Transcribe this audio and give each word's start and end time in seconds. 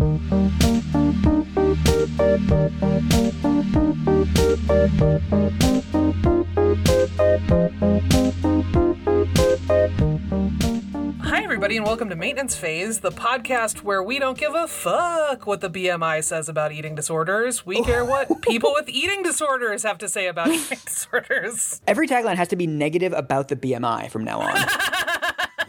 Hi, 0.00 0.06
everybody, 11.42 11.76
and 11.76 11.84
welcome 11.84 12.08
to 12.08 12.16
Maintenance 12.16 12.56
Phase, 12.56 13.00
the 13.00 13.12
podcast 13.12 13.82
where 13.82 14.02
we 14.02 14.18
don't 14.18 14.38
give 14.38 14.54
a 14.54 14.66
fuck 14.66 15.46
what 15.46 15.60
the 15.60 15.68
BMI 15.68 16.24
says 16.24 16.48
about 16.48 16.72
eating 16.72 16.94
disorders. 16.94 17.66
We 17.66 17.76
oh. 17.76 17.84
care 17.84 18.02
what 18.02 18.40
people 18.48 18.72
with 18.72 18.88
eating 18.88 19.22
disorders 19.22 19.82
have 19.82 19.98
to 19.98 20.08
say 20.08 20.28
about 20.28 20.48
eating 20.48 20.78
disorders. 20.86 21.82
Every 21.86 22.08
tagline 22.08 22.36
has 22.36 22.48
to 22.48 22.56
be 22.56 22.66
negative 22.66 23.12
about 23.12 23.48
the 23.48 23.56
BMI 23.56 24.10
from 24.10 24.24
now 24.24 24.40
on. 24.40 24.56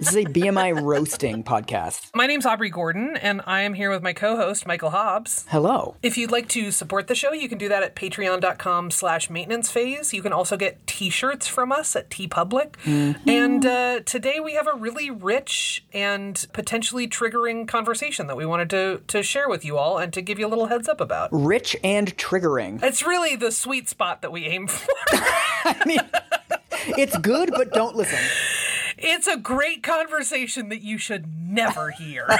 this 0.01 0.09
is 0.09 0.15
a 0.15 0.25
BMI 0.25 0.81
roasting 0.81 1.43
podcast. 1.43 2.09
My 2.15 2.25
name's 2.25 2.43
Aubrey 2.43 2.71
Gordon, 2.71 3.15
and 3.17 3.39
I 3.45 3.61
am 3.61 3.75
here 3.75 3.91
with 3.91 4.01
my 4.01 4.13
co-host, 4.13 4.65
Michael 4.65 4.89
Hobbs. 4.89 5.45
Hello. 5.49 5.95
If 6.01 6.17
you'd 6.17 6.31
like 6.31 6.49
to 6.49 6.71
support 6.71 7.05
the 7.05 7.13
show, 7.13 7.33
you 7.33 7.47
can 7.47 7.59
do 7.59 7.69
that 7.69 7.83
at 7.83 7.95
patreon.com 7.95 8.89
slash 8.89 9.29
maintenance 9.29 9.69
phase. 9.69 10.11
You 10.11 10.23
can 10.23 10.33
also 10.33 10.57
get 10.57 10.87
t-shirts 10.87 11.45
from 11.47 11.71
us 11.71 11.95
at 11.95 12.09
TeePublic. 12.09 12.77
And 13.27 13.63
uh, 13.63 13.99
today 13.99 14.39
we 14.39 14.55
have 14.55 14.67
a 14.67 14.73
really 14.73 15.11
rich 15.11 15.85
and 15.93 16.47
potentially 16.51 17.07
triggering 17.07 17.67
conversation 17.67 18.25
that 18.25 18.35
we 18.35 18.45
wanted 18.47 18.71
to, 18.71 19.01
to 19.05 19.21
share 19.21 19.47
with 19.47 19.63
you 19.63 19.77
all 19.77 19.99
and 19.99 20.11
to 20.13 20.23
give 20.23 20.39
you 20.39 20.47
a 20.47 20.49
little 20.49 20.65
heads 20.65 20.89
up 20.89 20.99
about. 20.99 21.29
Rich 21.31 21.77
and 21.83 22.17
triggering. 22.17 22.81
It's 22.81 23.03
really 23.03 23.35
the 23.35 23.51
sweet 23.51 23.87
spot 23.87 24.23
that 24.23 24.31
we 24.31 24.45
aim 24.47 24.65
for. 24.65 24.91
I 25.11 25.83
mean, 25.85 25.99
it's 26.97 27.15
good, 27.19 27.51
but 27.51 27.71
don't 27.71 27.95
listen. 27.95 28.17
It's 29.03 29.27
a 29.27 29.37
great 29.37 29.81
conversation 29.83 30.69
that 30.69 30.81
you 30.81 30.97
should 30.97 31.25
never 31.27 31.91
hear. 31.91 32.27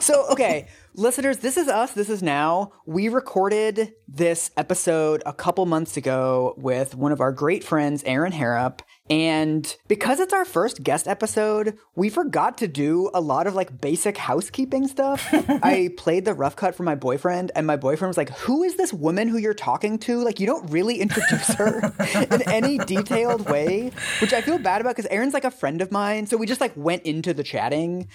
So, 0.00 0.26
okay, 0.30 0.68
listeners, 0.94 1.38
this 1.38 1.56
is 1.56 1.68
us. 1.68 1.92
This 1.92 2.08
is 2.08 2.22
now. 2.22 2.72
We 2.86 3.08
recorded 3.08 3.94
this 4.08 4.50
episode 4.56 5.22
a 5.26 5.32
couple 5.32 5.64
months 5.66 5.96
ago 5.96 6.54
with 6.56 6.94
one 6.94 7.12
of 7.12 7.20
our 7.20 7.30
great 7.30 7.62
friends, 7.62 8.02
Erin 8.04 8.32
Harrop. 8.32 8.82
And 9.10 9.74
because 9.88 10.20
it's 10.20 10.34
our 10.34 10.44
first 10.44 10.82
guest 10.82 11.08
episode, 11.08 11.78
we 11.94 12.10
forgot 12.10 12.58
to 12.58 12.68
do 12.68 13.10
a 13.14 13.20
lot 13.20 13.46
of 13.46 13.54
like 13.54 13.80
basic 13.80 14.18
housekeeping 14.18 14.86
stuff. 14.86 15.26
I 15.32 15.90
played 15.96 16.24
the 16.24 16.34
rough 16.34 16.56
cut 16.56 16.74
for 16.74 16.82
my 16.82 16.94
boyfriend, 16.94 17.50
and 17.54 17.66
my 17.66 17.76
boyfriend 17.76 18.10
was 18.10 18.16
like, 18.16 18.30
Who 18.40 18.62
is 18.62 18.76
this 18.76 18.92
woman 18.92 19.28
who 19.28 19.38
you're 19.38 19.54
talking 19.54 19.98
to? 20.00 20.22
Like, 20.22 20.40
you 20.40 20.46
don't 20.46 20.70
really 20.70 21.00
introduce 21.00 21.48
her 21.54 21.92
in 22.30 22.42
any 22.50 22.78
detailed 22.78 23.48
way, 23.48 23.92
which 24.20 24.32
I 24.32 24.42
feel 24.42 24.58
bad 24.58 24.80
about 24.80 24.96
because 24.96 25.10
Erin's 25.10 25.34
like 25.34 25.44
a 25.44 25.50
friend 25.50 25.80
of 25.80 25.90
mine. 25.90 26.26
So 26.26 26.36
we 26.36 26.46
just 26.46 26.60
like 26.60 26.72
went 26.76 27.04
into 27.04 27.32
the 27.32 27.42
chatting 27.42 28.08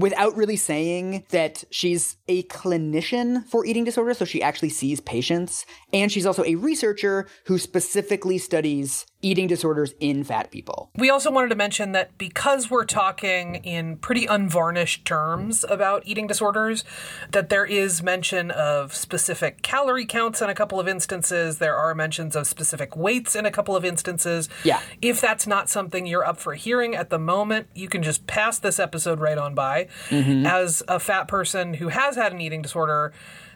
without 0.00 0.36
really 0.36 0.56
saying 0.56 1.24
that 1.30 1.62
she's 1.70 2.16
a 2.26 2.42
clinician 2.44 3.44
for 3.46 3.64
eating 3.66 3.84
disorders, 3.84 4.18
so 4.18 4.24
she 4.24 4.42
actually 4.42 4.70
sees 4.70 5.00
patients, 5.00 5.66
and 5.92 6.10
she's 6.10 6.26
also 6.26 6.44
a 6.44 6.54
researcher 6.54 7.26
who 7.46 7.58
specifically 7.58 8.38
studies 8.38 9.06
eating 9.22 9.46
disorders 9.46 9.92
in 10.00 10.24
fat 10.24 10.50
people. 10.50 10.90
We 10.96 11.10
also 11.10 11.30
wanted 11.30 11.48
to 11.48 11.56
mention 11.56 11.92
that 11.92 12.16
because 12.16 12.70
we're 12.70 12.86
talking 12.86 13.56
in 13.56 13.96
pretty 13.96 14.26
unvarnished 14.26 15.04
terms 15.04 15.64
about 15.68 16.02
eating 16.06 16.26
disorders, 16.26 16.84
that 17.32 17.50
there 17.50 17.66
is 17.66 18.02
mention 18.02 18.50
of 18.50 18.94
specific 18.94 19.62
calorie 19.62 20.06
counts 20.06 20.40
in 20.40 20.48
a 20.48 20.54
couple 20.54 20.80
of 20.80 20.88
instances. 20.88 21.58
There 21.58 21.76
are 21.76 21.94
mentions 21.94 22.34
of 22.34 22.46
specific 22.46 22.96
weights 22.96 23.36
in 23.36 23.44
a 23.44 23.50
couple 23.50 23.76
of 23.76 23.84
instances. 23.84 24.48
Yeah. 24.64 24.80
If 25.02 25.20
that's 25.20 25.46
not 25.46 25.68
something 25.68 26.06
you're 26.06 26.24
up 26.24 26.38
for 26.38 26.54
hearing 26.54 26.94
at 26.94 27.10
the 27.10 27.18
moment, 27.18 27.68
you 27.74 27.88
can 27.88 28.02
just 28.02 28.26
pass 28.26 28.58
this 28.58 28.78
episode 28.78 29.20
right 29.20 29.36
on 29.38 29.54
by. 29.54 29.88
Mm-hmm. 30.08 30.46
As 30.46 30.82
a 30.88 30.98
fat 30.98 31.28
person 31.28 31.74
who 31.74 31.88
has 31.88 32.16
had 32.16 32.32
an 32.32 32.40
eating 32.40 32.62
disorder, 32.62 33.12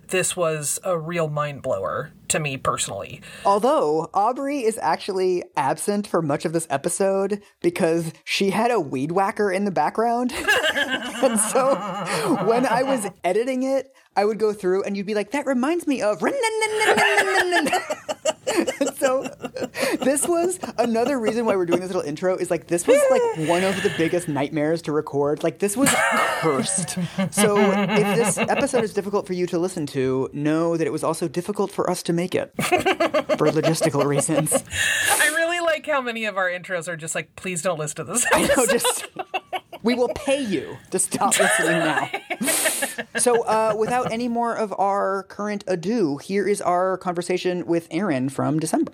this 0.08 0.36
was 0.36 0.78
a 0.84 0.98
real 0.98 1.28
mind 1.28 1.62
blower 1.62 2.10
to 2.28 2.40
me 2.40 2.56
personally. 2.56 3.20
Although 3.44 4.10
Aubrey 4.14 4.64
is 4.64 4.78
actually 4.82 5.44
absent 5.56 6.06
for 6.06 6.22
much 6.22 6.44
of 6.44 6.52
this 6.52 6.66
episode 6.70 7.42
because 7.60 8.12
she 8.24 8.50
had 8.50 8.70
a 8.70 8.80
weed 8.80 9.12
whacker 9.12 9.50
in 9.50 9.64
the 9.64 9.70
background. 9.70 10.32
and 10.74 11.38
so 11.38 11.74
when 12.44 12.66
I 12.66 12.82
was 12.82 13.06
editing 13.22 13.62
it, 13.62 13.94
I 14.16 14.24
would 14.24 14.38
go 14.38 14.52
through 14.52 14.84
and 14.84 14.96
you'd 14.96 15.06
be 15.06 15.14
like, 15.14 15.32
that 15.32 15.46
reminds 15.46 15.86
me 15.86 16.02
of. 16.02 16.22
So 18.96 19.22
this 20.02 20.26
was 20.26 20.58
another 20.78 21.18
reason 21.18 21.44
why 21.44 21.56
we're 21.56 21.66
doing 21.66 21.80
this 21.80 21.88
little 21.88 22.02
intro 22.02 22.36
is 22.36 22.50
like 22.50 22.68
this 22.68 22.86
was 22.86 22.98
like 23.10 23.48
one 23.48 23.62
of 23.64 23.82
the 23.82 23.92
biggest 23.98 24.28
nightmares 24.28 24.80
to 24.82 24.92
record. 24.92 25.42
Like 25.42 25.58
this 25.58 25.76
was 25.76 25.90
cursed. 26.40 26.98
So 27.30 27.56
if 27.58 28.16
this 28.16 28.38
episode 28.38 28.84
is 28.84 28.94
difficult 28.94 29.26
for 29.26 29.32
you 29.32 29.46
to 29.48 29.58
listen 29.58 29.86
to, 29.86 30.30
know 30.32 30.76
that 30.76 30.86
it 30.86 30.92
was 30.92 31.04
also 31.04 31.28
difficult 31.28 31.70
for 31.70 31.90
us 31.90 32.02
to 32.04 32.12
make 32.12 32.34
it 32.34 32.52
for 32.62 33.48
logistical 33.48 34.04
reasons. 34.04 34.52
I 35.10 35.32
really 35.36 35.60
like 35.60 35.86
how 35.86 36.00
many 36.00 36.24
of 36.24 36.36
our 36.36 36.48
intros 36.48 36.88
are 36.88 36.96
just 36.96 37.14
like, 37.14 37.34
please 37.36 37.62
don't 37.62 37.78
listen 37.78 37.96
to 37.96 38.04
this. 38.04 38.26
I 38.32 38.42
know, 38.46 38.66
just 38.66 39.06
we 39.84 39.94
will 39.94 40.08
pay 40.08 40.40
you 40.40 40.76
to 40.90 40.98
stop 40.98 41.38
listening 41.38 41.78
now. 41.78 42.10
So, 43.18 43.44
uh, 43.44 43.74
without 43.78 44.10
any 44.10 44.26
more 44.26 44.56
of 44.56 44.74
our 44.78 45.24
current 45.24 45.62
ado, 45.68 46.16
here 46.16 46.48
is 46.48 46.60
our 46.60 46.96
conversation 46.98 47.66
with 47.66 47.86
Erin 47.90 48.28
from 48.28 48.58
December. 48.58 48.92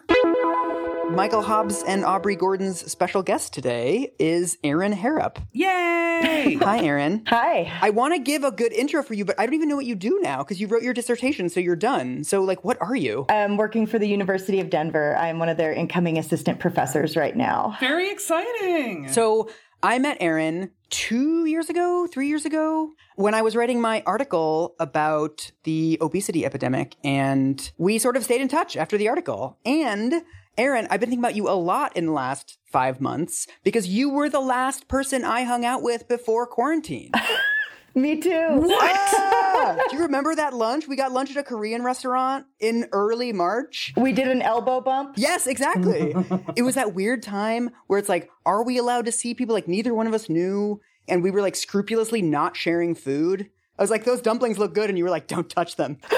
Michael 1.10 1.42
Hobbs 1.42 1.82
and 1.88 2.04
Aubrey 2.04 2.36
Gordon's 2.36 2.88
special 2.90 3.22
guest 3.22 3.52
today 3.52 4.12
is 4.20 4.58
Erin 4.62 4.92
Harrop. 4.92 5.38
Yay! 5.52 6.56
Hi, 6.62 6.78
Erin. 6.84 7.24
Hi. 7.26 7.72
I 7.80 7.90
want 7.90 8.14
to 8.14 8.20
give 8.20 8.44
a 8.44 8.52
good 8.52 8.72
intro 8.72 9.02
for 9.02 9.14
you, 9.14 9.24
but 9.24 9.38
I 9.38 9.44
don't 9.44 9.54
even 9.54 9.68
know 9.68 9.74
what 9.74 9.86
you 9.86 9.96
do 9.96 10.20
now 10.22 10.38
because 10.38 10.60
you 10.60 10.68
wrote 10.68 10.82
your 10.82 10.94
dissertation, 10.94 11.48
so 11.48 11.58
you're 11.58 11.74
done. 11.74 12.22
So, 12.22 12.42
like, 12.42 12.62
what 12.62 12.80
are 12.80 12.94
you? 12.94 13.26
I'm 13.28 13.56
working 13.56 13.86
for 13.86 13.98
the 13.98 14.06
University 14.06 14.60
of 14.60 14.70
Denver. 14.70 15.16
I'm 15.16 15.40
one 15.40 15.48
of 15.48 15.56
their 15.56 15.72
incoming 15.72 16.16
assistant 16.16 16.60
professors 16.60 17.16
right 17.16 17.36
now. 17.36 17.76
Very 17.80 18.10
exciting. 18.10 19.08
So 19.08 19.50
I 19.82 19.98
met 19.98 20.18
Erin 20.20 20.72
two 20.90 21.46
years 21.46 21.70
ago, 21.70 22.06
three 22.06 22.28
years 22.28 22.44
ago, 22.44 22.90
when 23.16 23.34
I 23.34 23.40
was 23.40 23.56
writing 23.56 23.80
my 23.80 24.02
article 24.04 24.74
about 24.78 25.52
the 25.64 25.96
obesity 26.02 26.44
epidemic. 26.44 26.96
And 27.02 27.70
we 27.78 27.98
sort 27.98 28.16
of 28.16 28.24
stayed 28.24 28.42
in 28.42 28.48
touch 28.48 28.76
after 28.76 28.98
the 28.98 29.08
article. 29.08 29.58
And 29.64 30.22
Erin, 30.58 30.86
I've 30.90 31.00
been 31.00 31.08
thinking 31.08 31.24
about 31.24 31.36
you 31.36 31.48
a 31.48 31.56
lot 31.56 31.96
in 31.96 32.06
the 32.06 32.12
last 32.12 32.58
five 32.70 33.00
months 33.00 33.46
because 33.64 33.88
you 33.88 34.10
were 34.10 34.28
the 34.28 34.40
last 34.40 34.86
person 34.86 35.24
I 35.24 35.44
hung 35.44 35.64
out 35.64 35.82
with 35.82 36.08
before 36.08 36.46
quarantine. 36.46 37.12
Me 37.94 38.20
too. 38.20 38.68
Ah! 38.80 39.76
Do 39.90 39.96
you 39.96 40.02
remember 40.02 40.34
that 40.34 40.54
lunch? 40.54 40.86
We 40.88 40.96
got 40.96 41.12
lunch 41.12 41.30
at 41.30 41.36
a 41.36 41.42
Korean 41.42 41.82
restaurant 41.82 42.46
in 42.60 42.88
early 42.92 43.32
March. 43.32 43.92
We 43.96 44.12
did 44.12 44.28
an 44.28 44.42
elbow 44.42 44.80
bump. 44.80 45.14
Yes, 45.16 45.46
exactly. 45.46 46.14
it 46.56 46.62
was 46.62 46.74
that 46.76 46.94
weird 46.94 47.22
time 47.22 47.70
where 47.86 47.98
it's 47.98 48.08
like, 48.08 48.30
are 48.46 48.64
we 48.64 48.78
allowed 48.78 49.06
to 49.06 49.12
see 49.12 49.34
people? 49.34 49.54
Like, 49.54 49.68
neither 49.68 49.94
one 49.94 50.06
of 50.06 50.14
us 50.14 50.28
knew. 50.28 50.80
And 51.08 51.22
we 51.22 51.30
were 51.30 51.40
like 51.40 51.56
scrupulously 51.56 52.22
not 52.22 52.56
sharing 52.56 52.94
food. 52.94 53.50
I 53.78 53.82
was 53.82 53.90
like, 53.90 54.04
those 54.04 54.20
dumplings 54.20 54.58
look 54.58 54.74
good. 54.74 54.90
And 54.90 54.98
you 54.98 55.04
were 55.04 55.10
like, 55.10 55.26
don't 55.26 55.48
touch 55.48 55.76
them. 55.76 55.98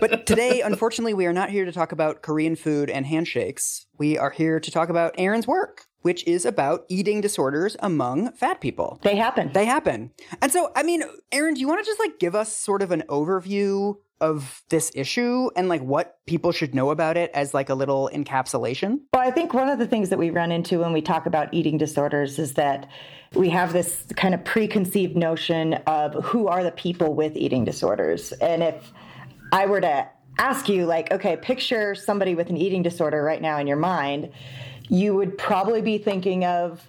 but 0.00 0.26
today, 0.26 0.62
unfortunately, 0.62 1.14
we 1.14 1.26
are 1.26 1.32
not 1.32 1.50
here 1.50 1.64
to 1.64 1.72
talk 1.72 1.92
about 1.92 2.22
Korean 2.22 2.56
food 2.56 2.90
and 2.90 3.06
handshakes. 3.06 3.86
We 3.98 4.18
are 4.18 4.30
here 4.30 4.58
to 4.58 4.70
talk 4.70 4.88
about 4.88 5.14
Erin's 5.18 5.46
work, 5.46 5.86
which 6.02 6.26
is 6.26 6.44
about 6.44 6.84
eating 6.88 7.20
disorders 7.20 7.76
among 7.80 8.32
fat 8.32 8.60
people. 8.60 9.00
They 9.02 9.16
happen. 9.16 9.50
They 9.52 9.64
happen. 9.64 10.10
And 10.40 10.52
so, 10.52 10.70
I 10.76 10.82
mean, 10.82 11.02
Erin, 11.32 11.54
do 11.54 11.60
you 11.60 11.68
want 11.68 11.82
to 11.82 11.88
just 11.88 11.98
like 11.98 12.18
give 12.18 12.34
us 12.34 12.54
sort 12.54 12.82
of 12.82 12.90
an 12.90 13.04
overview 13.08 13.96
of 14.20 14.62
this 14.68 14.92
issue 14.94 15.50
and 15.56 15.68
like 15.68 15.82
what 15.82 16.18
people 16.26 16.52
should 16.52 16.76
know 16.76 16.90
about 16.90 17.16
it 17.16 17.30
as 17.34 17.52
like 17.52 17.68
a 17.68 17.74
little 17.74 18.08
encapsulation? 18.14 19.00
Well, 19.12 19.26
I 19.26 19.32
think 19.32 19.52
one 19.52 19.68
of 19.68 19.80
the 19.80 19.86
things 19.86 20.10
that 20.10 20.18
we 20.18 20.30
run 20.30 20.52
into 20.52 20.78
when 20.78 20.92
we 20.92 21.02
talk 21.02 21.26
about 21.26 21.52
eating 21.52 21.76
disorders 21.76 22.38
is 22.38 22.54
that 22.54 22.88
we 23.34 23.48
have 23.48 23.72
this 23.72 24.04
kind 24.16 24.32
of 24.32 24.44
preconceived 24.44 25.16
notion 25.16 25.74
of 25.86 26.14
who 26.24 26.46
are 26.46 26.62
the 26.62 26.70
people 26.70 27.14
with 27.14 27.36
eating 27.36 27.64
disorders. 27.64 28.30
And 28.32 28.62
if 28.62 28.92
I 29.50 29.66
were 29.66 29.80
to 29.80 30.08
ask 30.38 30.68
you, 30.68 30.86
like, 30.86 31.12
okay, 31.12 31.36
picture 31.36 31.94
somebody 31.94 32.34
with 32.34 32.48
an 32.48 32.56
eating 32.56 32.82
disorder 32.82 33.22
right 33.22 33.42
now 33.42 33.58
in 33.58 33.66
your 33.66 33.76
mind, 33.76 34.30
you 34.88 35.14
would 35.14 35.36
probably 35.38 35.80
be 35.82 35.98
thinking 35.98 36.44
of 36.44 36.86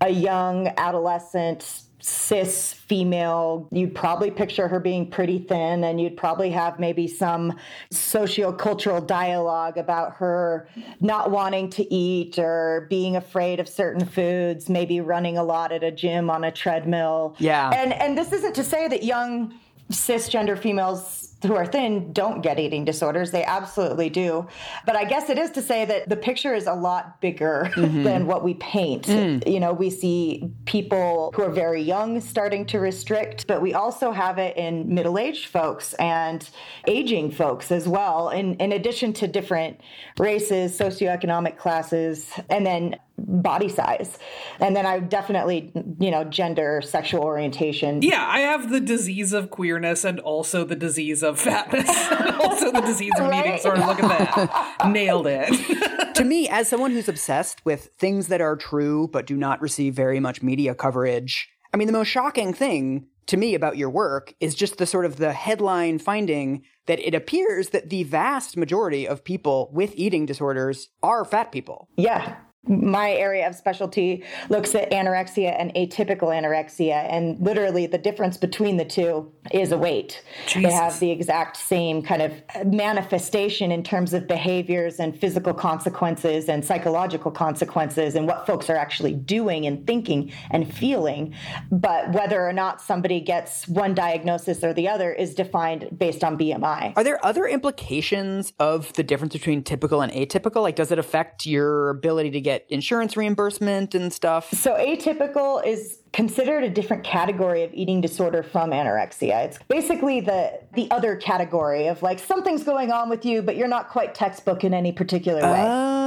a 0.00 0.10
young 0.10 0.68
adolescent 0.76 1.82
cis 1.98 2.72
female 2.72 3.66
you'd 3.72 3.92
probably 3.94 4.30
picture 4.30 4.68
her 4.68 4.78
being 4.78 5.10
pretty 5.10 5.38
thin 5.40 5.82
and 5.82 6.00
you'd 6.00 6.16
probably 6.16 6.50
have 6.50 6.78
maybe 6.78 7.08
some 7.08 7.52
sociocultural 7.92 9.04
dialogue 9.04 9.76
about 9.76 10.12
her 10.14 10.68
not 11.00 11.32
wanting 11.32 11.68
to 11.68 11.92
eat 11.92 12.38
or 12.38 12.86
being 12.90 13.16
afraid 13.16 13.58
of 13.58 13.68
certain 13.68 14.04
foods 14.06 14.68
maybe 14.68 15.00
running 15.00 15.36
a 15.36 15.42
lot 15.42 15.72
at 15.72 15.82
a 15.82 15.90
gym 15.90 16.30
on 16.30 16.44
a 16.44 16.52
treadmill 16.52 17.34
Yeah. 17.38 17.70
and 17.70 17.92
and 17.94 18.16
this 18.16 18.32
isn't 18.32 18.54
to 18.54 18.62
say 18.62 18.86
that 18.86 19.02
young 19.02 19.58
cisgender 19.90 20.56
females 20.58 21.25
who 21.42 21.54
are 21.54 21.66
thin 21.66 22.12
don't 22.12 22.40
get 22.40 22.58
eating 22.58 22.84
disorders. 22.84 23.30
They 23.30 23.44
absolutely 23.44 24.08
do. 24.08 24.46
But 24.86 24.96
I 24.96 25.04
guess 25.04 25.28
it 25.28 25.38
is 25.38 25.50
to 25.52 25.62
say 25.62 25.84
that 25.84 26.08
the 26.08 26.16
picture 26.16 26.54
is 26.54 26.66
a 26.66 26.74
lot 26.74 27.20
bigger 27.20 27.70
mm-hmm. 27.74 28.02
than 28.04 28.26
what 28.26 28.42
we 28.42 28.54
paint. 28.54 29.06
Mm. 29.06 29.46
You 29.50 29.60
know, 29.60 29.72
we 29.72 29.90
see 29.90 30.50
people 30.64 31.32
who 31.34 31.42
are 31.42 31.50
very 31.50 31.82
young 31.82 32.20
starting 32.20 32.64
to 32.66 32.80
restrict, 32.80 33.46
but 33.46 33.60
we 33.60 33.74
also 33.74 34.12
have 34.12 34.38
it 34.38 34.56
in 34.56 34.92
middle 34.92 35.18
aged 35.18 35.46
folks 35.46 35.94
and 35.94 36.48
aging 36.86 37.30
folks 37.30 37.70
as 37.70 37.86
well, 37.86 38.30
in, 38.30 38.54
in 38.54 38.72
addition 38.72 39.12
to 39.14 39.28
different 39.28 39.80
races, 40.18 40.78
socioeconomic 40.78 41.58
classes, 41.58 42.30
and 42.48 42.64
then 42.64 42.96
body 43.18 43.68
size. 43.68 44.18
And 44.60 44.76
then 44.76 44.86
I 44.86 45.00
definitely, 45.00 45.72
you 45.98 46.10
know, 46.10 46.24
gender, 46.24 46.82
sexual 46.82 47.22
orientation. 47.22 48.02
Yeah, 48.02 48.26
I 48.26 48.40
have 48.40 48.70
the 48.70 48.80
disease 48.80 49.32
of 49.32 49.50
queerness 49.50 50.04
and 50.04 50.20
also 50.20 50.64
the 50.64 50.76
disease 50.76 51.22
of 51.22 51.40
fatness 51.40 51.88
and 52.10 52.36
also 52.36 52.70
the 52.70 52.82
disease 52.82 53.12
of 53.18 53.28
right? 53.28 53.46
eating 53.46 53.58
sort 53.58 53.78
of 53.78 53.86
look 53.86 54.02
at 54.02 54.08
that. 54.08 54.86
Nailed 54.92 55.26
it. 55.26 56.14
to 56.14 56.24
me, 56.24 56.48
as 56.48 56.68
someone 56.68 56.90
who's 56.90 57.08
obsessed 57.08 57.64
with 57.64 57.90
things 57.98 58.28
that 58.28 58.40
are 58.40 58.56
true 58.56 59.08
but 59.12 59.26
do 59.26 59.36
not 59.36 59.60
receive 59.60 59.94
very 59.94 60.20
much 60.20 60.42
media 60.42 60.74
coverage, 60.74 61.48
I 61.72 61.76
mean, 61.76 61.86
the 61.86 61.92
most 61.92 62.08
shocking 62.08 62.52
thing 62.52 63.06
to 63.26 63.36
me 63.36 63.54
about 63.54 63.76
your 63.76 63.90
work 63.90 64.34
is 64.40 64.54
just 64.54 64.78
the 64.78 64.86
sort 64.86 65.04
of 65.04 65.16
the 65.16 65.32
headline 65.32 65.98
finding 65.98 66.62
that 66.86 67.00
it 67.00 67.14
appears 67.14 67.70
that 67.70 67.90
the 67.90 68.04
vast 68.04 68.56
majority 68.56 69.08
of 69.08 69.24
people 69.24 69.68
with 69.72 69.92
eating 69.96 70.26
disorders 70.26 70.88
are 71.02 71.24
fat 71.24 71.50
people. 71.50 71.88
Yeah 71.96 72.36
my 72.66 73.12
area 73.12 73.46
of 73.46 73.54
specialty 73.54 74.24
looks 74.48 74.74
at 74.74 74.90
anorexia 74.90 75.54
and 75.58 75.72
atypical 75.74 76.28
anorexia 76.28 77.06
and 77.10 77.38
literally 77.40 77.86
the 77.86 77.98
difference 77.98 78.36
between 78.36 78.76
the 78.76 78.84
two 78.84 79.30
is 79.52 79.72
a 79.72 79.78
weight. 79.78 80.22
Jesus. 80.46 80.62
they 80.62 80.72
have 80.72 80.98
the 81.00 81.10
exact 81.10 81.56
same 81.56 82.02
kind 82.02 82.22
of 82.22 82.32
manifestation 82.66 83.70
in 83.70 83.82
terms 83.82 84.12
of 84.12 84.26
behaviors 84.26 84.98
and 84.98 85.18
physical 85.18 85.54
consequences 85.54 86.48
and 86.48 86.64
psychological 86.64 87.30
consequences 87.30 88.14
and 88.14 88.26
what 88.26 88.46
folks 88.46 88.68
are 88.68 88.76
actually 88.76 89.14
doing 89.14 89.66
and 89.66 89.86
thinking 89.86 90.32
and 90.50 90.72
feeling. 90.72 91.34
But 91.70 92.12
whether 92.12 92.46
or 92.46 92.52
not 92.52 92.80
somebody 92.80 93.20
gets 93.20 93.68
one 93.68 93.94
diagnosis 93.94 94.64
or 94.64 94.72
the 94.72 94.88
other 94.88 95.12
is 95.12 95.34
defined 95.34 95.88
based 95.96 96.24
on 96.24 96.36
bmi 96.36 96.86
are 96.96 97.04
there 97.04 97.24
other 97.24 97.46
implications 97.46 98.52
of 98.58 98.92
the 98.94 99.02
difference 99.02 99.32
between 99.32 99.62
typical 99.62 100.00
and 100.00 100.12
atypical? 100.12 100.62
Like 100.62 100.76
does 100.76 100.90
it 100.90 100.98
affect 100.98 101.46
your 101.46 101.90
ability 101.90 102.30
to 102.30 102.40
get 102.40 102.55
get 102.58 102.66
insurance 102.70 103.16
reimbursement 103.16 103.94
and 103.94 104.12
stuff? 104.12 104.50
So, 104.52 104.74
atypical 104.74 105.64
is 105.64 105.98
considered 106.12 106.64
a 106.64 106.70
different 106.70 107.04
category 107.04 107.62
of 107.62 107.72
eating 107.74 108.00
disorder 108.00 108.42
from 108.42 108.70
anorexia. 108.70 109.44
It's 109.44 109.58
basically 109.68 110.20
the 110.20 110.60
the 110.74 110.90
other 110.90 111.16
category 111.16 111.88
of 111.88 112.02
like 112.02 112.18
something's 112.18 112.64
going 112.64 112.90
on 112.90 113.08
with 113.08 113.24
you, 113.24 113.42
but 113.42 113.56
you're 113.56 113.68
not 113.68 113.90
quite 113.90 114.14
textbook 114.14 114.64
in 114.64 114.72
any 114.72 114.92
particular 114.92 115.42
way. 115.42 115.64
Oh. 115.66 116.05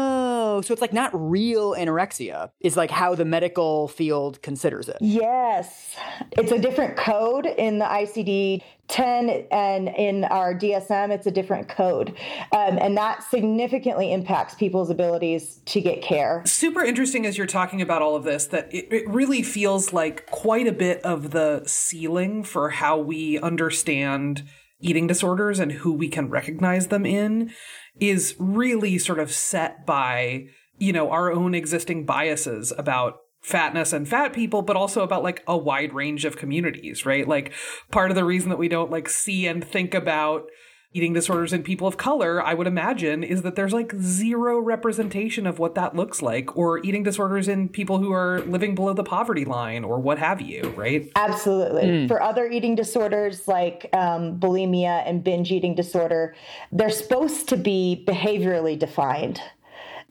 Oh, 0.59 0.61
so 0.61 0.73
it's 0.73 0.81
like 0.81 0.91
not 0.91 1.09
real 1.13 1.73
anorexia 1.73 2.51
is 2.59 2.75
like 2.75 2.91
how 2.91 3.15
the 3.15 3.23
medical 3.23 3.87
field 3.87 4.41
considers 4.41 4.89
it. 4.89 4.97
Yes. 4.99 5.95
It's 6.33 6.51
a 6.51 6.59
different 6.59 6.97
code 6.97 7.45
in 7.45 7.79
the 7.79 7.85
ICD 7.85 8.61
10 8.89 9.47
and 9.51 9.87
in 9.87 10.25
our 10.25 10.53
DSM, 10.53 11.11
it's 11.11 11.27
a 11.27 11.31
different 11.31 11.69
code. 11.69 12.09
Um, 12.51 12.77
and 12.77 12.97
that 12.97 13.23
significantly 13.23 14.11
impacts 14.11 14.55
people's 14.55 14.89
abilities 14.89 15.61
to 15.67 15.79
get 15.79 16.01
care. 16.01 16.43
Super 16.45 16.83
interesting 16.83 17.25
as 17.25 17.37
you're 17.37 17.47
talking 17.47 17.81
about 17.81 18.01
all 18.01 18.17
of 18.17 18.25
this, 18.25 18.47
that 18.47 18.67
it, 18.73 18.91
it 18.91 19.07
really 19.07 19.43
feels 19.43 19.93
like 19.93 20.25
quite 20.25 20.67
a 20.67 20.73
bit 20.73 21.01
of 21.03 21.31
the 21.31 21.63
ceiling 21.65 22.43
for 22.43 22.69
how 22.69 22.97
we 22.97 23.39
understand 23.39 24.43
eating 24.81 25.07
disorders 25.07 25.59
and 25.59 25.71
who 25.71 25.93
we 25.93 26.09
can 26.09 26.29
recognize 26.29 26.87
them 26.87 27.05
in 27.05 27.51
is 27.99 28.35
really 28.39 28.97
sort 28.97 29.19
of 29.19 29.31
set 29.31 29.85
by, 29.85 30.45
you 30.77 30.93
know, 30.93 31.11
our 31.11 31.31
own 31.31 31.53
existing 31.53 32.05
biases 32.05 32.73
about 32.77 33.17
fatness 33.41 33.93
and 33.93 34.07
fat 34.07 34.33
people, 34.33 34.61
but 34.61 34.75
also 34.75 35.01
about 35.03 35.23
like 35.23 35.43
a 35.47 35.57
wide 35.57 35.93
range 35.93 36.25
of 36.25 36.37
communities, 36.37 37.05
right? 37.05 37.27
Like 37.27 37.53
part 37.91 38.11
of 38.11 38.15
the 38.15 38.25
reason 38.25 38.49
that 38.49 38.59
we 38.59 38.67
don't 38.67 38.91
like 38.91 39.09
see 39.09 39.47
and 39.47 39.63
think 39.63 39.93
about 39.93 40.43
eating 40.91 41.13
disorders 41.13 41.53
in 41.53 41.61
people 41.61 41.87
of 41.87 41.97
color, 41.97 42.43
I 42.43 42.55
would 42.55 42.65
imagine, 42.65 43.23
is 43.23 43.43
that 43.43 43.55
there's 43.55 43.73
like 43.73 43.93
zero 43.99 44.59
representation 44.59 45.45
of 45.45 45.59
what 45.59 45.75
that 45.75 45.95
looks 45.95 46.21
like, 46.21 46.57
or 46.57 46.83
eating 46.83 47.03
disorders 47.03 47.47
in 47.47 47.69
people 47.69 47.99
who 47.99 48.11
are 48.11 48.39
living 48.41 48.73
below 48.73 48.93
the 48.93 49.03
poverty 49.03 49.45
line, 49.45 49.83
or 49.83 49.99
what 49.99 50.17
have 50.17 50.41
you, 50.41 50.73
right? 50.75 51.11
Absolutely. 51.15 51.83
Mm. 51.83 52.07
For 52.07 52.21
other 52.21 52.47
eating 52.47 52.73
disorders 52.73 53.47
like 53.47 53.87
um, 53.93 54.39
bulimia 54.39 55.03
and 55.05 55.23
binge 55.23 55.51
eating 55.51 55.75
disorder, 55.75 56.35
they're 56.71 56.89
supposed 56.89 57.47
to 57.49 57.57
be 57.57 58.03
behaviorally 58.07 58.77
defined 58.77 59.41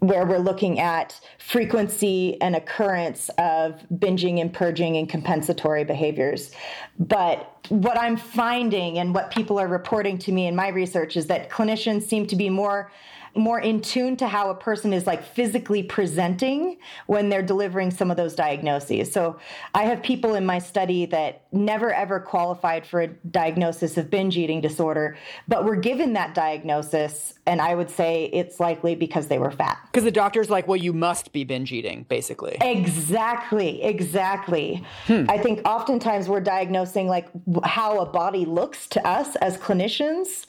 where 0.01 0.25
we're 0.25 0.39
looking 0.39 0.79
at 0.79 1.19
frequency 1.39 2.41
and 2.41 2.55
occurrence 2.55 3.31
of 3.39 3.83
binging 3.95 4.41
and 4.41 4.53
purging 4.53 4.97
and 4.97 5.09
compensatory 5.09 5.85
behaviors. 5.85 6.53
But 6.99 7.57
what 7.69 7.99
I'm 7.99 8.17
finding 8.17 8.99
and 8.99 9.15
what 9.15 9.31
people 9.31 9.59
are 9.59 9.67
reporting 9.67 10.19
to 10.19 10.33
me 10.33 10.47
in 10.47 10.55
my 10.55 10.69
research 10.69 11.17
is 11.17 11.27
that 11.27 11.51
clinicians 11.51 12.03
seem 12.03 12.27
to 12.29 12.37
be 12.37 12.49
more 12.49 12.93
more 13.35 13.61
in 13.61 13.81
tune 13.81 14.17
to 14.17 14.29
how 14.29 14.51
a 14.51 14.55
person 14.55 14.93
is 14.93 15.07
like 15.07 15.25
physically 15.25 15.83
presenting 15.83 16.79
when 17.07 17.29
they're 17.29 17.43
delivering 17.43 17.91
some 17.91 18.11
of 18.11 18.17
those 18.17 18.35
diagnoses. 18.35 19.13
So 19.13 19.39
I 19.75 19.85
have 19.85 20.03
people 20.03 20.35
in 20.35 20.45
my 20.47 20.59
study 20.59 21.07
that 21.07 21.43
never 21.53 21.93
ever 21.93 22.21
qualified 22.21 22.87
for 22.87 23.01
a 23.03 23.07
diagnosis 23.09 23.97
of 23.97 24.11
binge 24.11 24.37
eating 24.37 24.61
disorder, 24.61 25.17
but 25.47 25.65
were 25.65 25.77
given 25.77 26.13
that 26.15 26.35
diagnosis. 26.35 27.35
And 27.47 27.61
I 27.61 27.75
would 27.75 27.91
say 27.91 28.27
it's 28.33 28.61
likely 28.61 28.95
because 28.95 29.29
they 29.29 29.39
were 29.39 29.51
fat. 29.51 29.79
Because 29.87 30.05
the 30.05 30.11
doctor's 30.11 30.51
like, 30.51 30.69
well, 30.69 30.77
you 30.77 30.93
must 30.93 31.33
be 31.33 31.45
binge 31.45 31.73
eating, 31.73 32.05
basically. 32.09 32.57
Exactly, 32.61 33.83
exactly. 33.83 34.85
Hmm. 35.07 35.25
I 35.29 35.39
think 35.39 35.61
oftentimes 35.67 36.29
we're 36.29 36.41
diagnosing 36.41 37.09
like 37.09 37.29
how 37.65 38.01
a 38.01 38.07
body 38.07 38.45
looks 38.45 38.87
to 38.89 39.07
us 39.07 39.37
as 39.37 39.57
clinicians 39.57 40.45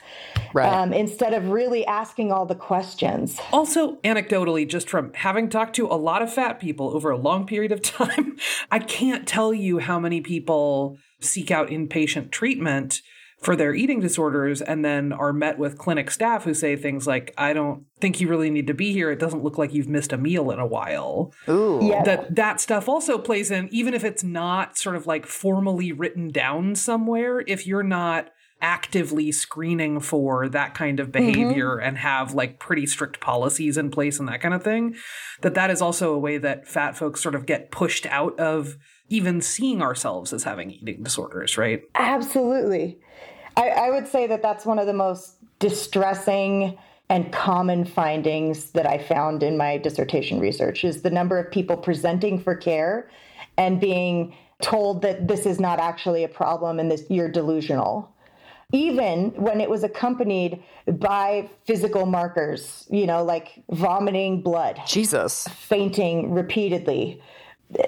right. 0.52 0.72
um, 0.72 0.92
instead 0.92 1.34
of 1.34 1.48
really 1.48 1.86
asking 1.86 2.32
all 2.32 2.46
the 2.46 2.54
questions. 2.54 3.38
Also, 3.52 3.96
anecdotally, 3.96 4.68
just 4.68 4.88
from 4.88 5.12
having 5.14 5.48
talked 5.48 5.76
to 5.76 5.86
a 5.86 5.94
lot 5.96 6.22
of 6.22 6.32
fat 6.32 6.60
people 6.60 6.94
over 6.94 7.10
a 7.10 7.16
long 7.16 7.46
period 7.46 7.72
of 7.72 7.82
time, 7.82 8.36
I 8.70 8.78
can't 8.78 9.26
tell 9.26 9.52
you 9.54 9.78
how 9.78 9.98
many 9.98 10.20
people 10.20 10.98
seek 11.20 11.50
out 11.50 11.68
inpatient 11.68 12.30
treatment 12.30 13.02
for 13.40 13.56
their 13.56 13.74
eating 13.74 14.00
disorders 14.00 14.60
and 14.60 14.84
then 14.84 15.12
are 15.12 15.32
met 15.32 15.58
with 15.58 15.78
clinic 15.78 16.10
staff 16.10 16.44
who 16.44 16.52
say 16.54 16.76
things 16.76 17.06
like 17.06 17.32
i 17.38 17.52
don't 17.52 17.84
think 18.00 18.20
you 18.20 18.28
really 18.28 18.50
need 18.50 18.66
to 18.66 18.74
be 18.74 18.92
here 18.92 19.10
it 19.10 19.18
doesn't 19.18 19.42
look 19.42 19.56
like 19.58 19.72
you've 19.72 19.88
missed 19.88 20.12
a 20.12 20.18
meal 20.18 20.50
in 20.50 20.58
a 20.58 20.66
while 20.66 21.32
Ooh. 21.48 21.80
Yeah. 21.82 22.02
that 22.04 22.34
that 22.34 22.60
stuff 22.60 22.88
also 22.88 23.18
plays 23.18 23.50
in 23.50 23.68
even 23.72 23.94
if 23.94 24.04
it's 24.04 24.22
not 24.22 24.76
sort 24.76 24.96
of 24.96 25.06
like 25.06 25.26
formally 25.26 25.92
written 25.92 26.28
down 26.28 26.74
somewhere 26.74 27.42
if 27.46 27.66
you're 27.66 27.82
not 27.82 28.30
actively 28.62 29.32
screening 29.32 30.00
for 30.00 30.48
that 30.48 30.74
kind 30.74 31.00
of 31.00 31.08
mm-hmm. 31.08 31.26
behavior 31.26 31.76
mm-hmm. 31.76 31.86
and 31.86 31.98
have 31.98 32.34
like 32.34 32.58
pretty 32.58 32.86
strict 32.86 33.20
policies 33.20 33.76
in 33.76 33.90
place 33.90 34.18
and 34.18 34.28
that 34.28 34.40
kind 34.40 34.54
of 34.54 34.62
thing 34.62 34.94
that 35.40 35.54
that 35.54 35.70
is 35.70 35.80
also 35.80 36.12
a 36.12 36.18
way 36.18 36.38
that 36.38 36.68
fat 36.68 36.96
folks 36.96 37.22
sort 37.22 37.34
of 37.34 37.46
get 37.46 37.70
pushed 37.70 38.06
out 38.06 38.38
of 38.38 38.76
even 39.08 39.40
seeing 39.40 39.82
ourselves 39.82 40.32
as 40.32 40.44
having 40.44 40.70
eating 40.70 41.02
disorders 41.02 41.56
right 41.56 41.82
absolutely 41.94 42.98
i, 43.56 43.68
I 43.68 43.90
would 43.90 44.06
say 44.06 44.26
that 44.26 44.42
that's 44.42 44.66
one 44.66 44.78
of 44.78 44.86
the 44.86 44.92
most 44.92 45.36
distressing 45.58 46.78
and 47.08 47.32
common 47.32 47.84
findings 47.84 48.72
that 48.72 48.86
i 48.86 48.98
found 48.98 49.42
in 49.42 49.56
my 49.56 49.78
dissertation 49.78 50.38
research 50.38 50.84
is 50.84 51.02
the 51.02 51.10
number 51.10 51.38
of 51.38 51.50
people 51.50 51.76
presenting 51.76 52.38
for 52.38 52.54
care 52.54 53.10
and 53.56 53.80
being 53.80 54.34
told 54.60 55.02
that 55.02 55.26
this 55.26 55.46
is 55.46 55.58
not 55.58 55.80
actually 55.80 56.24
a 56.24 56.28
problem 56.28 56.78
and 56.78 56.90
this 56.90 57.04
you're 57.08 57.30
delusional 57.30 58.14
even 58.72 59.30
when 59.30 59.60
it 59.60 59.68
was 59.68 59.82
accompanied 59.84 60.62
by 60.86 61.48
physical 61.64 62.06
markers, 62.06 62.86
you 62.90 63.06
know, 63.06 63.24
like 63.24 63.62
vomiting 63.70 64.42
blood, 64.42 64.80
Jesus, 64.86 65.46
fainting 65.48 66.32
repeatedly, 66.32 67.20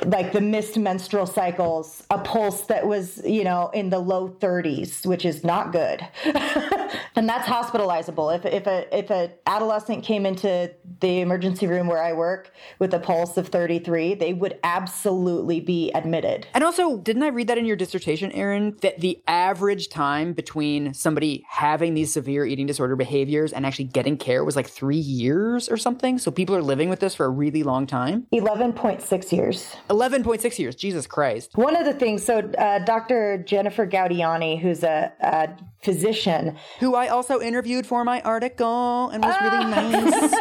like 0.05 0.33
the 0.33 0.41
missed 0.41 0.79
menstrual 0.79 1.27
cycles, 1.27 2.05
a 2.11 2.19
pulse 2.19 2.62
that 2.67 2.87
was, 2.87 3.21
you 3.25 3.45
know, 3.45 3.71
in 3.75 3.91
the 3.91 3.99
low 3.99 4.29
30s, 4.29 5.05
which 5.07 5.25
is 5.25 5.43
not 5.43 5.73
good. 5.73 6.07
and 7.17 7.29
that's 7.29 7.49
hospitalizable. 7.49 8.31
If 8.31 8.45
if 8.45 8.67
a 8.67 8.97
if 8.97 9.11
a 9.11 9.33
adolescent 9.47 10.05
came 10.05 10.25
into 10.25 10.73
the 11.01 11.21
emergency 11.21 11.67
room 11.67 11.89
where 11.89 12.03
I 12.03 12.12
work 12.12 12.53
with 12.79 12.95
a 12.95 12.99
pulse 12.99 13.37
of 13.37 13.49
33, 13.49 14.15
they 14.15 14.33
would 14.33 14.59
absolutely 14.62 15.61
be 15.61 15.91
admitted. 15.93 16.47
And 16.55 16.62
also, 16.62 16.99
didn't 16.99 17.25
I 17.25 17.29
read 17.29 17.49
that 17.49 17.59
in 17.59 17.65
your 17.65 17.77
dissertation, 17.77 18.31
Erin, 18.33 18.77
that 18.83 19.01
the 19.01 19.21
average 19.27 19.89
time 19.89 20.33
between 20.33 20.95
somebody 20.95 21.45
having 21.49 21.95
these 21.95 22.12
severe 22.12 22.47
eating 22.47 22.67
disorder 22.67 22.95
behaviors 22.95 23.53
and 23.53 23.67
actually 23.67 23.87
getting 23.87 24.17
care 24.17 24.45
was 24.45 24.55
like 24.55 24.69
3 24.69 24.97
years 24.97 25.69
or 25.69 25.77
something? 25.77 26.19
So 26.19 26.31
people 26.31 26.55
are 26.55 26.62
living 26.62 26.89
with 26.89 27.01
this 27.01 27.15
for 27.15 27.27
a 27.27 27.31
really 27.31 27.62
long 27.62 27.87
time? 27.87 28.27
11.6 28.33 29.33
years. 29.33 29.72
11.6 29.91 30.59
years. 30.59 30.75
Jesus 30.75 31.07
Christ. 31.07 31.50
One 31.55 31.76
of 31.76 31.85
the 31.85 31.95
things, 31.95 32.25
so 32.25 32.38
uh, 32.38 32.79
Dr. 32.81 33.38
Jennifer 33.38 33.87
Gaudiani, 33.87 34.61
who's 34.61 34.83
a, 34.83 35.12
a, 35.21 35.49
physician, 35.83 36.57
who 36.79 36.95
I 36.95 37.09
also 37.09 37.41
interviewed 37.41 37.87
for 37.87 38.05
my 38.05 38.21
article 38.21 39.09
and 39.09 39.21
was 39.21 39.35
really 39.43 39.64
nice. 39.64 40.33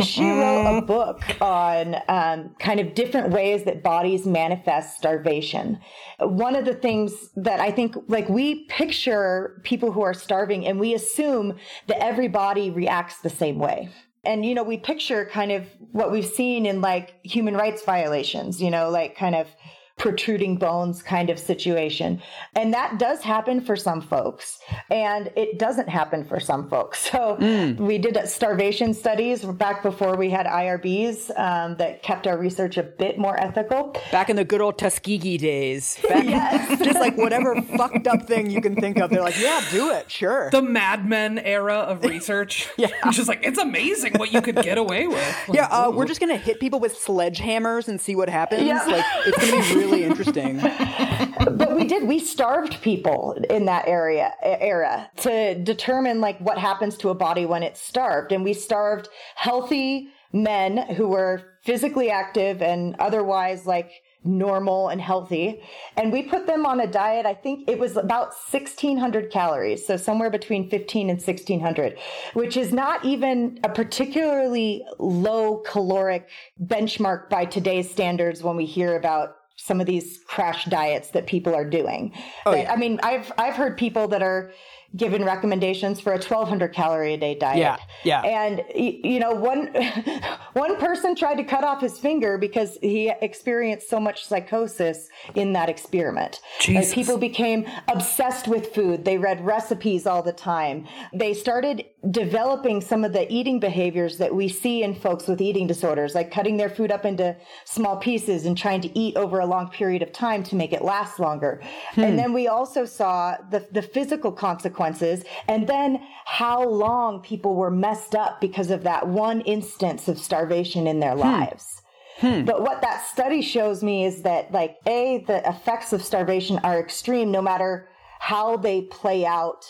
she 0.06 0.28
wrote 0.28 0.78
a 0.78 0.82
book 0.82 1.22
on 1.40 1.96
um, 2.08 2.54
kind 2.58 2.80
of 2.80 2.94
different 2.94 3.30
ways 3.30 3.64
that 3.64 3.82
bodies 3.82 4.26
manifest 4.26 4.98
starvation. 4.98 5.80
One 6.20 6.54
of 6.54 6.66
the 6.66 6.74
things 6.74 7.30
that 7.36 7.60
I 7.60 7.70
think, 7.70 7.96
like, 8.08 8.28
we 8.28 8.66
picture 8.66 9.58
people 9.64 9.90
who 9.90 10.02
are 10.02 10.12
starving 10.12 10.66
and 10.66 10.78
we 10.78 10.92
assume 10.92 11.56
that 11.86 12.02
every 12.02 12.28
body 12.28 12.70
reacts 12.70 13.20
the 13.20 13.30
same 13.30 13.58
way 13.58 13.88
and 14.24 14.44
you 14.44 14.54
know 14.54 14.62
we 14.62 14.76
picture 14.76 15.24
kind 15.26 15.52
of 15.52 15.66
what 15.92 16.10
we've 16.10 16.26
seen 16.26 16.66
in 16.66 16.80
like 16.80 17.14
human 17.24 17.54
rights 17.54 17.82
violations 17.82 18.60
you 18.60 18.70
know 18.70 18.90
like 18.90 19.16
kind 19.16 19.34
of 19.34 19.48
protruding 19.96 20.56
bones 20.56 21.02
kind 21.02 21.30
of 21.30 21.38
situation. 21.38 22.20
And 22.56 22.74
that 22.74 22.98
does 22.98 23.22
happen 23.22 23.60
for 23.60 23.76
some 23.76 24.00
folks, 24.00 24.58
and 24.90 25.30
it 25.36 25.58
doesn't 25.58 25.88
happen 25.88 26.24
for 26.24 26.40
some 26.40 26.68
folks. 26.68 27.10
So 27.14 27.36
mm. 27.36 27.76
we 27.76 27.98
did 27.98 28.18
starvation 28.28 28.92
studies 28.92 29.44
back 29.44 29.84
before 29.84 30.16
we 30.16 30.30
had 30.30 30.46
IRBs 30.46 31.30
um, 31.38 31.76
that 31.76 32.02
kept 32.02 32.26
our 32.26 32.36
research 32.36 32.76
a 32.76 32.82
bit 32.82 33.18
more 33.18 33.38
ethical. 33.40 33.94
Back 34.10 34.30
in 34.30 34.36
the 34.36 34.44
good 34.44 34.60
old 34.60 34.78
Tuskegee 34.78 35.38
days. 35.38 35.96
Back 36.08 36.24
yes. 36.24 36.82
just 36.82 36.98
like 36.98 37.16
whatever 37.16 37.62
fucked 37.62 38.08
up 38.08 38.26
thing 38.26 38.50
you 38.50 38.60
can 38.60 38.74
think 38.74 38.98
of. 38.98 39.10
They're 39.10 39.22
like, 39.22 39.38
yeah, 39.38 39.62
do 39.70 39.92
it, 39.92 40.10
sure. 40.10 40.50
The 40.50 40.62
Mad 40.62 41.08
Men 41.08 41.38
era 41.38 41.76
of 41.76 42.02
research. 42.04 42.68
yeah. 42.76 42.88
Just 43.12 43.28
like, 43.28 43.44
it's 43.44 43.58
amazing 43.58 44.14
what 44.14 44.32
you 44.32 44.42
could 44.42 44.56
get 44.56 44.76
away 44.78 45.06
with. 45.06 45.36
Like, 45.48 45.56
yeah, 45.56 45.66
uh, 45.66 45.92
we're 45.92 46.06
just 46.06 46.20
going 46.20 46.36
to 46.36 46.42
hit 46.42 46.58
people 46.58 46.80
with 46.80 46.94
sledgehammers 46.98 47.86
and 47.86 48.00
see 48.00 48.16
what 48.16 48.28
happens. 48.28 48.62
Yeah. 48.62 48.84
Like, 48.84 49.04
it's 49.26 49.38
going 49.38 49.62
to 49.62 49.68
be 49.68 49.74
really 49.76 49.83
interesting. 49.92 50.58
but 51.38 51.76
we 51.76 51.84
did. 51.84 52.06
We 52.06 52.18
starved 52.18 52.80
people 52.82 53.36
in 53.50 53.66
that 53.66 53.86
area 53.86 54.32
era 54.42 55.10
to 55.18 55.54
determine 55.54 56.20
like 56.20 56.38
what 56.40 56.58
happens 56.58 56.96
to 56.98 57.10
a 57.10 57.14
body 57.14 57.46
when 57.46 57.62
it's 57.62 57.80
starved, 57.80 58.32
and 58.32 58.44
we 58.44 58.54
starved 58.54 59.08
healthy 59.36 60.08
men 60.32 60.78
who 60.96 61.08
were 61.08 61.42
physically 61.62 62.10
active 62.10 62.60
and 62.60 62.96
otherwise 62.98 63.66
like 63.66 63.90
normal 64.24 64.88
and 64.88 65.00
healthy. 65.00 65.62
And 65.96 66.12
we 66.12 66.22
put 66.22 66.46
them 66.46 66.66
on 66.66 66.80
a 66.80 66.86
diet, 66.86 67.26
I 67.26 67.34
think 67.34 67.68
it 67.68 67.78
was 67.78 67.96
about 67.96 68.28
1600 68.28 69.30
calories. 69.30 69.86
So 69.86 69.96
somewhere 69.96 70.30
between 70.30 70.70
15 70.70 71.10
and 71.10 71.18
1600, 71.18 71.98
which 72.32 72.56
is 72.56 72.72
not 72.72 73.04
even 73.04 73.60
a 73.64 73.68
particularly 73.68 74.84
low 74.98 75.58
caloric 75.58 76.28
benchmark 76.62 77.28
by 77.28 77.44
today's 77.44 77.90
standards 77.90 78.42
when 78.42 78.56
we 78.56 78.64
hear 78.64 78.96
about 78.96 79.36
some 79.56 79.80
of 79.80 79.86
these 79.86 80.20
crash 80.26 80.64
diets 80.66 81.10
that 81.10 81.26
people 81.26 81.54
are 81.54 81.64
doing. 81.64 82.12
Oh, 82.46 82.54
yeah. 82.54 82.72
I 82.72 82.76
mean, 82.76 83.00
I've 83.02 83.32
I've 83.38 83.54
heard 83.54 83.76
people 83.76 84.08
that 84.08 84.22
are 84.22 84.52
given 84.96 85.24
recommendations 85.24 86.00
for 86.00 86.12
a 86.12 86.16
1200 86.16 86.72
calorie 86.72 87.14
a 87.14 87.16
day 87.16 87.34
diet. 87.34 87.58
Yeah. 87.58 87.76
Yeah. 88.04 88.20
And 88.22 88.62
you 88.74 89.18
know, 89.18 89.32
one 89.32 89.74
one 90.52 90.76
person 90.76 91.16
tried 91.16 91.36
to 91.36 91.44
cut 91.44 91.64
off 91.64 91.80
his 91.80 91.98
finger 91.98 92.38
because 92.38 92.78
he 92.80 93.12
experienced 93.22 93.88
so 93.88 93.98
much 93.98 94.24
psychosis 94.24 95.08
in 95.34 95.52
that 95.54 95.68
experiment. 95.68 96.40
Like 96.68 96.92
people 96.92 97.18
became 97.18 97.66
obsessed 97.88 98.46
with 98.46 98.74
food. 98.74 99.04
They 99.04 99.18
read 99.18 99.44
recipes 99.44 100.06
all 100.06 100.22
the 100.22 100.32
time. 100.32 100.86
They 101.12 101.34
started 101.34 101.84
developing 102.10 102.80
some 102.80 103.04
of 103.04 103.12
the 103.12 103.30
eating 103.32 103.58
behaviors 103.58 104.18
that 104.18 104.34
we 104.34 104.48
see 104.48 104.82
in 104.82 104.94
folks 104.94 105.26
with 105.26 105.40
eating 105.40 105.66
disorders, 105.66 106.14
like 106.14 106.30
cutting 106.30 106.56
their 106.56 106.70
food 106.70 106.92
up 106.92 107.04
into 107.04 107.36
small 107.64 107.96
pieces 107.96 108.46
and 108.46 108.56
trying 108.56 108.80
to 108.82 108.98
eat 108.98 109.16
over 109.16 109.40
a 109.40 109.46
long 109.46 109.68
period 109.70 110.02
of 110.02 110.12
time 110.12 110.42
to 110.44 110.54
make 110.54 110.72
it 110.72 110.82
last 110.82 111.18
longer. 111.18 111.60
Hmm. 111.92 112.02
And 112.02 112.18
then 112.18 112.32
we 112.32 112.46
also 112.46 112.84
saw 112.84 113.36
the 113.50 113.66
the 113.72 113.82
physical 113.82 114.30
consequences 114.30 114.83
consequences, 114.84 115.24
and 115.48 115.66
then 115.66 116.00
how 116.24 116.68
long 116.68 117.20
people 117.20 117.54
were 117.54 117.70
messed 117.70 118.14
up 118.14 118.40
because 118.40 118.70
of 118.70 118.82
that 118.82 119.08
one 119.08 119.40
instance 119.42 120.08
of 120.08 120.18
starvation 120.18 120.86
in 120.86 121.00
their 121.00 121.14
hmm. 121.14 121.20
lives. 121.20 121.82
Hmm. 122.18 122.44
But 122.44 122.62
what 122.62 122.80
that 122.82 123.04
study 123.06 123.42
shows 123.42 123.82
me 123.82 124.04
is 124.04 124.22
that, 124.22 124.52
like, 124.52 124.76
A, 124.86 125.24
the 125.26 125.48
effects 125.48 125.92
of 125.92 126.02
starvation 126.02 126.58
are 126.62 126.78
extreme 126.78 127.30
no 127.32 127.42
matter 127.42 127.88
how 128.20 128.56
they 128.56 128.82
play 128.82 129.26
out 129.26 129.64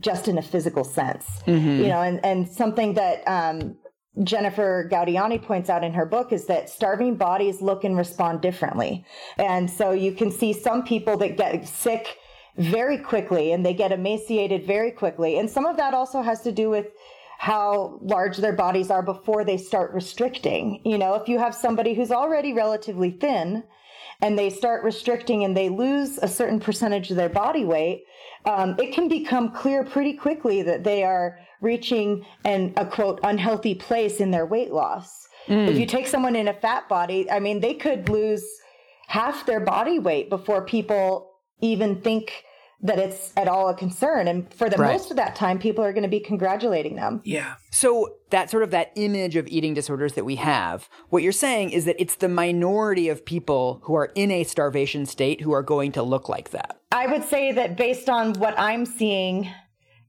just 0.00 0.26
in 0.28 0.38
a 0.38 0.42
physical 0.42 0.84
sense. 0.84 1.26
Mm-hmm. 1.46 1.82
You 1.82 1.88
know, 1.88 2.00
and, 2.00 2.24
and 2.24 2.48
something 2.48 2.94
that 2.94 3.22
um, 3.28 3.76
Jennifer 4.24 4.88
Gaudiani 4.90 5.42
points 5.42 5.68
out 5.68 5.84
in 5.84 5.92
her 5.92 6.06
book 6.06 6.32
is 6.32 6.46
that 6.46 6.70
starving 6.70 7.16
bodies 7.16 7.60
look 7.60 7.84
and 7.84 7.96
respond 7.96 8.40
differently. 8.40 9.04
And 9.36 9.70
so 9.70 9.90
you 9.90 10.12
can 10.12 10.30
see 10.30 10.52
some 10.52 10.84
people 10.84 11.18
that 11.18 11.36
get 11.36 11.68
sick 11.68 12.16
very 12.56 12.98
quickly 12.98 13.52
and 13.52 13.64
they 13.64 13.74
get 13.74 13.92
emaciated 13.92 14.66
very 14.66 14.90
quickly. 14.90 15.38
And 15.38 15.48
some 15.48 15.66
of 15.66 15.76
that 15.76 15.94
also 15.94 16.22
has 16.22 16.42
to 16.42 16.52
do 16.52 16.70
with 16.70 16.88
how 17.38 17.98
large 18.02 18.36
their 18.36 18.52
bodies 18.52 18.90
are 18.90 19.02
before 19.02 19.44
they 19.44 19.56
start 19.56 19.94
restricting. 19.94 20.80
You 20.84 20.98
know, 20.98 21.14
if 21.14 21.26
you 21.26 21.38
have 21.38 21.54
somebody 21.54 21.94
who's 21.94 22.10
already 22.10 22.52
relatively 22.52 23.12
thin 23.12 23.64
and 24.20 24.38
they 24.38 24.50
start 24.50 24.84
restricting 24.84 25.44
and 25.44 25.56
they 25.56 25.70
lose 25.70 26.18
a 26.18 26.28
certain 26.28 26.60
percentage 26.60 27.10
of 27.10 27.16
their 27.16 27.30
body 27.30 27.64
weight, 27.64 28.04
um, 28.44 28.76
it 28.78 28.92
can 28.92 29.08
become 29.08 29.52
clear 29.52 29.84
pretty 29.84 30.12
quickly 30.12 30.60
that 30.62 30.84
they 30.84 31.02
are 31.02 31.38
reaching 31.62 32.26
an 32.44 32.74
a 32.76 32.84
quote 32.84 33.20
unhealthy 33.22 33.74
place 33.74 34.20
in 34.20 34.30
their 34.30 34.44
weight 34.44 34.72
loss. 34.72 35.28
Mm. 35.46 35.68
If 35.68 35.78
you 35.78 35.86
take 35.86 36.06
someone 36.06 36.36
in 36.36 36.48
a 36.48 36.54
fat 36.54 36.88
body, 36.88 37.30
I 37.30 37.40
mean, 37.40 37.60
they 37.60 37.74
could 37.74 38.08
lose 38.10 38.44
half 39.06 39.46
their 39.46 39.60
body 39.60 39.98
weight 39.98 40.28
before 40.28 40.64
people 40.64 41.29
even 41.60 42.00
think 42.00 42.44
that 42.82 42.98
it's 42.98 43.32
at 43.36 43.46
all 43.46 43.68
a 43.68 43.74
concern. 43.74 44.26
And 44.26 44.52
for 44.54 44.70
the 44.70 44.76
right. 44.76 44.92
most 44.92 45.10
of 45.10 45.16
that 45.18 45.36
time, 45.36 45.58
people 45.58 45.84
are 45.84 45.92
going 45.92 46.02
to 46.02 46.08
be 46.08 46.20
congratulating 46.20 46.96
them. 46.96 47.20
Yeah. 47.24 47.56
So 47.70 48.16
that 48.30 48.50
sort 48.50 48.62
of 48.62 48.70
that 48.70 48.92
image 48.96 49.36
of 49.36 49.46
eating 49.48 49.74
disorders 49.74 50.14
that 50.14 50.24
we 50.24 50.36
have, 50.36 50.88
what 51.10 51.22
you're 51.22 51.32
saying 51.32 51.70
is 51.70 51.84
that 51.84 51.96
it's 52.00 52.16
the 52.16 52.28
minority 52.28 53.08
of 53.08 53.24
people 53.24 53.80
who 53.84 53.94
are 53.94 54.10
in 54.14 54.30
a 54.30 54.44
starvation 54.44 55.04
state 55.04 55.42
who 55.42 55.52
are 55.52 55.62
going 55.62 55.92
to 55.92 56.02
look 56.02 56.28
like 56.28 56.50
that. 56.50 56.80
I 56.90 57.06
would 57.06 57.24
say 57.24 57.52
that 57.52 57.76
based 57.76 58.08
on 58.08 58.32
what 58.34 58.58
I'm 58.58 58.86
seeing, 58.86 59.50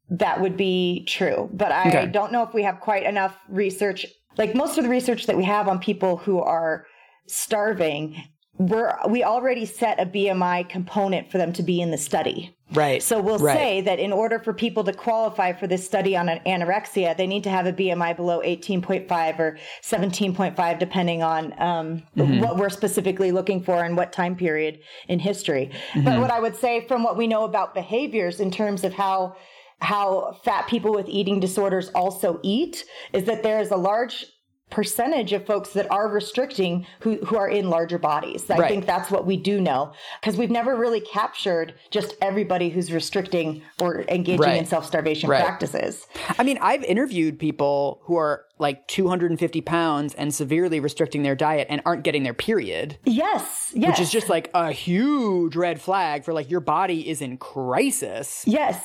that 0.09 0.39
would 0.39 0.55
be 0.55 1.05
true. 1.07 1.49
But 1.53 1.71
I 1.71 1.89
okay. 1.89 2.05
don't 2.07 2.31
know 2.31 2.43
if 2.43 2.53
we 2.53 2.63
have 2.63 2.79
quite 2.79 3.03
enough 3.03 3.35
research. 3.49 4.05
Like 4.37 4.55
most 4.55 4.77
of 4.77 4.85
the 4.85 4.89
research 4.89 5.25
that 5.25 5.35
we 5.35 5.43
have 5.43 5.67
on 5.67 5.79
people 5.79 6.17
who 6.17 6.39
are 6.39 6.85
starving 7.27 8.23
we're 8.61 8.95
we 9.09 9.23
already 9.23 9.65
set 9.65 9.99
a 9.99 10.05
BMI 10.05 10.69
component 10.69 11.31
for 11.31 11.37
them 11.37 11.51
to 11.53 11.63
be 11.63 11.81
in 11.81 11.91
the 11.91 11.97
study. 11.97 12.55
Right. 12.73 13.03
So 13.03 13.19
we'll 13.19 13.39
right. 13.39 13.57
say 13.57 13.81
that 13.81 13.99
in 13.99 14.13
order 14.13 14.39
for 14.39 14.53
people 14.53 14.83
to 14.85 14.93
qualify 14.93 15.51
for 15.51 15.67
this 15.67 15.85
study 15.85 16.15
on 16.15 16.29
an 16.29 16.39
anorexia, 16.45 17.17
they 17.17 17.27
need 17.27 17.43
to 17.43 17.49
have 17.49 17.65
a 17.65 17.73
BMI 17.73 18.15
below 18.15 18.41
18.5 18.41 19.39
or 19.39 19.57
17.5, 19.81 20.79
depending 20.79 21.21
on 21.21 21.53
um, 21.59 22.03
mm-hmm. 22.15 22.39
what 22.39 22.55
we're 22.55 22.69
specifically 22.69 23.31
looking 23.33 23.61
for 23.61 23.83
and 23.83 23.97
what 23.97 24.13
time 24.13 24.37
period 24.37 24.79
in 25.09 25.19
history. 25.19 25.71
Mm-hmm. 25.91 26.05
But 26.05 26.19
what 26.19 26.31
I 26.31 26.39
would 26.39 26.55
say 26.55 26.87
from 26.87 27.03
what 27.03 27.17
we 27.17 27.27
know 27.27 27.43
about 27.43 27.73
behaviors 27.73 28.39
in 28.39 28.51
terms 28.51 28.83
of 28.83 28.93
how 28.93 29.35
how 29.81 30.39
fat 30.43 30.67
people 30.67 30.93
with 30.93 31.09
eating 31.09 31.39
disorders 31.39 31.89
also 31.95 32.39
eat 32.43 32.85
is 33.13 33.23
that 33.25 33.41
there 33.41 33.59
is 33.59 33.71
a 33.71 33.75
large 33.75 34.27
percentage 34.71 35.33
of 35.33 35.45
folks 35.45 35.71
that 35.73 35.89
are 35.91 36.07
restricting 36.07 36.87
who, 37.01 37.17
who 37.17 37.37
are 37.37 37.47
in 37.47 37.69
larger 37.69 37.99
bodies. 37.99 38.49
I 38.49 38.57
right. 38.57 38.69
think 38.69 38.85
that's 38.85 39.11
what 39.11 39.25
we 39.25 39.37
do 39.37 39.61
know 39.61 39.93
because 40.19 40.37
we've 40.37 40.49
never 40.49 40.75
really 40.75 41.01
captured 41.01 41.75
just 41.91 42.15
everybody 42.21 42.69
who's 42.69 42.91
restricting 42.91 43.61
or 43.79 44.01
engaging 44.07 44.39
right. 44.41 44.57
in 44.57 44.65
self 44.65 44.85
starvation 44.85 45.29
right. 45.29 45.43
practices. 45.43 46.07
I 46.39 46.43
mean, 46.43 46.57
I've 46.61 46.83
interviewed 46.83 47.37
people 47.37 47.99
who 48.03 48.15
are 48.15 48.45
like 48.57 48.87
250 48.87 49.61
pounds 49.61 50.13
and 50.15 50.33
severely 50.33 50.79
restricting 50.79 51.23
their 51.23 51.35
diet 51.35 51.67
and 51.69 51.81
aren't 51.85 52.03
getting 52.03 52.23
their 52.23 52.33
period. 52.33 52.97
Yes, 53.05 53.71
yes. 53.75 53.89
Which 53.89 53.99
is 53.99 54.11
just 54.11 54.29
like 54.29 54.49
a 54.53 54.71
huge 54.71 55.55
red 55.55 55.81
flag 55.81 56.23
for 56.23 56.33
like 56.33 56.49
your 56.49 56.59
body 56.61 57.09
is 57.09 57.21
in 57.21 57.37
crisis. 57.37 58.43
Yes. 58.47 58.81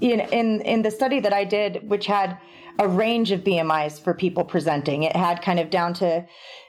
In 0.00 0.20
in 0.20 0.60
in 0.60 0.82
the 0.82 0.90
study 0.90 1.20
that 1.20 1.32
I 1.32 1.44
did 1.44 1.88
which 1.88 2.06
had 2.06 2.38
a 2.78 2.88
range 2.88 3.32
of 3.32 3.40
BMIs 3.40 4.00
for 4.00 4.14
people 4.14 4.44
presenting. 4.44 5.02
It 5.02 5.16
had 5.16 5.42
kind 5.42 5.58
of 5.58 5.70
down 5.70 5.94
to, 5.94 6.26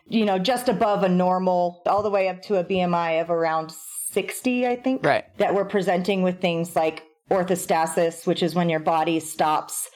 you 0.07 0.25
know, 0.25 0.39
just 0.39 0.69
above 0.69 1.03
a 1.03 1.09
normal, 1.09 1.81
all 1.85 2.03
the 2.03 2.09
way 2.09 2.29
up 2.29 2.41
to 2.43 2.55
a 2.55 2.63
BMI 2.63 3.21
of 3.21 3.29
around 3.29 3.73
60, 4.11 4.67
I 4.67 4.75
think. 4.75 5.05
Right. 5.05 5.25
That 5.37 5.53
were 5.53 5.65
presenting 5.65 6.23
with 6.23 6.39
things 6.39 6.75
like 6.75 7.03
orthostasis, 7.29 8.25
which 8.25 8.41
is 8.41 8.55
when 8.55 8.69
your 8.69 8.79
body 8.79 9.19
stops 9.19 9.89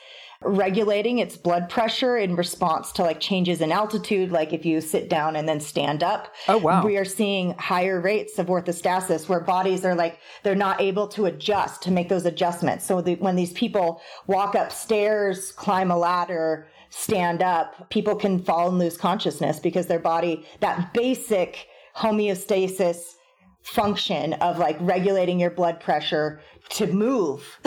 regulating 0.43 1.19
its 1.19 1.37
blood 1.37 1.69
pressure 1.69 2.17
in 2.17 2.35
response 2.35 2.91
to 2.93 3.03
like 3.03 3.19
changes 3.19 3.61
in 3.61 3.71
altitude, 3.71 4.31
like 4.31 4.53
if 4.53 4.65
you 4.65 4.81
sit 4.81 5.07
down 5.07 5.35
and 5.35 5.47
then 5.47 5.59
stand 5.59 6.03
up. 6.03 6.33
Oh, 6.47 6.57
wow. 6.57 6.83
We 6.83 6.97
are 6.97 7.05
seeing 7.05 7.53
higher 7.53 8.01
rates 8.01 8.39
of 8.39 8.47
orthostasis 8.47 9.29
where 9.29 9.39
bodies 9.39 9.85
are 9.85 9.93
like, 9.93 10.17
they're 10.41 10.55
not 10.55 10.81
able 10.81 11.07
to 11.09 11.25
adjust 11.25 11.83
to 11.83 11.91
make 11.91 12.09
those 12.09 12.25
adjustments. 12.25 12.85
So 12.85 13.01
the, 13.01 13.15
when 13.15 13.35
these 13.35 13.53
people 13.53 14.01
walk 14.25 14.55
upstairs, 14.55 15.51
climb 15.51 15.91
a 15.91 15.97
ladder, 15.97 16.67
stand 16.89 17.43
up, 17.43 17.89
people 17.91 18.15
can 18.15 18.39
fall 18.41 18.69
and 18.69 18.79
lose 18.79 18.97
consciousness 18.97 19.59
because 19.59 19.85
their 19.85 19.99
body, 19.99 20.45
that 20.59 20.91
basic 20.93 21.67
homeostasis 21.95 23.15
function 23.63 24.33
of 24.33 24.57
like 24.57 24.75
regulating 24.79 25.39
your 25.39 25.51
blood 25.51 25.79
pressure 25.79 26.41
to 26.71 26.87
move 26.87 27.59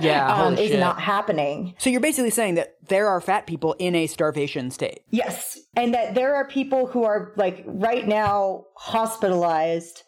yeah, 0.00 0.34
um, 0.34 0.56
is 0.56 0.78
not 0.78 1.00
happening. 1.00 1.74
So 1.78 1.90
you're 1.90 2.00
basically 2.00 2.30
saying 2.30 2.54
that 2.54 2.76
there 2.88 3.08
are 3.08 3.20
fat 3.20 3.46
people 3.46 3.74
in 3.78 3.94
a 3.94 4.06
starvation 4.06 4.70
state. 4.70 5.00
Yes. 5.10 5.58
And 5.76 5.94
that 5.94 6.14
there 6.14 6.34
are 6.34 6.46
people 6.46 6.86
who 6.86 7.04
are 7.04 7.32
like 7.36 7.62
right 7.66 8.06
now 8.06 8.64
hospitalized 8.74 10.02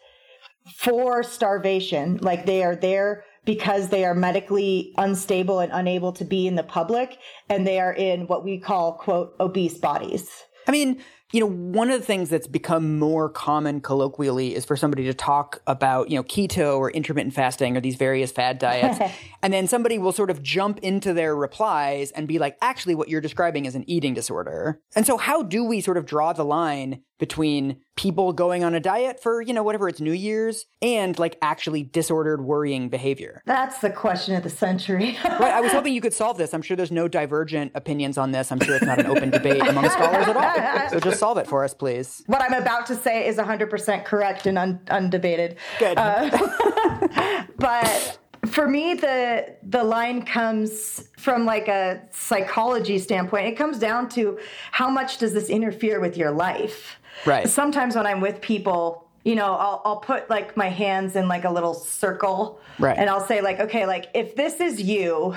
for 0.75 1.23
starvation. 1.23 2.17
Like 2.17 2.45
they 2.45 2.63
are 2.63 2.75
there 2.75 3.23
because 3.45 3.89
they 3.89 4.05
are 4.05 4.13
medically 4.13 4.93
unstable 4.97 5.59
and 5.59 5.71
unable 5.71 6.11
to 6.13 6.25
be 6.25 6.47
in 6.47 6.55
the 6.55 6.63
public 6.63 7.17
and 7.49 7.65
they 7.65 7.79
are 7.79 7.93
in 7.93 8.27
what 8.27 8.43
we 8.43 8.59
call 8.59 8.93
quote 8.93 9.35
obese 9.39 9.77
bodies. 9.77 10.29
I 10.67 10.71
mean, 10.71 11.01
you 11.31 11.39
know, 11.39 11.47
one 11.47 11.89
of 11.89 11.99
the 11.99 12.05
things 12.05 12.29
that's 12.29 12.47
become 12.47 12.99
more 12.99 13.29
common 13.29 13.81
colloquially 13.81 14.55
is 14.55 14.65
for 14.65 14.75
somebody 14.75 15.05
to 15.05 15.13
talk 15.13 15.61
about, 15.67 16.09
you 16.09 16.17
know, 16.17 16.23
keto 16.23 16.77
or 16.77 16.91
intermittent 16.91 17.33
fasting 17.33 17.77
or 17.77 17.81
these 17.81 17.95
various 17.95 18.31
fad 18.31 18.59
diets. 18.59 18.99
and 19.41 19.53
then 19.53 19.67
somebody 19.67 19.97
will 19.97 20.11
sort 20.11 20.29
of 20.29 20.43
jump 20.43 20.79
into 20.79 21.13
their 21.13 21.35
replies 21.35 22.11
and 22.11 22.27
be 22.27 22.39
like, 22.39 22.57
actually, 22.61 22.95
what 22.95 23.09
you're 23.09 23.21
describing 23.21 23.65
is 23.65 23.75
an 23.75 23.89
eating 23.89 24.13
disorder. 24.13 24.81
And 24.95 25.05
so, 25.05 25.17
how 25.17 25.43
do 25.43 25.63
we 25.63 25.81
sort 25.81 25.97
of 25.97 26.05
draw 26.05 26.33
the 26.33 26.45
line 26.45 27.03
between 27.21 27.77
people 27.95 28.33
going 28.33 28.63
on 28.63 28.73
a 28.73 28.79
diet 28.79 29.21
for, 29.21 29.43
you 29.43 29.53
know, 29.53 29.61
whatever 29.61 29.87
it's 29.87 30.01
New 30.01 30.11
Year's 30.11 30.65
and 30.81 31.17
like 31.19 31.37
actually 31.43 31.83
disordered 31.83 32.43
worrying 32.43 32.89
behavior? 32.89 33.43
That's 33.45 33.77
the 33.77 33.91
question 33.91 34.35
of 34.35 34.41
the 34.41 34.49
century. 34.49 35.19
right. 35.23 35.53
I 35.53 35.61
was 35.61 35.71
hoping 35.71 35.93
you 35.93 36.01
could 36.01 36.15
solve 36.15 36.39
this. 36.39 36.51
I'm 36.51 36.63
sure 36.63 36.75
there's 36.75 36.91
no 36.91 37.07
divergent 37.07 37.73
opinions 37.75 38.17
on 38.17 38.31
this. 38.31 38.51
I'm 38.51 38.59
sure 38.59 38.75
it's 38.75 38.85
not 38.85 38.99
an 38.99 39.05
open 39.05 39.29
debate 39.29 39.61
among 39.67 39.87
scholars 39.91 40.27
at 40.27 40.35
all. 40.35 40.89
So 40.89 40.99
just 40.99 41.19
solve 41.19 41.37
it 41.37 41.45
for 41.45 41.63
us, 41.63 41.75
please. 41.75 42.23
What 42.25 42.41
I'm 42.41 42.59
about 42.59 42.87
to 42.87 42.95
say 42.95 43.27
is 43.27 43.37
100% 43.37 44.03
correct 44.03 44.47
and 44.47 44.57
un- 44.57 44.81
undebated. 44.87 45.57
Good. 45.77 45.99
Uh, 45.99 47.45
but 47.59 48.17
for 48.47 48.67
me 48.67 48.95
the 48.95 49.55
the 49.61 49.83
line 49.83 50.23
comes 50.23 51.09
from 51.17 51.45
like 51.45 51.67
a 51.67 52.01
psychology 52.11 52.97
standpoint 52.97 53.45
it 53.45 53.51
comes 53.51 53.77
down 53.77 54.09
to 54.09 54.39
how 54.71 54.89
much 54.89 55.19
does 55.19 55.31
this 55.33 55.47
interfere 55.47 55.99
with 55.99 56.17
your 56.17 56.31
life 56.31 56.99
Right. 57.25 57.47
Sometimes 57.47 57.95
when 57.95 58.07
I'm 58.07 58.21
with 58.21 58.41
people, 58.41 59.07
you 59.23 59.35
know, 59.35 59.53
I'll, 59.53 59.81
I'll 59.85 59.97
put 59.97 60.29
like 60.29 60.57
my 60.57 60.69
hands 60.69 61.15
in 61.15 61.27
like 61.27 61.43
a 61.43 61.51
little 61.51 61.73
circle. 61.73 62.59
Right. 62.79 62.97
And 62.97 63.09
I'll 63.09 63.25
say, 63.25 63.41
like, 63.41 63.59
okay, 63.59 63.85
like 63.85 64.07
if 64.13 64.35
this 64.35 64.59
is 64.59 64.81
you, 64.81 65.35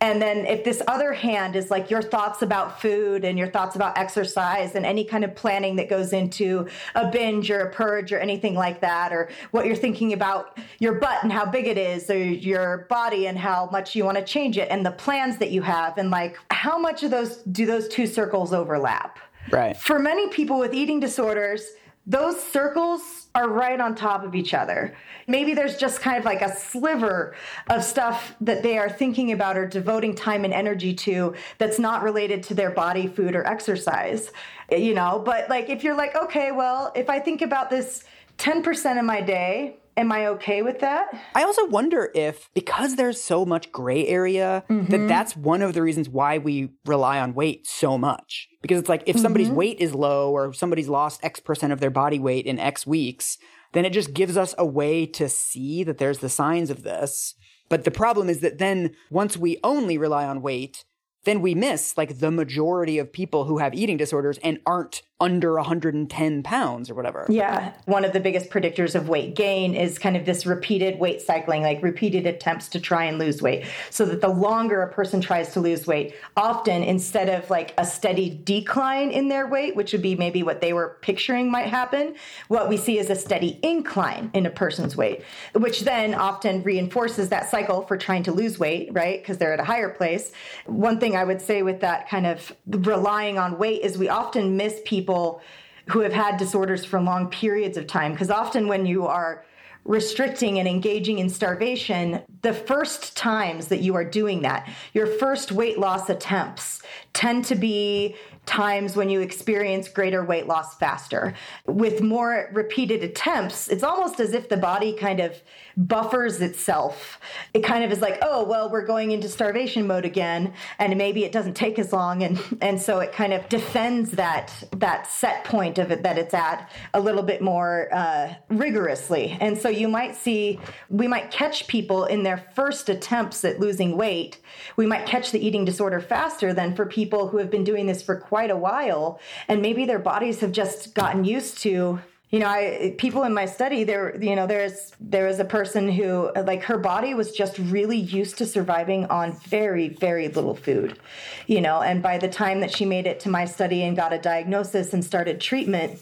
and 0.00 0.22
then 0.22 0.46
if 0.46 0.62
this 0.62 0.80
other 0.86 1.12
hand 1.12 1.56
is 1.56 1.72
like 1.72 1.90
your 1.90 2.00
thoughts 2.00 2.42
about 2.42 2.80
food 2.80 3.24
and 3.24 3.36
your 3.36 3.48
thoughts 3.48 3.74
about 3.74 3.98
exercise 3.98 4.76
and 4.76 4.86
any 4.86 5.04
kind 5.04 5.24
of 5.24 5.34
planning 5.34 5.74
that 5.74 5.90
goes 5.90 6.12
into 6.12 6.68
a 6.94 7.10
binge 7.10 7.50
or 7.50 7.62
a 7.62 7.72
purge 7.72 8.12
or 8.12 8.20
anything 8.20 8.54
like 8.54 8.80
that, 8.80 9.12
or 9.12 9.28
what 9.50 9.66
you're 9.66 9.74
thinking 9.74 10.12
about 10.12 10.56
your 10.78 10.94
butt 10.94 11.24
and 11.24 11.32
how 11.32 11.44
big 11.44 11.66
it 11.66 11.76
is, 11.76 12.08
or 12.10 12.16
your 12.16 12.86
body 12.88 13.26
and 13.26 13.36
how 13.36 13.68
much 13.72 13.96
you 13.96 14.04
want 14.04 14.16
to 14.16 14.24
change 14.24 14.56
it, 14.56 14.68
and 14.70 14.86
the 14.86 14.92
plans 14.92 15.36
that 15.38 15.50
you 15.50 15.62
have, 15.62 15.98
and 15.98 16.12
like 16.12 16.38
how 16.52 16.78
much 16.78 17.02
of 17.02 17.10
those 17.10 17.38
do 17.38 17.66
those 17.66 17.88
two 17.88 18.06
circles 18.06 18.52
overlap? 18.52 19.18
Right. 19.50 19.76
For 19.76 19.98
many 19.98 20.28
people 20.28 20.58
with 20.58 20.74
eating 20.74 21.00
disorders, 21.00 21.62
those 22.06 22.42
circles 22.42 23.28
are 23.34 23.48
right 23.48 23.78
on 23.78 23.94
top 23.94 24.24
of 24.24 24.34
each 24.34 24.54
other. 24.54 24.96
Maybe 25.26 25.52
there's 25.52 25.76
just 25.76 26.00
kind 26.00 26.16
of 26.16 26.24
like 26.24 26.40
a 26.40 26.56
sliver 26.56 27.36
of 27.68 27.84
stuff 27.84 28.34
that 28.40 28.62
they 28.62 28.78
are 28.78 28.88
thinking 28.88 29.32
about 29.32 29.58
or 29.58 29.66
devoting 29.66 30.14
time 30.14 30.44
and 30.44 30.54
energy 30.54 30.94
to 30.94 31.34
that's 31.58 31.78
not 31.78 32.02
related 32.02 32.42
to 32.44 32.54
their 32.54 32.70
body, 32.70 33.06
food, 33.06 33.36
or 33.36 33.46
exercise. 33.46 34.32
You 34.72 34.94
know, 34.94 35.22
but 35.22 35.50
like 35.50 35.68
if 35.68 35.84
you're 35.84 35.96
like, 35.96 36.16
okay, 36.16 36.50
well, 36.50 36.92
if 36.96 37.10
I 37.10 37.20
think 37.20 37.42
about 37.42 37.68
this 37.68 38.04
10% 38.38 38.98
of 38.98 39.04
my 39.04 39.20
day, 39.20 39.76
am 39.98 40.12
I 40.12 40.28
okay 40.28 40.62
with 40.62 40.80
that? 40.80 41.08
I 41.34 41.42
also 41.42 41.66
wonder 41.66 42.10
if 42.14 42.48
because 42.54 42.96
there's 42.96 43.20
so 43.20 43.44
much 43.44 43.72
gray 43.72 44.06
area 44.06 44.64
mm-hmm. 44.70 44.90
that 44.90 45.08
that's 45.08 45.36
one 45.36 45.60
of 45.60 45.74
the 45.74 45.82
reasons 45.82 46.08
why 46.08 46.38
we 46.38 46.70
rely 46.86 47.20
on 47.20 47.34
weight 47.34 47.66
so 47.66 47.98
much. 47.98 48.48
Because 48.62 48.78
it's 48.78 48.88
like 48.88 49.02
if 49.06 49.18
somebody's 49.18 49.48
mm-hmm. 49.48 49.56
weight 49.56 49.80
is 49.80 49.94
low 49.94 50.30
or 50.32 50.52
somebody's 50.52 50.88
lost 50.88 51.22
X 51.22 51.40
percent 51.40 51.72
of 51.72 51.80
their 51.80 51.90
body 51.90 52.18
weight 52.18 52.46
in 52.46 52.58
X 52.58 52.86
weeks, 52.86 53.36
then 53.72 53.84
it 53.84 53.92
just 53.92 54.14
gives 54.14 54.36
us 54.36 54.54
a 54.56 54.64
way 54.64 55.04
to 55.04 55.28
see 55.28 55.84
that 55.84 55.98
there's 55.98 56.18
the 56.18 56.28
signs 56.28 56.70
of 56.70 56.82
this. 56.84 57.34
But 57.68 57.84
the 57.84 57.90
problem 57.90 58.30
is 58.30 58.40
that 58.40 58.58
then 58.58 58.94
once 59.10 59.36
we 59.36 59.58
only 59.62 59.98
rely 59.98 60.24
on 60.24 60.40
weight, 60.40 60.84
then 61.28 61.42
we 61.42 61.54
miss 61.54 61.96
like 61.96 62.18
the 62.18 62.30
majority 62.30 62.98
of 62.98 63.12
people 63.12 63.44
who 63.44 63.58
have 63.58 63.74
eating 63.74 63.96
disorders 63.96 64.38
and 64.38 64.58
aren't 64.64 65.02
under 65.20 65.54
110 65.54 66.42
pounds 66.44 66.88
or 66.88 66.94
whatever. 66.94 67.26
Yeah. 67.28 67.72
One 67.86 68.04
of 68.04 68.12
the 68.12 68.20
biggest 68.20 68.50
predictors 68.50 68.94
of 68.94 69.08
weight 69.08 69.34
gain 69.34 69.74
is 69.74 69.98
kind 69.98 70.16
of 70.16 70.24
this 70.24 70.46
repeated 70.46 71.00
weight 71.00 71.20
cycling, 71.20 71.62
like 71.62 71.82
repeated 71.82 72.24
attempts 72.24 72.68
to 72.68 72.80
try 72.80 73.04
and 73.04 73.18
lose 73.18 73.42
weight. 73.42 73.66
So 73.90 74.04
that 74.04 74.20
the 74.20 74.28
longer 74.28 74.80
a 74.80 74.92
person 74.92 75.20
tries 75.20 75.52
to 75.54 75.60
lose 75.60 75.88
weight, 75.88 76.14
often 76.36 76.84
instead 76.84 77.28
of 77.28 77.50
like 77.50 77.74
a 77.78 77.84
steady 77.84 78.40
decline 78.44 79.10
in 79.10 79.26
their 79.28 79.48
weight, 79.48 79.74
which 79.74 79.90
would 79.92 80.02
be 80.02 80.14
maybe 80.14 80.44
what 80.44 80.60
they 80.60 80.72
were 80.72 80.98
picturing 81.02 81.50
might 81.50 81.66
happen, 81.66 82.14
what 82.46 82.68
we 82.68 82.76
see 82.76 82.98
is 82.98 83.10
a 83.10 83.16
steady 83.16 83.58
incline 83.64 84.30
in 84.34 84.46
a 84.46 84.50
person's 84.50 84.96
weight, 84.96 85.22
which 85.54 85.80
then 85.80 86.14
often 86.14 86.62
reinforces 86.62 87.28
that 87.30 87.50
cycle 87.50 87.82
for 87.82 87.96
trying 87.96 88.22
to 88.22 88.30
lose 88.30 88.60
weight, 88.60 88.88
right? 88.92 89.20
Because 89.20 89.38
they're 89.38 89.52
at 89.52 89.58
a 89.58 89.64
higher 89.64 89.88
place. 89.88 90.30
One 90.66 91.00
thing 91.00 91.16
I 91.18 91.24
would 91.24 91.42
say 91.42 91.62
with 91.62 91.80
that 91.80 92.08
kind 92.08 92.26
of 92.26 92.54
relying 92.66 93.38
on 93.38 93.58
weight 93.58 93.82
is 93.82 93.98
we 93.98 94.08
often 94.08 94.56
miss 94.56 94.80
people 94.84 95.42
who 95.86 96.00
have 96.00 96.12
had 96.12 96.36
disorders 96.36 96.84
for 96.84 97.00
long 97.00 97.28
periods 97.28 97.76
of 97.76 97.86
time. 97.86 98.12
Because 98.12 98.30
often 98.30 98.68
when 98.68 98.86
you 98.86 99.06
are 99.06 99.44
restricting 99.84 100.58
and 100.58 100.68
engaging 100.68 101.18
in 101.18 101.28
starvation, 101.28 102.22
the 102.42 102.52
first 102.52 103.16
times 103.16 103.68
that 103.68 103.80
you 103.80 103.94
are 103.94 104.04
doing 104.04 104.42
that, 104.42 104.68
your 104.92 105.06
first 105.06 105.50
weight 105.50 105.78
loss 105.78 106.10
attempts 106.10 106.82
tend 107.14 107.44
to 107.46 107.54
be 107.54 108.14
times 108.44 108.96
when 108.96 109.10
you 109.10 109.20
experience 109.20 109.88
greater 109.88 110.24
weight 110.24 110.46
loss 110.46 110.76
faster. 110.76 111.34
With 111.66 112.02
more 112.02 112.50
repeated 112.52 113.02
attempts, 113.02 113.68
it's 113.68 113.82
almost 113.82 114.20
as 114.20 114.32
if 114.34 114.48
the 114.48 114.56
body 114.56 114.92
kind 114.92 115.20
of 115.20 115.40
buffers 115.78 116.40
itself. 116.40 117.20
It 117.54 117.60
kind 117.60 117.84
of 117.84 117.92
is 117.92 118.00
like, 118.00 118.18
oh, 118.22 118.44
well, 118.44 118.70
we're 118.70 118.84
going 118.84 119.12
into 119.12 119.28
starvation 119.28 119.86
mode 119.86 120.04
again, 120.04 120.54
and 120.78 120.96
maybe 120.96 121.24
it 121.24 121.32
doesn't 121.32 121.54
take 121.54 121.78
as 121.78 121.92
long, 121.92 122.22
and 122.22 122.40
and 122.60 122.80
so 122.80 122.98
it 122.98 123.12
kind 123.12 123.32
of 123.32 123.48
defends 123.48 124.12
that 124.12 124.52
that 124.76 125.06
set 125.06 125.44
point 125.44 125.78
of 125.78 125.90
it 125.90 126.02
that 126.02 126.18
it's 126.18 126.34
at 126.34 126.70
a 126.94 127.00
little 127.00 127.22
bit 127.22 127.40
more 127.40 127.88
uh, 127.92 128.34
rigorously. 128.48 129.36
And 129.40 129.56
so 129.56 129.68
you 129.68 129.88
might 129.88 130.16
see, 130.16 130.58
we 130.88 131.06
might 131.06 131.30
catch 131.30 131.68
people 131.68 132.06
in 132.06 132.24
their 132.24 132.38
first 132.54 132.88
attempts 132.88 133.44
at 133.44 133.60
losing 133.60 133.96
weight. 133.96 134.40
We 134.76 134.86
might 134.86 135.06
catch 135.06 135.30
the 135.30 135.44
eating 135.44 135.64
disorder 135.64 136.00
faster 136.00 136.52
than 136.52 136.74
for 136.74 136.86
people 136.86 137.28
who 137.28 137.38
have 137.38 137.50
been 137.50 137.64
doing 137.64 137.86
this 137.86 138.02
for 138.02 138.16
quite 138.16 138.48
quite 138.48 138.50
a 138.52 138.56
while 138.56 139.20
and 139.48 139.60
maybe 139.60 139.84
their 139.84 139.98
bodies 139.98 140.40
have 140.40 140.52
just 140.52 140.94
gotten 140.94 141.24
used 141.24 141.58
to 141.58 141.98
you 142.30 142.38
know 142.38 142.46
i 142.46 142.94
people 142.98 143.22
in 143.22 143.32
my 143.32 143.46
study 143.46 143.84
there 143.84 144.22
you 144.22 144.36
know 144.36 144.46
there's 144.46 144.92
there 145.00 145.26
was 145.26 145.38
a 145.38 145.44
person 145.44 145.90
who 145.90 146.30
like 146.44 146.62
her 146.62 146.76
body 146.76 147.14
was 147.14 147.32
just 147.32 147.58
really 147.58 147.96
used 147.96 148.36
to 148.36 148.46
surviving 148.46 149.06
on 149.06 149.32
very 149.32 149.88
very 149.88 150.28
little 150.28 150.54
food 150.54 150.98
you 151.46 151.60
know 151.60 151.80
and 151.80 152.02
by 152.02 152.18
the 152.18 152.28
time 152.28 152.60
that 152.60 152.70
she 152.70 152.84
made 152.84 153.06
it 153.06 153.18
to 153.20 153.28
my 153.28 153.44
study 153.44 153.82
and 153.82 153.96
got 153.96 154.12
a 154.12 154.18
diagnosis 154.18 154.92
and 154.92 155.04
started 155.04 155.40
treatment 155.40 155.98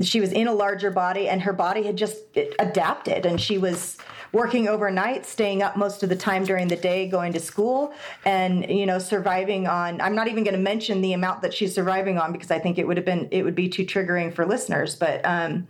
she 0.00 0.20
was 0.20 0.32
in 0.32 0.48
a 0.48 0.52
larger 0.52 0.90
body 0.90 1.28
and 1.28 1.42
her 1.42 1.52
body 1.52 1.82
had 1.82 1.96
just 1.96 2.18
adapted 2.58 3.26
and 3.26 3.40
she 3.40 3.58
was 3.58 3.98
working 4.32 4.68
overnight, 4.68 5.26
staying 5.26 5.62
up 5.62 5.76
most 5.76 6.02
of 6.02 6.08
the 6.08 6.16
time 6.16 6.44
during 6.44 6.68
the 6.68 6.76
day, 6.76 7.08
going 7.08 7.32
to 7.32 7.40
school, 7.40 7.92
and 8.24 8.68
you 8.68 8.86
know, 8.86 8.98
surviving 8.98 9.66
on. 9.66 10.00
I'm 10.00 10.14
not 10.14 10.28
even 10.28 10.44
going 10.44 10.56
to 10.56 10.60
mention 10.60 11.00
the 11.00 11.12
amount 11.12 11.42
that 11.42 11.54
she's 11.54 11.74
surviving 11.74 12.18
on 12.18 12.32
because 12.32 12.50
I 12.50 12.58
think 12.58 12.78
it 12.78 12.86
would 12.86 12.96
have 12.96 13.06
been 13.06 13.28
it 13.30 13.42
would 13.42 13.54
be 13.54 13.68
too 13.68 13.84
triggering 13.84 14.32
for 14.32 14.46
listeners. 14.46 14.96
But 14.96 15.24
um, 15.24 15.66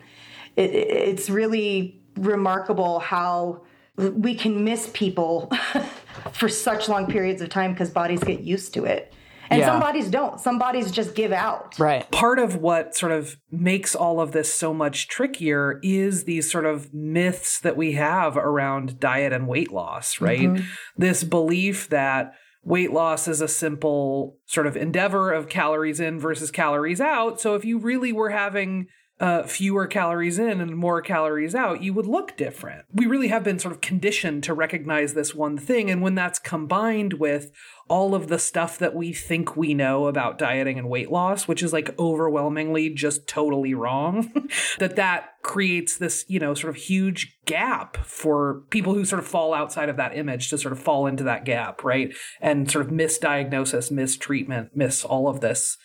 it, 0.57 0.71
it's 0.71 1.31
really 1.31 2.01
remarkable 2.17 2.99
how 2.99 3.63
we 3.97 4.35
can 4.35 4.65
miss 4.65 4.91
people 4.93 5.51
for 6.33 6.49
such 6.49 6.89
long 6.89 7.07
periods 7.07 7.43
of 7.43 7.49
time 7.49 7.73
because 7.73 7.91
bodies 7.91 8.23
get 8.23 8.41
used 8.41 8.75
to 8.75 8.85
it. 8.85 9.13
And 9.51 9.61
yeah. 9.61 9.67
some 9.67 9.81
bodies 9.81 10.09
don't. 10.11 10.41
Some 10.41 10.59
bodies 10.59 10.91
just 10.91 11.15
give 11.15 11.33
out. 11.33 11.79
Right. 11.79 12.09
Part 12.11 12.39
of 12.39 12.57
what 12.57 12.95
sort 12.95 13.13
of 13.13 13.37
makes 13.51 13.95
all 13.95 14.21
of 14.21 14.33
this 14.33 14.53
so 14.53 14.75
much 14.75 15.09
trickier 15.09 15.81
is 15.83 16.25
these 16.25 16.51
sort 16.51 16.67
of 16.67 16.93
myths 16.93 17.61
that 17.61 17.77
we 17.77 17.93
have 17.93 18.37
around 18.37 19.01
diet 19.01 19.33
and 19.33 19.49
weight 19.49 19.73
loss, 19.73 20.21
right? 20.21 20.41
Mm-hmm. 20.41 20.65
This 20.97 21.25
belief 21.25 21.89
that 21.89 22.35
weight 22.63 22.93
loss 22.93 23.27
is 23.29 23.41
a 23.41 23.49
simple 23.49 24.37
sort 24.47 24.67
of 24.67 24.77
endeavor 24.77 25.33
of 25.33 25.49
calories 25.49 26.01
in 26.01 26.21
versus 26.21 26.51
calories 26.51 27.01
out. 27.01 27.41
So 27.41 27.55
if 27.55 27.65
you 27.65 27.79
really 27.79 28.13
were 28.13 28.31
having 28.31 28.89
uh, 29.21 29.43
fewer 29.43 29.87
calories 29.87 30.39
in 30.39 30.61
and 30.61 30.77
more 30.77 31.03
calories 31.03 31.55
out, 31.55 31.83
you 31.83 31.93
would 31.93 32.07
look 32.07 32.37
different. 32.37 32.85
We 32.93 33.07
really 33.07 33.29
have 33.29 33.43
been 33.43 33.59
sort 33.59 33.75
of 33.75 33.81
conditioned 33.81 34.45
to 34.45 34.55
recognize 34.55 35.15
this 35.15 35.35
one 35.35 35.59
thing. 35.59 35.91
And 35.91 36.03
when 36.03 36.15
that's 36.15 36.39
combined 36.39 37.15
with 37.15 37.51
all 37.89 38.15
of 38.15 38.29
the 38.29 38.39
stuff 38.39 38.79
that 38.79 38.95
we 38.95 39.13
think 39.13 39.57
we 39.57 39.75
know 39.75 40.07
about 40.07 40.39
dieting 40.39 40.79
and 40.79 40.89
weight 40.89 41.11
loss, 41.11 41.49
which 41.49 41.63
is 41.63 41.73
like 41.73 41.99
overwhelmingly 41.99 42.91
just 42.91 43.27
totally 43.27 43.75
wrong, 43.75 44.49
that 44.79 44.97
that 44.97 45.31
creates 45.43 45.97
this, 45.97 46.25
you 46.29 46.39
know, 46.39 46.55
sort 46.55 46.71
of 46.71 46.77
huge 46.77 47.39
gap 47.45 47.97
for 48.05 48.63
people 48.71 48.95
who 48.95 49.05
sort 49.05 49.19
of 49.19 49.27
fall 49.27 49.53
outside 49.53 49.89
of 49.89 49.97
that 49.97 50.17
image 50.17 50.49
to 50.51 50.59
sort 50.59 50.73
of 50.73 50.79
fall 50.79 51.07
into 51.07 51.25
that 51.25 51.45
gap, 51.45 51.83
right? 51.83 52.15
And 52.41 52.71
sort 52.71 52.87
of 52.87 52.93
misdiagnosis, 52.93 53.91
mistreatment, 53.91 54.77
miss 54.77 55.05
all 55.05 55.29
of 55.29 55.41
this 55.41 55.77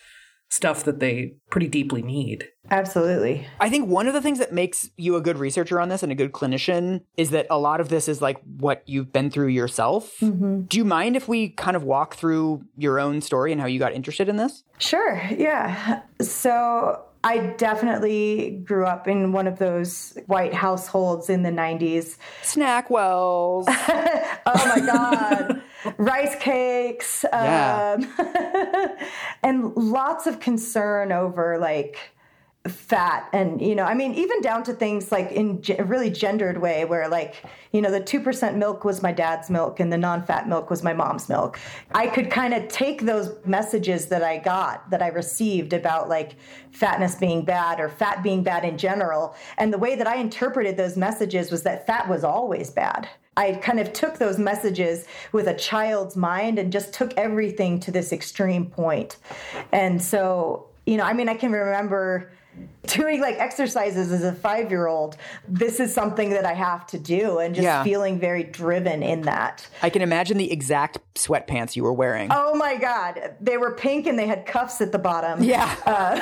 stuff 0.54 0.84
that 0.84 1.00
they 1.00 1.34
pretty 1.50 1.68
deeply 1.68 2.04
need. 2.04 2.48
Absolutely. 2.70 3.48
I 3.60 3.70
think 3.70 3.90
one 3.90 4.08
of 4.08 4.14
the 4.14 4.22
things 4.22 4.38
that 4.38 4.54
makes 4.54 4.92
you 4.98 5.16
a 5.16 5.22
good 5.22 5.40
researcher 5.40 5.80
on 5.80 5.90
this 5.90 6.04
and 6.04 6.12
a 6.12 6.16
good 6.16 6.32
clinician 6.32 7.02
is 7.18 7.32
that 7.32 7.48
a 7.50 7.58
lot 7.58 7.82
of 7.82 7.90
this 7.90 8.08
is 8.08 8.22
like 8.22 8.40
what 8.58 8.84
you've 8.86 9.12
been 9.12 9.32
through 9.32 9.48
yourself. 9.48 10.14
Mm-hmm. 10.22 10.62
Do 10.62 10.78
you 10.78 10.86
mind 10.86 11.16
if 11.16 11.28
we 11.28 11.50
kind 11.50 11.76
of 11.76 11.84
walk 11.84 12.16
through 12.16 12.64
your 12.78 13.00
own 13.00 13.20
story 13.22 13.52
and 13.52 13.60
how 13.60 13.66
you 13.66 13.80
got 13.80 13.94
interested 13.94 14.30
in 14.30 14.38
this? 14.38 14.64
Sure. 14.78 15.20
Yeah. 15.36 16.04
So 16.22 17.04
I 17.24 17.38
definitely 17.58 18.62
grew 18.64 18.86
up 18.86 19.08
in 19.08 19.32
one 19.32 19.48
of 19.48 19.58
those 19.58 20.16
white 20.28 20.54
households 20.54 21.32
in 21.32 21.42
the 21.42 21.50
90s. 21.50 22.18
SnackWells. 22.44 23.66
oh 24.46 24.76
my 24.76 24.80
God. 24.86 25.64
Rice 25.98 26.36
cakes. 26.40 27.26
Yeah. 27.32 27.98
Um, 27.98 28.98
and 29.44 29.76
lots 29.76 30.28
of 30.28 30.40
concern 30.40 31.12
over 31.12 31.58
like 31.58 32.14
fat 32.70 33.28
and 33.34 33.62
you 33.62 33.76
know 33.76 33.84
i 33.84 33.94
mean 33.94 34.14
even 34.14 34.40
down 34.40 34.64
to 34.64 34.74
things 34.74 35.12
like 35.12 35.30
in 35.34 35.62
a 35.78 35.84
really 35.84 36.10
gendered 36.10 36.62
way 36.62 36.86
where 36.86 37.10
like 37.10 37.44
you 37.74 37.82
know 37.82 37.92
the 37.92 38.00
2% 38.00 38.56
milk 38.56 38.86
was 38.86 39.02
my 39.02 39.12
dad's 39.12 39.50
milk 39.50 39.82
and 39.82 39.92
the 39.92 39.98
non-fat 39.98 40.48
milk 40.48 40.70
was 40.70 40.82
my 40.82 40.94
mom's 40.94 41.28
milk 41.28 41.60
i 41.94 42.08
could 42.08 42.32
kind 42.32 42.54
of 42.54 42.66
take 42.70 43.02
those 43.02 43.36
messages 43.46 44.06
that 44.06 44.24
i 44.24 44.38
got 44.38 44.90
that 44.90 45.02
i 45.02 45.08
received 45.08 45.74
about 45.74 46.08
like 46.08 46.38
fatness 46.72 47.16
being 47.16 47.44
bad 47.44 47.82
or 47.82 47.90
fat 47.90 48.24
being 48.24 48.44
bad 48.44 48.64
in 48.64 48.78
general 48.78 49.36
and 49.58 49.74
the 49.74 49.78
way 49.78 49.94
that 49.96 50.08
i 50.08 50.16
interpreted 50.16 50.78
those 50.78 50.96
messages 50.96 51.52
was 51.52 51.64
that 51.64 51.86
fat 51.86 52.08
was 52.08 52.24
always 52.24 52.70
bad 52.70 53.10
I 53.36 53.54
kind 53.54 53.80
of 53.80 53.94
took 53.94 54.18
those 54.18 54.38
messages 54.38 55.06
with 55.32 55.48
a 55.48 55.54
child's 55.54 56.16
mind 56.16 56.60
and 56.60 56.72
just 56.72 56.94
took 56.94 57.14
everything 57.18 57.80
to 57.82 57.92
this 57.92 58.14
extreme 58.14 58.68
point. 58.68 59.18
And 59.72 60.02
so, 60.02 60.68
you 60.86 60.98
know, 60.98 61.04
I 61.04 61.14
mean, 61.14 61.30
I 61.30 61.36
can 61.36 61.52
remember 61.52 62.32
doing 62.88 63.22
like 63.22 63.38
exercises 63.40 64.12
as 64.12 64.24
a 64.24 64.34
five 64.34 64.70
year 64.70 64.88
old, 64.88 65.18
this 65.48 65.80
is 65.80 65.94
something 65.94 66.32
that 66.32 66.46
I 66.46 66.54
have 66.54 66.86
to 66.88 67.00
do 67.00 67.40
and 67.40 67.56
just 67.56 67.64
yeah. 67.64 67.84
feeling 67.84 68.20
very 68.20 68.44
driven 68.44 69.04
in 69.04 69.22
that. 69.22 69.68
I 69.82 69.90
can 69.90 70.02
imagine 70.02 70.38
the 70.38 70.52
exact 70.52 71.00
sweatpants 71.16 71.76
you 71.76 71.84
were 71.84 71.94
wearing. 71.94 72.30
Oh 72.32 72.56
my 72.56 72.76
God. 72.76 73.36
They 73.40 73.58
were 73.58 73.72
pink 73.72 74.08
and 74.08 74.20
they 74.20 74.28
had 74.28 74.46
cuffs 74.46 74.82
at 74.82 74.92
the 74.92 75.00
bottom. 75.00 75.44
Yeah. 75.44 75.74
Uh, 75.86 76.20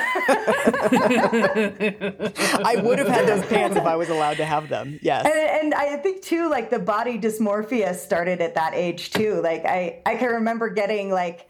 I 2.64 2.80
would 2.82 2.98
have 2.98 3.08
had 3.08 3.26
those 3.26 3.44
pants 3.46 3.76
if 3.76 3.84
I 3.84 3.96
was 3.96 4.08
allowed 4.08 4.36
to 4.36 4.44
have 4.44 4.68
them. 4.68 4.98
Yes. 5.02 5.24
And, 5.24 5.34
and 5.34 5.74
I 5.74 5.96
think 5.96 6.22
too, 6.22 6.48
like 6.48 6.70
the 6.70 6.78
body 6.78 7.18
dysmorphia 7.18 7.94
started 7.94 8.40
at 8.40 8.54
that 8.54 8.74
age 8.74 9.10
too. 9.10 9.40
Like 9.42 9.64
I, 9.64 10.00
I 10.06 10.16
can 10.16 10.30
remember 10.30 10.68
getting 10.68 11.10
like, 11.10 11.48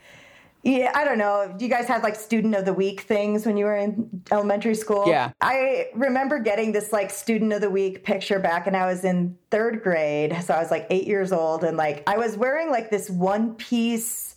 yeah, 0.62 0.92
I 0.94 1.05
don't 1.05 1.18
know. 1.18 1.53
Do 1.57 1.64
you 1.64 1.70
guys 1.70 1.87
have 1.88 2.05
like 2.05 2.14
student 2.14 2.55
of 2.55 2.64
the 2.64 2.72
week 2.72 3.01
things 3.01 3.44
when 3.44 3.57
you 3.57 3.64
were 3.64 3.77
in 3.77 4.22
elementary 4.31 4.77
school? 4.77 5.05
Yeah. 5.09 5.33
I 5.40 5.88
remember 5.94 6.38
getting 6.38 6.70
this 6.70 6.92
like 6.92 7.11
student 7.11 7.53
of 7.53 7.61
the 7.61 7.70
week 7.70 8.05
picture 8.05 8.38
back 8.38 8.68
and 8.68 8.77
I 8.77 8.87
was 8.87 9.05
in 9.05 9.37
third 9.51 9.83
grade. 9.83 10.37
So 10.44 10.55
I 10.55 10.61
was 10.61 10.70
like 10.70 10.87
eight 10.88 11.09
years 11.09 11.33
old 11.33 11.64
and 11.64 11.77
like 11.77 12.09
I 12.09 12.16
was 12.16 12.37
wearing 12.37 12.70
like 12.70 12.90
this 12.90 13.11
one 13.11 13.55
piece 13.55 14.37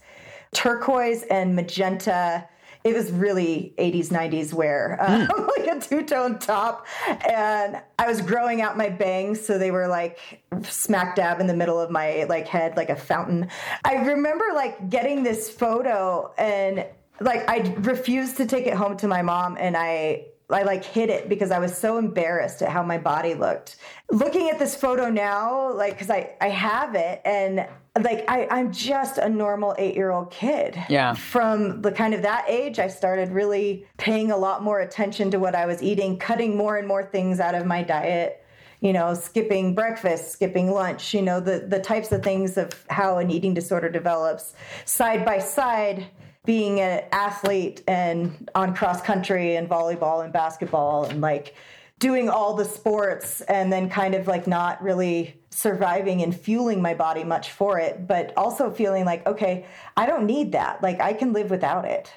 turquoise 0.52 1.24
and 1.24 1.56
magenta 1.56 2.48
it 2.86 2.94
was 2.94 3.12
really 3.12 3.74
80s 3.78 4.10
90s 4.10 4.54
wear 4.54 4.98
mm. 5.02 5.28
like 5.58 5.68
a 5.68 5.80
two-tone 5.82 6.40
top 6.40 6.86
and 7.28 7.82
i 8.00 8.08
was 8.08 8.22
growing 8.22 8.62
out 8.62 8.78
my 8.78 8.88
bangs 8.88 9.46
so 9.46 9.58
they 9.58 9.72
were 9.72 9.88
like 9.88 10.42
smack 10.64 11.16
dab 11.16 11.42
in 11.42 11.48
the 11.48 11.56
middle 11.56 11.80
of 11.80 11.90
my 11.90 12.24
like 12.30 12.48
head 12.48 12.78
like 12.78 12.90
a 12.90 12.96
fountain 12.96 13.50
i 13.84 13.96
remember 13.96 14.46
like 14.54 14.90
getting 14.90 15.24
this 15.24 15.50
photo 15.50 16.32
and 16.38 16.86
like 17.20 17.50
i 17.50 17.74
refused 17.80 18.38
to 18.38 18.46
take 18.46 18.68
it 18.68 18.76
home 18.76 18.96
to 18.96 19.08
my 19.08 19.22
mom 19.22 19.58
and 19.60 19.76
i 19.76 20.24
I 20.50 20.64
like 20.64 20.86
hid 20.86 21.10
it 21.10 21.28
because 21.28 21.52
I 21.52 21.60
was 21.60 21.76
so 21.76 21.98
embarrassed 21.98 22.62
at 22.62 22.70
how 22.70 22.84
my 22.84 22.98
body 22.98 23.34
looked. 23.34 23.78
Looking 24.12 24.50
at 24.50 24.60
this 24.60 24.76
photo 24.76 25.10
now, 25.10 25.74
like, 25.74 25.94
because 25.94 26.10
I, 26.10 26.36
I 26.40 26.50
have 26.50 26.94
it 26.96 27.22
and 27.26 27.68
like 28.04 28.26
I, 28.28 28.48
I'm 28.52 28.72
just 28.72 29.18
a 29.18 29.30
normal 29.30 29.74
eight 29.78 29.96
year 29.96 30.12
old 30.12 30.30
kid. 30.30 30.78
Yeah. 30.90 31.14
From 31.14 31.82
the 31.82 31.92
kind 31.92 32.14
of 32.14 32.22
that 32.24 32.46
age, 32.48 32.78
I 32.78 32.88
started 32.88 33.30
really 33.30 33.88
paying 33.98 34.32
a 34.32 34.38
lot 34.38 34.64
more 34.64 34.82
attention 34.82 35.32
to 35.32 35.40
what 35.40 35.56
I 35.56 35.66
was 35.66 35.82
eating, 35.82 36.20
cutting 36.20 36.58
more 36.58 36.78
and 36.78 36.88
more 36.88 37.04
things 37.04 37.40
out 37.40 37.56
of 37.56 37.66
my 37.66 37.82
diet. 37.82 38.42
You 38.82 38.94
know, 38.94 39.16
skipping 39.16 39.74
breakfast, 39.74 40.32
skipping 40.32 40.70
lunch, 40.70 41.14
you 41.14 41.22
know, 41.22 41.40
the, 41.40 41.66
the 41.68 41.80
types 41.80 42.12
of 42.12 42.22
things 42.22 42.56
of 42.58 42.72
how 42.90 43.18
an 43.18 43.32
eating 43.32 43.54
disorder 43.54 43.90
develops. 43.90 44.54
Side 44.84 45.26
by 45.26 45.40
side, 45.40 46.06
being 46.46 46.80
an 46.80 47.04
athlete 47.12 47.84
and 47.88 48.50
on 48.56 48.76
cross 48.76 49.02
country 49.02 49.56
and 49.56 49.70
volleyball 49.70 50.24
and 50.24 50.32
basketball 50.32 51.06
and 51.06 51.22
like 51.22 51.56
doing 52.00 52.30
all 52.30 52.54
the 52.54 52.66
sports 52.66 53.42
and 53.42 53.72
then 53.72 53.90
kind 53.90 54.16
of 54.16 54.28
like 54.28 54.48
not 54.48 54.82
really 54.84 55.40
surviving 55.50 56.22
and 56.22 56.38
fueling 56.38 56.82
my 56.82 56.94
body 56.94 57.24
much 57.24 57.52
for 57.52 57.80
it, 57.80 58.08
but 58.08 58.34
also 58.36 58.70
feeling 58.70 59.06
like, 59.06 59.26
okay, 59.26 59.66
I 59.96 60.06
don't 60.06 60.26
need 60.26 60.52
that. 60.52 60.84
Like 60.84 61.00
I 61.00 61.14
can 61.14 61.32
live 61.32 61.50
without 61.50 61.86
it. 61.86 62.12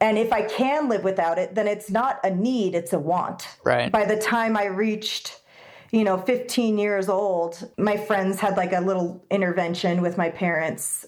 And 0.00 0.16
if 0.16 0.32
I 0.32 0.42
can 0.42 0.88
live 0.88 1.02
without 1.02 1.38
it, 1.38 1.56
then 1.56 1.66
it's 1.66 1.90
not 1.90 2.20
a 2.22 2.30
need, 2.30 2.76
it's 2.76 2.92
a 2.92 2.98
want. 2.98 3.48
Right. 3.64 3.90
By 3.90 4.04
the 4.04 4.16
time 4.16 4.56
I 4.56 4.66
reached, 4.66 5.40
you 5.90 6.04
know, 6.04 6.18
15 6.18 6.78
years 6.78 7.08
old, 7.08 7.68
my 7.76 7.96
friends 7.96 8.38
had 8.38 8.56
like 8.56 8.72
a 8.72 8.80
little 8.80 9.24
intervention 9.30 10.00
with 10.00 10.16
my 10.16 10.30
parents 10.30 11.04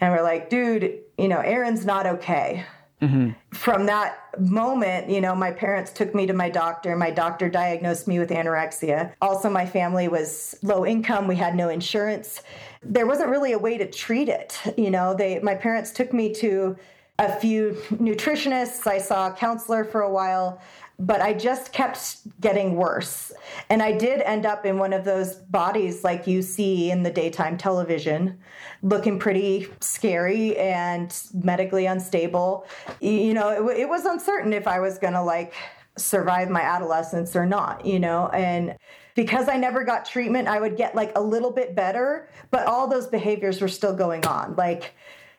and 0.00 0.12
we're 0.12 0.22
like, 0.22 0.50
dude, 0.50 1.00
you 1.16 1.28
know, 1.28 1.40
Erin's 1.40 1.84
not 1.84 2.06
okay. 2.06 2.64
Mm-hmm. 3.00 3.30
From 3.52 3.86
that 3.86 4.18
moment, 4.40 5.08
you 5.08 5.20
know, 5.20 5.34
my 5.34 5.52
parents 5.52 5.92
took 5.92 6.14
me 6.14 6.26
to 6.26 6.32
my 6.32 6.50
doctor. 6.50 6.96
My 6.96 7.10
doctor 7.10 7.48
diagnosed 7.48 8.08
me 8.08 8.18
with 8.18 8.30
anorexia. 8.30 9.12
Also, 9.20 9.48
my 9.48 9.66
family 9.66 10.08
was 10.08 10.56
low 10.62 10.84
income. 10.84 11.28
We 11.28 11.36
had 11.36 11.54
no 11.54 11.68
insurance. 11.68 12.42
There 12.82 13.06
wasn't 13.06 13.30
really 13.30 13.52
a 13.52 13.58
way 13.58 13.78
to 13.78 13.88
treat 13.88 14.28
it. 14.28 14.60
You 14.76 14.90
know, 14.90 15.14
they 15.14 15.38
my 15.40 15.54
parents 15.54 15.92
took 15.92 16.12
me 16.12 16.34
to 16.34 16.76
a 17.20 17.38
few 17.38 17.76
nutritionists. 17.90 18.86
I 18.86 18.98
saw 18.98 19.28
a 19.28 19.32
counselor 19.32 19.84
for 19.84 20.02
a 20.02 20.10
while 20.10 20.60
but 20.98 21.20
I 21.20 21.32
just 21.32 21.72
kept 21.72 22.40
getting 22.40 22.74
worse. 22.74 23.32
And 23.70 23.82
I 23.82 23.96
did 23.96 24.20
end 24.22 24.44
up 24.44 24.66
in 24.66 24.78
one 24.78 24.92
of 24.92 25.04
those 25.04 25.34
bodies 25.34 26.02
like 26.02 26.26
you 26.26 26.42
see 26.42 26.90
in 26.90 27.04
the 27.04 27.10
daytime 27.10 27.56
television, 27.56 28.38
looking 28.82 29.18
pretty 29.18 29.68
scary 29.80 30.56
and 30.56 31.16
medically 31.32 31.86
unstable. 31.86 32.66
You 33.00 33.32
know, 33.32 33.68
it, 33.68 33.80
it 33.80 33.88
was 33.88 34.06
uncertain 34.06 34.52
if 34.52 34.66
I 34.66 34.80
was 34.80 34.98
going 34.98 35.12
to 35.12 35.22
like 35.22 35.54
survive 35.96 36.50
my 36.50 36.62
adolescence 36.62 37.36
or 37.36 37.46
not, 37.46 37.86
you 37.86 38.00
know, 38.00 38.28
and 38.28 38.76
because 39.14 39.48
I 39.48 39.56
never 39.56 39.82
got 39.82 40.04
treatment, 40.04 40.46
I 40.46 40.60
would 40.60 40.76
get 40.76 40.94
like 40.94 41.12
a 41.16 41.20
little 41.20 41.50
bit 41.50 41.74
better, 41.74 42.28
but 42.50 42.66
all 42.66 42.86
those 42.86 43.08
behaviors 43.08 43.60
were 43.60 43.68
still 43.68 43.94
going 43.94 44.24
on. 44.26 44.54
Like 44.56 44.94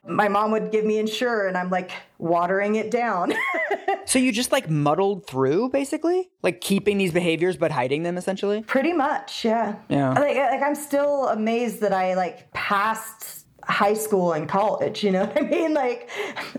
my 0.07 0.27
mom 0.27 0.51
would 0.51 0.71
give 0.71 0.85
me 0.85 0.97
Ensure 0.97 1.47
and 1.47 1.57
I'm 1.57 1.69
like 1.69 1.91
watering 2.17 2.75
it 2.75 2.91
down. 2.91 3.33
so 4.05 4.19
you 4.19 4.31
just 4.31 4.51
like 4.51 4.69
muddled 4.69 5.27
through 5.27 5.69
basically? 5.69 6.29
Like 6.41 6.61
keeping 6.61 6.97
these 6.97 7.11
behaviors 7.11 7.57
but 7.57 7.71
hiding 7.71 8.03
them 8.03 8.17
essentially? 8.17 8.63
Pretty 8.63 8.93
much, 8.93 9.45
yeah. 9.45 9.75
Yeah. 9.89 10.11
Like, 10.11 10.37
like 10.37 10.61
I'm 10.63 10.75
still 10.75 11.27
amazed 11.27 11.81
that 11.81 11.93
I 11.93 12.15
like 12.15 12.51
passed 12.51 13.38
high 13.69 13.93
school 13.93 14.33
and 14.33 14.49
college 14.49 15.03
you 15.03 15.11
know 15.11 15.25
what 15.25 15.37
i 15.37 15.41
mean? 15.41 15.73
Like 15.73 16.09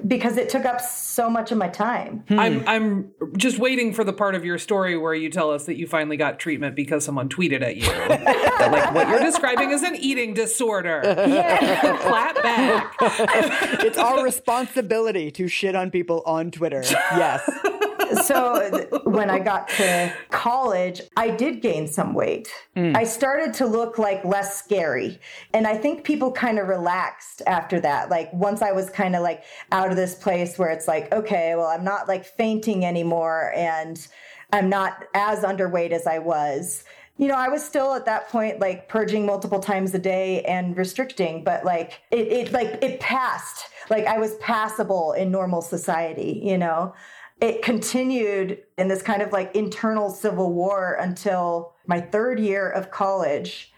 because 0.06 0.36
it 0.36 0.48
took 0.48 0.64
up 0.64 0.80
so 0.80 1.28
much 1.28 1.50
of 1.52 1.58
my 1.58 1.68
time. 1.68 2.24
Hmm. 2.28 2.38
i'm 2.38 2.68
i'm 2.68 3.10
just 3.36 3.58
waiting 3.58 3.92
for 3.92 4.04
the 4.04 4.12
part 4.12 4.34
of 4.34 4.44
your 4.44 4.58
story 4.58 4.96
where 4.96 5.14
you 5.14 5.28
tell 5.30 5.50
us 5.50 5.66
that 5.66 5.76
you 5.76 5.86
finally 5.86 6.16
got 6.16 6.38
treatment 6.38 6.76
because 6.76 7.04
someone 7.04 7.28
tweeted 7.28 7.62
at 7.62 7.76
you. 7.76 7.90
That, 8.60 8.72
like 8.72 8.94
what 8.94 9.08
you're 9.08 9.20
describing 9.20 9.70
is 9.70 9.82
an 9.82 9.96
eating 9.96 10.34
disorder. 10.34 11.00
Yeah. 11.02 11.96
flat 11.96 12.34
back. 12.42 12.94
It's 13.82 13.96
our 13.96 14.22
responsibility 14.22 15.30
to 15.30 15.48
shit 15.48 15.74
on 15.74 15.90
people 15.90 16.22
on 16.26 16.50
twitter. 16.50 16.82
Yes 16.84 17.48
so 18.24 19.00
when 19.04 19.30
I 19.30 19.38
got 19.38 19.68
to 19.68 20.12
college, 20.30 21.02
I 21.16 21.30
did 21.30 21.62
gain 21.62 21.86
some 21.88 22.14
weight. 22.14 22.52
Mm. 22.76 22.96
I 22.96 23.04
started 23.04 23.54
to 23.54 23.66
look 23.66 23.98
like 23.98 24.24
less 24.24 24.58
scary. 24.58 25.20
And 25.52 25.66
I 25.66 25.76
think 25.76 26.04
people 26.04 26.32
kind 26.32 26.58
of 26.58 26.68
relaxed 26.68 27.42
after 27.46 27.80
that. 27.80 28.10
Like 28.10 28.32
once 28.32 28.62
I 28.62 28.72
was 28.72 28.90
kind 28.90 29.16
of 29.16 29.22
like 29.22 29.44
out 29.72 29.90
of 29.90 29.96
this 29.96 30.14
place 30.14 30.58
where 30.58 30.70
it's 30.70 30.88
like, 30.88 31.12
okay, 31.12 31.54
well, 31.56 31.66
I'm 31.66 31.84
not 31.84 32.08
like 32.08 32.24
fainting 32.24 32.84
anymore 32.84 33.52
and 33.54 34.06
I'm 34.52 34.68
not 34.68 35.04
as 35.14 35.40
underweight 35.40 35.92
as 35.92 36.06
I 36.06 36.18
was. 36.18 36.84
You 37.16 37.28
know, 37.28 37.34
I 37.34 37.48
was 37.48 37.62
still 37.62 37.92
at 37.94 38.06
that 38.06 38.30
point 38.30 38.60
like 38.60 38.88
purging 38.88 39.26
multiple 39.26 39.60
times 39.60 39.94
a 39.94 39.98
day 39.98 40.42
and 40.42 40.76
restricting, 40.76 41.44
but 41.44 41.64
like 41.64 42.00
it, 42.10 42.28
it 42.28 42.52
like 42.52 42.82
it 42.82 42.98
passed. 42.98 43.66
Like 43.90 44.06
I 44.06 44.18
was 44.18 44.36
passable 44.36 45.12
in 45.12 45.30
normal 45.30 45.60
society, 45.60 46.40
you 46.42 46.56
know. 46.56 46.94
It 47.40 47.62
continued 47.62 48.62
in 48.76 48.88
this 48.88 49.02
kind 49.02 49.22
of 49.22 49.32
like 49.32 49.54
internal 49.54 50.10
civil 50.10 50.52
war 50.52 50.94
until 51.00 51.74
my 51.86 52.00
third 52.00 52.38
year 52.38 52.68
of 52.68 52.90
college. 52.90 53.72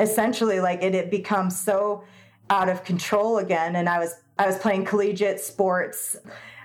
Essentially, 0.00 0.60
like 0.60 0.82
it 0.82 0.94
had 0.94 1.10
become 1.10 1.50
so 1.50 2.04
out 2.50 2.68
of 2.68 2.84
control 2.84 3.38
again. 3.38 3.76
And 3.76 3.88
I 3.88 3.98
was 3.98 4.14
I 4.38 4.46
was 4.46 4.56
playing 4.58 4.84
collegiate 4.84 5.40
sports. 5.40 6.16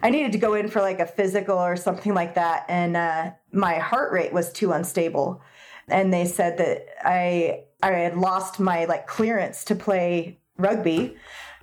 I 0.04 0.10
needed 0.10 0.32
to 0.34 0.38
go 0.38 0.54
in 0.54 0.68
for 0.68 0.82
like 0.82 1.00
a 1.00 1.08
physical 1.08 1.58
or 1.58 1.76
something 1.76 2.14
like 2.14 2.36
that, 2.36 2.66
and 2.68 2.96
uh, 2.96 3.32
my 3.52 3.76
heart 3.76 4.12
rate 4.12 4.34
was 4.34 4.52
too 4.52 4.72
unstable. 4.72 5.42
And 5.88 6.14
they 6.14 6.26
said 6.26 6.58
that 6.60 6.86
I 7.04 7.64
I 7.82 7.92
had 7.92 8.18
lost 8.18 8.60
my 8.60 8.86
like 8.86 9.08
clearance 9.08 9.64
to 9.66 9.76
play 9.76 10.40
rugby. 10.58 11.16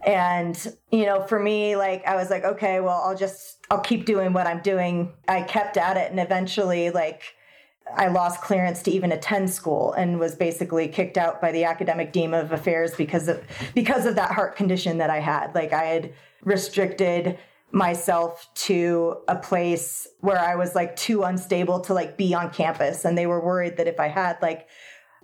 And 0.04 0.56
you 0.90 1.06
know, 1.06 1.22
for 1.22 1.38
me, 1.38 1.76
like 1.76 2.04
I 2.06 2.16
was 2.16 2.30
like, 2.30 2.44
okay, 2.44 2.80
well, 2.80 3.02
I'll 3.04 3.16
just 3.16 3.59
I'll 3.70 3.80
keep 3.80 4.04
doing 4.04 4.32
what 4.32 4.46
I'm 4.46 4.60
doing. 4.60 5.12
I 5.28 5.42
kept 5.42 5.76
at 5.76 5.96
it, 5.96 6.10
and 6.10 6.18
eventually, 6.18 6.90
like 6.90 7.22
I 7.96 8.08
lost 8.08 8.40
clearance 8.40 8.82
to 8.82 8.90
even 8.90 9.12
attend 9.12 9.50
school 9.50 9.92
and 9.92 10.18
was 10.18 10.34
basically 10.34 10.88
kicked 10.88 11.16
out 11.16 11.40
by 11.40 11.52
the 11.52 11.64
academic 11.64 12.12
dean 12.12 12.34
of 12.34 12.52
affairs 12.52 12.94
because 12.94 13.28
of 13.28 13.42
because 13.74 14.06
of 14.06 14.16
that 14.16 14.32
heart 14.32 14.56
condition 14.56 14.98
that 14.98 15.10
I 15.10 15.20
had. 15.20 15.54
Like 15.54 15.72
I 15.72 15.84
had 15.84 16.12
restricted 16.42 17.38
myself 17.72 18.48
to 18.54 19.18
a 19.28 19.36
place 19.36 20.08
where 20.20 20.38
I 20.38 20.56
was 20.56 20.74
like 20.74 20.96
too 20.96 21.22
unstable 21.22 21.80
to 21.82 21.94
like 21.94 22.16
be 22.16 22.34
on 22.34 22.50
campus 22.50 23.04
and 23.04 23.16
they 23.16 23.26
were 23.26 23.44
worried 23.44 23.76
that 23.76 23.86
if 23.86 24.00
I 24.00 24.08
had 24.08 24.38
like 24.42 24.66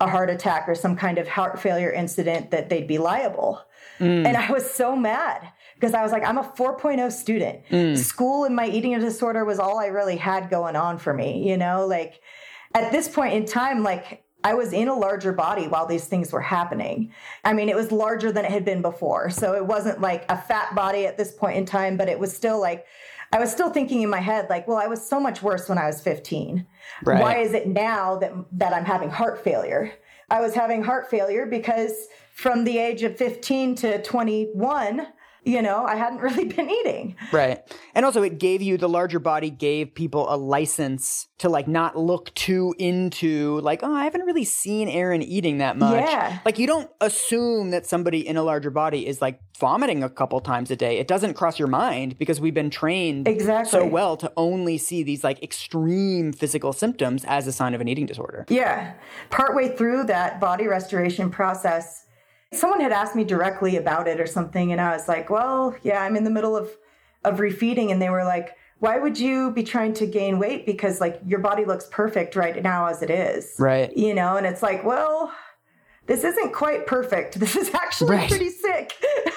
a 0.01 0.09
heart 0.09 0.31
attack 0.31 0.69
or 0.69 0.75
some 0.75 0.95
kind 0.95 1.19
of 1.19 1.27
heart 1.27 1.59
failure 1.59 1.91
incident 1.91 2.51
that 2.53 2.69
they'd 2.69 2.87
be 2.87 2.99
liable. 2.99 3.61
Mm. 3.99 4.27
And 4.27 4.37
I 4.37 4.53
was 4.53 4.71
so 4.71 4.95
mad 4.95 5.49
because 5.77 5.95
I 5.95 6.03
was 6.03 6.11
like, 6.11 6.25
I'm 6.25 6.39
a 6.39 6.43
4.0 6.43 7.13
student. 7.13 7.61
Mm. 7.71 7.97
School 7.97 8.45
and 8.45 8.57
my 8.57 8.67
eating 8.67 8.99
disorder 8.99 9.45
was 9.45 9.59
all 9.59 9.79
I 9.79 9.87
really 9.87 10.17
had 10.17 10.49
going 10.49 10.75
on 10.75 10.99
for 10.99 11.13
me, 11.13 11.49
you 11.49 11.57
know, 11.57 11.87
like 11.87 12.21
at 12.75 12.93
this 12.93 13.09
point 13.09 13.35
in 13.35 13.45
time, 13.45 13.83
like 13.83 14.25
I 14.43 14.55
was 14.55 14.73
in 14.73 14.89
a 14.89 14.95
larger 14.95 15.33
body 15.33 15.67
while 15.69 15.87
these 15.87 16.07
things 16.07 16.33
were 16.33 16.41
happening. 16.41 17.13
I 17.45 17.53
mean, 17.53 17.69
it 17.69 17.77
was 17.77 17.93
larger 17.93 18.33
than 18.33 18.45
it 18.45 18.51
had 18.51 18.65
been 18.65 18.81
before. 18.81 19.29
So 19.29 19.55
it 19.55 19.67
wasn't 19.67 20.01
like 20.01 20.25
a 20.31 20.41
fat 20.41 20.75
body 20.75 21.07
at 21.07 21.19
this 21.19 21.33
point 21.33 21.59
in 21.59 21.67
time, 21.67 21.97
but 21.97 22.09
it 22.09 22.19
was 22.19 22.35
still 22.35 22.61
like, 22.61 22.87
I 23.33 23.39
was 23.39 23.51
still 23.51 23.71
thinking 23.71 24.03
in 24.03 24.09
my 24.09 24.21
head, 24.21 24.47
like, 24.49 24.69
well, 24.69 24.77
I 24.77 24.87
was 24.87 25.07
so 25.07 25.19
much 25.19 25.43
worse 25.43 25.69
when 25.69 25.79
I 25.79 25.87
was 25.87 26.01
15. 26.01 26.67
Right. 27.03 27.21
Why 27.21 27.39
is 27.39 27.55
it 27.55 27.67
now 27.67 28.17
that, 28.19 28.33
that 28.53 28.73
I'm 28.73 28.85
having 28.85 29.11
heart 29.11 29.43
failure? 29.43 29.93
I 30.31 30.41
was 30.41 30.55
having 30.55 30.83
heart 30.83 31.11
failure 31.11 31.47
because 31.47 32.07
from 32.33 32.65
the 32.65 32.79
age 32.79 33.03
of 33.03 33.17
15 33.17 33.75
to 33.77 34.03
21, 34.03 35.07
you 35.47 35.63
know, 35.63 35.85
I 35.85 35.95
hadn't 35.95 36.19
really 36.21 36.45
been 36.45 36.69
eating. 36.69 37.17
Right. 37.33 37.63
And 37.95 38.05
also 38.05 38.23
it 38.23 38.39
gave 38.39 38.61
you 38.61 38.77
the 38.77 38.89
larger 38.89 39.21
body 39.21 39.49
gave 39.49 39.95
people 39.95 40.27
a 40.29 40.37
license 40.37 41.29
to 41.39 41.49
like 41.49 41.69
not 41.69 41.97
look 41.97 42.35
too 42.35 42.75
into 42.79 43.61
like, 43.61 43.81
oh, 43.83 43.95
I 43.95 44.05
haven't 44.05 44.23
really 44.23 44.45
seen 44.45 44.89
Erin 44.89 45.23
eating 45.23 45.59
that 45.59 45.79
much. 45.79 46.05
Yeah. 46.05 46.41
Like 46.45 46.59
you 46.59 46.67
don't 46.67 46.91
assume 47.01 47.71
that 47.71 47.87
somebody 47.87 48.27
in 48.27 48.37
a 48.37 48.43
larger 48.43 48.71
body 48.71 49.07
is 49.07 49.23
like 49.23 49.41
vomiting 49.59 50.03
a 50.03 50.11
couple 50.11 50.41
times 50.41 50.71
a 50.71 50.77
day. 50.77 50.99
It 50.99 51.07
doesn't 51.07 51.35
cross 51.35 51.59
your 51.59 51.69
mind 51.69 52.19
because 52.19 52.41
we've 52.41 52.53
been 52.53 52.71
trained 52.71 53.29
exactly. 53.29 53.71
so 53.71 53.87
well 53.87 54.17
to 54.17 54.33
only 54.37 54.77
see 54.79 55.03
these 55.03 55.23
like 55.23 55.43
extreme 55.43 56.33
physical 56.33 56.73
symptoms 56.73 57.25
as 57.25 57.47
a 57.47 57.53
sign 57.53 57.73
of 57.75 57.81
an 57.81 57.89
eating 57.89 58.07
disorder. 58.07 58.45
Yeah. 58.49 58.95
Partway 59.31 59.77
through 59.77 60.05
that 60.05 60.41
body 60.41 60.67
restoration 60.67 61.31
process, 61.31 62.06
Someone 62.53 62.81
had 62.81 62.93
asked 62.93 63.17
me 63.17 63.25
directly 63.25 63.77
about 63.77 64.09
it 64.09 64.21
or 64.21 64.27
something, 64.27 64.73
and 64.73 64.81
I 64.81 64.93
was 64.93 65.09
like, 65.09 65.31
well, 65.31 65.77
yeah, 65.83 66.03
I'm 66.03 66.17
in 66.17 66.25
the 66.25 66.31
middle 66.31 66.57
of, 66.57 66.71
of 67.25 67.39
refeeding. 67.39 67.91
And 67.91 68.01
they 68.01 68.09
were 68.09 68.25
like, 68.25 68.57
why 68.79 68.99
would 68.99 69.19
you 69.19 69.51
be 69.53 69.63
trying 69.63 69.95
to 69.95 70.07
gain 70.07 70.39
weight? 70.39 70.67
Because 70.67 71.01
like 71.01 71.21
your 71.27 71.41
body 71.41 71.65
looks 71.65 71.87
perfect 71.91 72.37
right 72.37 72.63
now 72.63 72.87
as 72.87 73.03
it 73.03 73.11
is. 73.11 73.55
Right. 73.59 73.95
You 73.97 74.15
know, 74.15 74.37
and 74.37 74.47
it's 74.47 74.63
like, 74.63 74.85
well, 74.85 75.33
this 76.07 76.25
isn't 76.25 76.53
quite 76.53 76.87
perfect. 76.87 77.39
This 77.47 77.57
is 77.57 77.73
actually 77.75 78.11
right. 78.11 78.29
pretty 78.29 78.51
sick. 78.51 78.93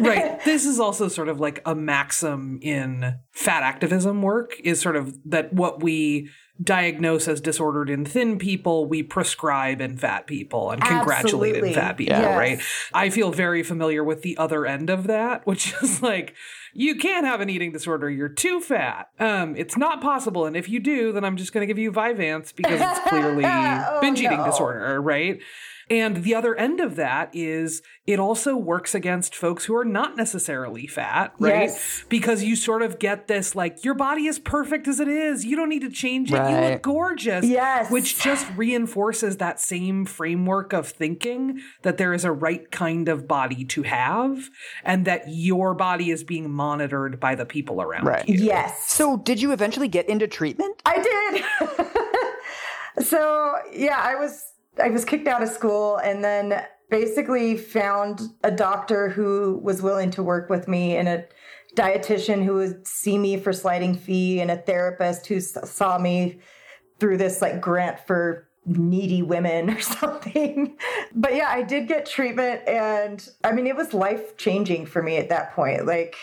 right. 0.00 0.40
This 0.44 0.66
is 0.66 0.80
also 0.80 1.08
sort 1.08 1.28
of 1.28 1.40
like 1.40 1.60
a 1.66 1.74
maxim 1.74 2.58
in 2.62 3.16
fat 3.32 3.62
activism 3.62 4.22
work 4.22 4.54
is 4.62 4.80
sort 4.80 4.96
of 4.96 5.16
that 5.26 5.52
what 5.52 5.82
we 5.82 6.30
diagnose 6.62 7.28
as 7.28 7.40
disordered 7.40 7.88
in 7.88 8.04
thin 8.04 8.38
people, 8.38 8.86
we 8.86 9.02
prescribe 9.02 9.80
in 9.80 9.96
fat 9.96 10.26
people 10.26 10.70
and 10.70 10.82
congratulate 10.82 11.54
Absolutely. 11.54 11.68
in 11.68 11.74
fat 11.74 11.96
people, 11.96 12.18
yes. 12.18 12.36
right? 12.36 12.60
I 12.92 13.10
feel 13.10 13.30
very 13.30 13.62
familiar 13.62 14.02
with 14.02 14.22
the 14.22 14.36
other 14.38 14.66
end 14.66 14.90
of 14.90 15.06
that, 15.06 15.46
which 15.46 15.74
is 15.82 16.02
like, 16.02 16.34
you 16.74 16.96
can't 16.96 17.26
have 17.26 17.40
an 17.40 17.48
eating 17.48 17.72
disorder. 17.72 18.10
You're 18.10 18.28
too 18.28 18.60
fat. 18.60 19.10
Um, 19.18 19.56
it's 19.56 19.76
not 19.76 20.00
possible. 20.00 20.46
And 20.46 20.56
if 20.56 20.68
you 20.68 20.80
do, 20.80 21.12
then 21.12 21.24
I'm 21.24 21.36
just 21.36 21.52
going 21.52 21.62
to 21.62 21.66
give 21.66 21.78
you 21.78 21.90
Vyvanse 21.90 22.54
because 22.54 22.80
it's 22.80 23.00
clearly 23.08 23.44
oh, 23.44 23.98
binge 24.00 24.20
eating 24.20 24.44
disorder, 24.44 25.00
right? 25.00 25.40
And 25.90 26.22
the 26.22 26.34
other 26.34 26.54
end 26.54 26.80
of 26.80 26.96
that 26.96 27.30
is 27.32 27.82
it 28.06 28.18
also 28.18 28.56
works 28.56 28.94
against 28.94 29.34
folks 29.34 29.64
who 29.64 29.74
are 29.74 29.84
not 29.84 30.16
necessarily 30.16 30.86
fat, 30.86 31.32
right? 31.38 31.68
Yes. 31.68 32.04
Because 32.08 32.42
you 32.42 32.56
sort 32.56 32.82
of 32.82 32.98
get 32.98 33.26
this 33.26 33.54
like, 33.54 33.84
your 33.84 33.94
body 33.94 34.26
is 34.26 34.38
perfect 34.38 34.86
as 34.86 35.00
it 35.00 35.08
is. 35.08 35.44
You 35.44 35.56
don't 35.56 35.68
need 35.68 35.82
to 35.82 35.90
change 35.90 36.30
it. 36.30 36.36
Right. 36.36 36.50
You 36.50 36.70
look 36.70 36.82
gorgeous. 36.82 37.44
Yes. 37.44 37.90
Which 37.90 38.20
just 38.22 38.46
reinforces 38.56 39.38
that 39.38 39.60
same 39.60 40.04
framework 40.04 40.72
of 40.72 40.88
thinking 40.88 41.60
that 41.82 41.96
there 41.96 42.12
is 42.12 42.24
a 42.24 42.32
right 42.32 42.70
kind 42.70 43.08
of 43.08 43.26
body 43.26 43.64
to 43.66 43.82
have 43.82 44.50
and 44.84 45.04
that 45.06 45.24
your 45.28 45.74
body 45.74 46.10
is 46.10 46.22
being 46.24 46.50
monitored 46.50 47.18
by 47.18 47.34
the 47.34 47.46
people 47.46 47.80
around 47.80 48.04
right. 48.04 48.28
you. 48.28 48.44
Yes. 48.44 48.90
So 48.90 49.16
did 49.16 49.40
you 49.40 49.52
eventually 49.52 49.88
get 49.88 50.08
into 50.08 50.26
treatment? 50.26 50.82
I 50.84 51.44
did. 52.98 53.04
so 53.06 53.54
yeah, 53.72 54.00
I 54.02 54.14
was 54.16 54.44
I 54.80 54.88
was 54.88 55.04
kicked 55.04 55.28
out 55.28 55.42
of 55.42 55.48
school 55.48 55.96
and 55.98 56.22
then 56.24 56.64
basically 56.90 57.56
found 57.56 58.22
a 58.42 58.50
doctor 58.50 59.08
who 59.08 59.60
was 59.62 59.82
willing 59.82 60.10
to 60.12 60.22
work 60.22 60.48
with 60.48 60.68
me 60.68 60.96
and 60.96 61.08
a 61.08 61.24
dietitian 61.76 62.44
who 62.44 62.54
would 62.54 62.86
see 62.86 63.18
me 63.18 63.36
for 63.36 63.52
sliding 63.52 63.94
fee 63.94 64.40
and 64.40 64.50
a 64.50 64.56
therapist 64.56 65.26
who 65.26 65.40
saw 65.40 65.98
me 65.98 66.40
through 66.98 67.16
this 67.16 67.42
like 67.42 67.60
grant 67.60 68.00
for 68.06 68.48
needy 68.64 69.22
women 69.22 69.70
or 69.70 69.80
something. 70.00 70.76
But 71.14 71.34
yeah, 71.34 71.48
I 71.48 71.62
did 71.62 71.88
get 71.88 72.06
treatment 72.06 72.66
and 72.66 73.28
I 73.44 73.52
mean 73.52 73.66
it 73.66 73.76
was 73.76 73.94
life 73.94 74.36
changing 74.36 74.86
for 74.86 75.02
me 75.02 75.16
at 75.16 75.28
that 75.28 75.54
point. 75.54 75.86
Like 75.86 76.16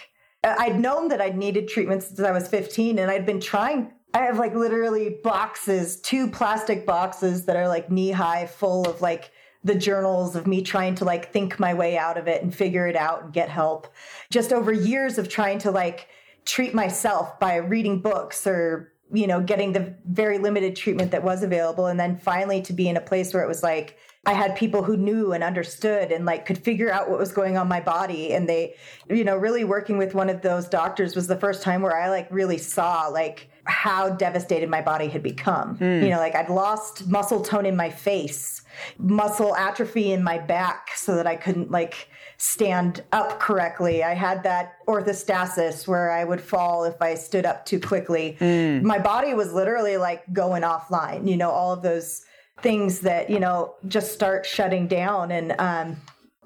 I'd 0.43 0.79
known 0.79 1.07
that 1.09 1.21
I'd 1.21 1.37
needed 1.37 1.67
treatment 1.67 2.03
since 2.03 2.19
I 2.19 2.31
was 2.31 2.47
15 2.47 2.99
and 2.99 3.09
I'd 3.09 3.25
been 3.25 3.41
trying 3.41 3.91
I 4.15 4.19
have 4.19 4.39
like 4.39 4.55
literally 4.55 5.09
boxes, 5.09 5.97
two 5.97 6.29
plastic 6.31 6.85
boxes 6.85 7.43
that 7.47 7.57
are 7.57 7.67
like 7.67 7.91
knee 7.91 8.11
high 8.11 8.45
full 8.45 8.89
of 8.89 9.01
like 9.01 9.29
the 9.65 9.75
journals 9.75 10.37
of 10.37 10.47
me 10.47 10.61
trying 10.61 10.95
to 10.95 11.05
like 11.05 11.33
think 11.33 11.59
my 11.59 11.73
way 11.73 11.97
out 11.97 12.17
of 12.17 12.29
it 12.29 12.41
and 12.41 12.55
figure 12.55 12.87
it 12.87 12.95
out 12.95 13.23
and 13.23 13.33
get 13.33 13.49
help. 13.49 13.93
Just 14.31 14.53
over 14.53 14.71
years 14.71 15.17
of 15.17 15.27
trying 15.27 15.59
to 15.59 15.71
like 15.71 16.07
treat 16.45 16.73
myself 16.73 17.37
by 17.41 17.57
reading 17.57 17.99
books 17.99 18.47
or 18.47 18.93
you 19.11 19.27
know 19.27 19.41
getting 19.41 19.73
the 19.73 19.93
very 20.05 20.37
limited 20.37 20.77
treatment 20.77 21.11
that 21.11 21.23
was 21.23 21.43
available 21.43 21.87
and 21.87 21.99
then 21.99 22.17
finally 22.17 22.61
to 22.61 22.71
be 22.71 22.87
in 22.87 22.95
a 22.95 23.01
place 23.01 23.33
where 23.33 23.43
it 23.43 23.47
was 23.47 23.63
like 23.63 23.97
I 24.25 24.33
had 24.33 24.55
people 24.55 24.81
who 24.81 24.95
knew 24.95 25.33
and 25.33 25.43
understood 25.43 26.11
and 26.11 26.25
like 26.25 26.45
could 26.45 26.57
figure 26.57 26.91
out 26.91 27.09
what 27.09 27.19
was 27.19 27.31
going 27.31 27.57
on 27.57 27.67
my 27.67 27.81
body 27.81 28.33
and 28.33 28.47
they 28.47 28.75
you 29.09 29.23
know 29.23 29.35
really 29.35 29.63
working 29.63 29.97
with 29.97 30.15
one 30.15 30.29
of 30.29 30.41
those 30.41 30.67
doctors 30.67 31.15
was 31.15 31.27
the 31.27 31.35
first 31.35 31.61
time 31.61 31.81
where 31.81 31.95
I 31.95 32.09
like 32.09 32.27
really 32.31 32.57
saw 32.57 33.07
like 33.07 33.49
how 33.65 34.09
devastated 34.09 34.69
my 34.69 34.81
body 34.81 35.07
had 35.07 35.23
become. 35.23 35.77
Mm. 35.77 36.03
You 36.03 36.09
know, 36.09 36.17
like 36.17 36.35
I'd 36.35 36.49
lost 36.49 37.07
muscle 37.07 37.41
tone 37.41 37.65
in 37.65 37.75
my 37.75 37.89
face, 37.89 38.61
muscle 38.97 39.55
atrophy 39.55 40.11
in 40.11 40.23
my 40.23 40.37
back 40.37 40.89
so 40.95 41.15
that 41.15 41.27
I 41.27 41.35
couldn't 41.35 41.71
like 41.71 42.09
stand 42.37 43.03
up 43.11 43.39
correctly. 43.39 44.03
I 44.03 44.13
had 44.13 44.43
that 44.43 44.85
orthostasis 44.87 45.87
where 45.87 46.11
I 46.11 46.23
would 46.23 46.41
fall 46.41 46.83
if 46.83 47.01
I 47.01 47.15
stood 47.15 47.45
up 47.45 47.65
too 47.65 47.79
quickly. 47.79 48.37
Mm. 48.39 48.83
My 48.83 48.99
body 48.99 49.33
was 49.33 49.53
literally 49.53 49.97
like 49.97 50.31
going 50.33 50.63
offline, 50.63 51.27
you 51.27 51.37
know, 51.37 51.49
all 51.49 51.73
of 51.73 51.81
those 51.81 52.25
things 52.61 53.01
that, 53.01 53.29
you 53.29 53.39
know, 53.39 53.75
just 53.87 54.13
start 54.13 54.45
shutting 54.45 54.87
down 54.87 55.31
and 55.31 55.55
um 55.59 55.97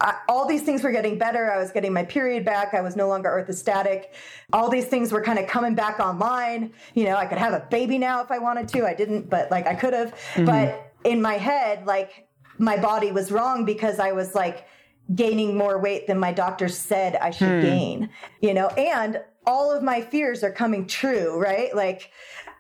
I, 0.02 0.16
all 0.28 0.48
these 0.48 0.64
things 0.64 0.84
were 0.84 0.92
getting 0.92 1.18
better. 1.18 1.52
I 1.52 1.58
was 1.58 1.72
getting 1.72 1.94
my 1.94 2.04
period 2.04 2.46
back. 2.46 2.74
I 2.74 2.82
was 2.82 2.96
no 2.96 3.08
longer 3.08 3.30
orthostatic. 3.30 4.06
All 4.54 4.70
these 4.70 4.86
things 4.86 5.12
were 5.12 5.22
kind 5.22 5.40
of 5.40 5.48
coming 5.48 5.76
back 5.76 6.00
online. 6.00 6.74
You 6.94 7.06
know, 7.06 7.16
I 7.16 7.26
could 7.26 7.38
have 7.38 7.54
a 7.54 7.66
baby 7.70 7.98
now 7.98 8.22
if 8.22 8.32
I 8.32 8.40
wanted 8.40 8.68
to. 8.70 8.86
I 8.86 8.94
didn't, 8.94 9.30
but 9.30 9.52
like 9.52 9.68
I 9.68 9.76
could 9.76 9.94
have. 9.94 10.14
Mm-hmm. 10.34 10.46
But 10.46 10.94
in 11.04 11.22
my 11.22 11.36
head, 11.36 11.86
like 11.86 12.28
my 12.58 12.78
body 12.78 13.12
was 13.12 13.32
wrong 13.32 13.66
because 13.66 14.00
I 14.00 14.12
was 14.12 14.36
like 14.36 14.68
gaining 15.16 15.58
more 15.58 15.80
weight 15.80 16.08
than 16.08 16.20
my 16.20 16.32
doctor 16.32 16.70
said 16.70 17.16
I 17.16 17.32
should 17.32 17.62
hmm. 17.62 17.62
gain, 17.62 18.10
you 18.42 18.54
know, 18.54 18.68
and 18.68 19.22
all 19.48 19.72
of 19.72 19.82
my 19.82 20.02
fears 20.02 20.44
are 20.44 20.52
coming 20.52 20.86
true, 20.86 21.40
right? 21.42 21.76
Like, 21.76 22.12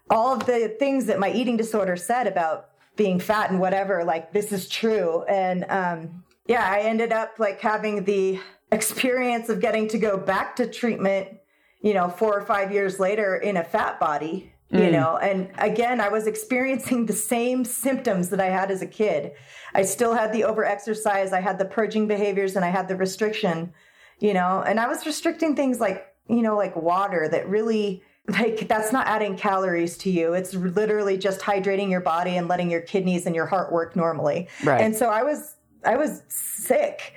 all 0.10 0.34
of 0.34 0.46
the 0.46 0.76
things 0.80 1.06
that 1.06 1.20
my 1.20 1.32
eating 1.32 1.58
disorder 1.58 1.96
said 1.96 2.28
about 2.28 2.70
being 2.96 3.20
fat 3.20 3.52
and 3.52 3.60
whatever, 3.60 4.04
like 4.04 4.34
this 4.34 4.52
is 4.52 4.68
true. 4.68 5.24
And 5.24 5.66
um, 5.70 6.24
yeah, 6.50 6.68
I 6.68 6.80
ended 6.80 7.14
up 7.14 7.36
like 7.38 7.62
having 7.62 8.04
the 8.06 8.40
experience 8.72 9.50
of 9.50 9.62
getting 9.62 9.88
to 9.90 10.00
go 10.00 10.18
back 10.18 10.56
to 10.56 10.68
treatment, 10.68 11.30
you 11.82 11.94
know, 11.94 12.10
four 12.10 12.36
or 12.38 12.44
five 12.44 12.72
years 12.74 13.00
later 13.00 13.36
in 13.36 13.58
a 13.58 13.64
fat 13.64 14.00
body, 14.00 14.52
mm. 14.74 14.84
you 14.84 14.92
know. 14.92 15.18
And 15.18 15.52
again, 15.60 16.02
I 16.02 16.10
was 16.10 16.26
experiencing 16.26 17.06
the 17.06 17.14
same 17.14 17.64
symptoms 17.64 18.30
that 18.30 18.42
I 18.42 18.48
had 18.48 18.72
as 18.72 18.82
a 18.82 18.88
kid. 18.88 19.34
I 19.76 19.84
still 19.84 20.16
had 20.16 20.34
the 20.34 20.42
overexercise, 20.42 21.34
I 21.34 21.40
had 21.40 21.60
the 21.60 21.66
purging 21.66 22.08
behaviors, 22.08 22.56
and 22.56 22.66
I 22.66 22.70
had 22.70 22.88
the 22.88 22.96
restriction, 22.96 23.72
you 24.20 24.34
know, 24.34 24.64
and 24.66 24.80
I 24.80 24.88
was 24.88 25.06
restricting 25.06 25.56
things 25.56 25.80
like, 25.80 26.08
you 26.28 26.42
know, 26.42 26.58
like 26.58 26.76
water 26.76 27.30
that 27.30 27.48
really 27.48 28.02
like 28.28 28.68
that's 28.68 28.92
not 28.92 29.08
adding 29.08 29.36
calories 29.36 29.98
to 29.98 30.12
you 30.12 30.34
it's 30.34 30.54
literally 30.54 31.18
just 31.18 31.40
hydrating 31.40 31.90
your 31.90 32.02
body 32.02 32.38
and 32.38 32.48
letting 32.48 32.70
your 32.70 32.82
kidneys 32.82 33.26
and 33.26 33.36
your 33.36 33.48
heart 33.48 33.72
work 33.72 33.96
normally 33.96 34.48
right 34.64 34.82
and 34.82 34.96
so 34.96 35.10
i 35.10 35.24
was 35.24 35.56
i 35.86 35.96
was 35.96 36.24
sick 36.28 37.14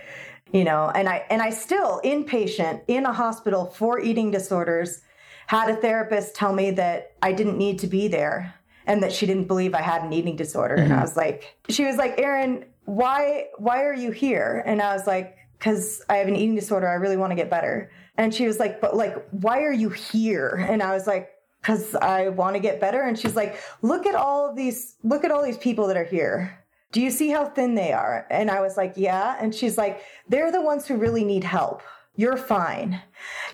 you 0.53 0.65
know 0.65 0.91
and 0.95 1.09
i 1.09 1.25
and 1.31 1.43
i 1.43 1.51
still 1.51 2.01
inpatient 2.05 2.81
in 2.89 3.07
a 3.07 3.13
hospital 3.13 3.67
for 3.67 4.01
eating 4.01 4.31
disorders 4.31 5.03
had 5.47 5.69
a 5.69 5.77
therapist 5.77 6.35
tell 6.35 6.53
me 6.53 6.71
that 6.71 7.13
i 7.23 7.33
didn't 7.33 7.59
need 7.59 7.79
to 7.79 7.87
be 7.87 8.09
there 8.09 8.55
and 8.87 9.03
that 9.03 9.13
she 9.13 9.27
didn't 9.27 9.49
believe 9.49 9.75
i 9.75 9.83
had 9.83 10.03
an 10.03 10.13
eating 10.13 10.37
disorder 10.37 10.77
mm-hmm. 10.77 10.85
and 10.85 10.93
i 10.93 10.97
mm-hmm. 10.97 11.05
was 11.05 11.17
like 11.17 11.57
she 11.69 11.85
was 11.85 11.97
like 11.97 12.19
erin 12.19 12.65
why 12.85 13.47
why 13.59 13.83
are 13.85 13.95
you 13.95 14.11
here 14.11 14.63
and 14.67 14.83
i 14.83 14.95
was 14.95 15.07
like 15.07 15.37
because 15.59 16.03
i 16.09 16.17
have 16.17 16.29
an 16.29 16.37
eating 16.37 16.55
disorder 16.55 16.89
i 16.89 16.95
really 16.95 17.17
want 17.17 17.31
to 17.31 17.37
get 17.37 17.49
better 17.51 17.91
and 18.17 18.35
she 18.35 18.47
was 18.47 18.59
like, 18.59 18.81
but 18.81 18.97
like, 18.97 19.17
why 19.31 19.63
are 19.63 19.73
you 19.73 19.89
here? 19.89 20.67
And 20.69 20.83
I 20.83 20.95
was 20.95 21.07
like, 21.07 21.31
because 21.61 21.95
I 21.95 22.29
want 22.29 22.55
to 22.57 22.61
get 22.61 22.81
better. 22.81 23.03
And 23.03 23.19
she's 23.19 23.37
like, 23.37 23.59
look 23.81 24.07
at 24.07 24.15
all 24.15 24.49
of 24.51 24.57
these, 24.57 24.97
look 25.03 25.25
at 25.25 25.31
all 25.31 25.43
these 25.43 25.59
people 25.59 25.87
that 25.87 25.97
are 25.97 26.05
here. 26.05 26.59
Do 26.93 27.01
you 27.01 27.11
see 27.11 27.31
how 27.31 27.47
thin 27.47 27.75
they 27.75 27.93
are? 27.93 28.27
And 28.31 28.51
I 28.51 28.61
was 28.61 28.77
like, 28.77 28.95
yeah. 28.97 29.37
And 29.41 29.55
she's 29.55 29.77
like, 29.77 30.03
they're 30.29 30.53
the 30.53 30.63
ones 30.63 30.87
who 30.87 30.97
really 30.97 31.25
need 31.25 31.43
help. 31.45 31.83
You're 32.15 32.37
fine. 32.37 33.01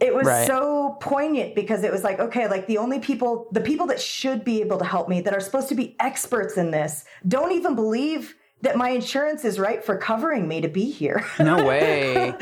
It 0.00 0.12
was 0.12 0.26
right. 0.26 0.46
so 0.46 0.96
poignant 1.00 1.54
because 1.54 1.84
it 1.84 1.92
was 1.92 2.02
like, 2.02 2.18
okay, 2.18 2.48
like 2.48 2.66
the 2.66 2.78
only 2.78 2.98
people, 2.98 3.48
the 3.52 3.60
people 3.60 3.86
that 3.86 4.00
should 4.00 4.44
be 4.44 4.60
able 4.60 4.78
to 4.78 4.84
help 4.84 5.08
me, 5.08 5.20
that 5.20 5.32
are 5.32 5.40
supposed 5.40 5.68
to 5.68 5.76
be 5.76 5.94
experts 6.00 6.56
in 6.56 6.72
this, 6.72 7.04
don't 7.26 7.52
even 7.52 7.76
believe 7.76 8.34
that 8.62 8.76
my 8.76 8.90
insurance 8.90 9.44
is 9.44 9.60
right 9.60 9.84
for 9.84 9.96
covering 9.96 10.48
me 10.48 10.60
to 10.60 10.68
be 10.68 10.90
here. 10.90 11.24
No 11.38 11.64
way. 11.64 12.34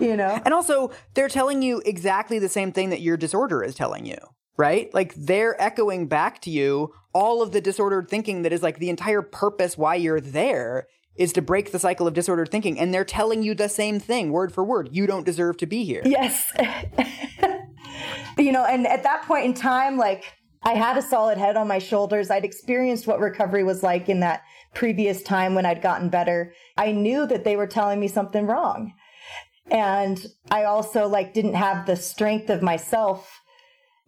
you 0.00 0.16
know? 0.16 0.40
And 0.44 0.54
also, 0.54 0.92
they're 1.14 1.28
telling 1.28 1.62
you 1.62 1.82
exactly 1.84 2.38
the 2.38 2.48
same 2.48 2.70
thing 2.70 2.90
that 2.90 3.00
your 3.00 3.16
disorder 3.16 3.64
is 3.64 3.74
telling 3.74 4.06
you, 4.06 4.18
right? 4.56 4.92
Like 4.94 5.14
they're 5.16 5.60
echoing 5.60 6.06
back 6.06 6.40
to 6.42 6.50
you 6.50 6.94
all 7.16 7.40
of 7.40 7.52
the 7.52 7.62
disordered 7.62 8.10
thinking 8.10 8.42
that 8.42 8.52
is 8.52 8.62
like 8.62 8.78
the 8.78 8.90
entire 8.90 9.22
purpose 9.22 9.78
why 9.78 9.94
you're 9.94 10.20
there 10.20 10.86
is 11.16 11.32
to 11.32 11.40
break 11.40 11.72
the 11.72 11.78
cycle 11.78 12.06
of 12.06 12.12
disordered 12.12 12.50
thinking. 12.50 12.78
And 12.78 12.92
they're 12.92 13.06
telling 13.06 13.42
you 13.42 13.54
the 13.54 13.70
same 13.70 13.98
thing, 13.98 14.32
word 14.32 14.52
for 14.52 14.62
word. 14.62 14.90
You 14.92 15.06
don't 15.06 15.24
deserve 15.24 15.56
to 15.58 15.66
be 15.66 15.82
here. 15.82 16.02
Yes. 16.04 16.52
you 18.38 18.52
know, 18.52 18.66
and 18.66 18.86
at 18.86 19.02
that 19.04 19.22
point 19.22 19.46
in 19.46 19.54
time, 19.54 19.96
like, 19.96 20.24
I 20.62 20.74
had 20.74 20.98
a 20.98 21.02
solid 21.02 21.38
head 21.38 21.56
on 21.56 21.66
my 21.66 21.78
shoulders. 21.78 22.30
I'd 22.30 22.44
experienced 22.44 23.06
what 23.06 23.18
recovery 23.18 23.64
was 23.64 23.82
like 23.82 24.10
in 24.10 24.20
that 24.20 24.42
previous 24.74 25.22
time 25.22 25.54
when 25.54 25.64
I'd 25.64 25.80
gotten 25.80 26.10
better. 26.10 26.52
I 26.76 26.92
knew 26.92 27.26
that 27.28 27.44
they 27.44 27.56
were 27.56 27.66
telling 27.66 27.98
me 27.98 28.08
something 28.08 28.46
wrong. 28.46 28.92
And 29.70 30.22
I 30.50 30.64
also 30.64 31.08
like 31.08 31.32
didn't 31.32 31.54
have 31.54 31.86
the 31.86 31.96
strength 31.96 32.50
of 32.50 32.60
myself 32.60 33.40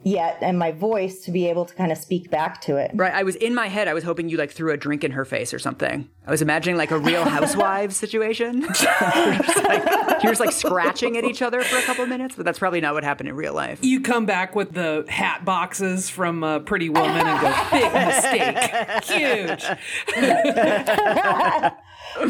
yet 0.04 0.38
and 0.40 0.58
my 0.58 0.70
voice 0.70 1.20
to 1.24 1.32
be 1.32 1.48
able 1.48 1.64
to 1.64 1.74
kind 1.74 1.90
of 1.90 1.98
speak 1.98 2.30
back 2.30 2.60
to 2.62 2.76
it. 2.76 2.90
Right. 2.94 3.12
I 3.12 3.24
was 3.24 3.34
in 3.36 3.54
my 3.54 3.66
head, 3.66 3.88
I 3.88 3.94
was 3.94 4.04
hoping 4.04 4.28
you 4.28 4.36
like 4.36 4.50
threw 4.52 4.72
a 4.72 4.76
drink 4.76 5.02
in 5.02 5.10
her 5.12 5.24
face 5.24 5.52
or 5.52 5.58
something. 5.58 6.08
I 6.26 6.30
was 6.30 6.40
imagining 6.40 6.76
like 6.76 6.90
a 6.90 6.98
real 6.98 7.24
housewives 7.24 7.96
situation. 7.98 8.60
you're, 8.62 8.70
just 8.70 9.64
like, 9.64 10.22
you're 10.22 10.32
just 10.32 10.40
like 10.40 10.52
scratching 10.52 11.16
at 11.16 11.24
each 11.24 11.42
other 11.42 11.62
for 11.62 11.78
a 11.78 11.82
couple 11.82 12.04
of 12.04 12.08
minutes, 12.08 12.36
but 12.36 12.44
that's 12.44 12.58
probably 12.58 12.80
not 12.80 12.94
what 12.94 13.02
happened 13.02 13.28
in 13.28 13.34
real 13.34 13.54
life. 13.54 13.80
You 13.82 14.00
come 14.00 14.24
back 14.24 14.54
with 14.54 14.72
the 14.72 15.04
hat 15.08 15.44
boxes 15.44 16.08
from 16.08 16.44
a 16.44 16.60
Pretty 16.60 16.88
Woman 16.88 17.26
and 17.26 17.40
go, 17.40 17.52
big 17.70 17.92
mistake. 17.92 19.04
Huge. 19.04 19.64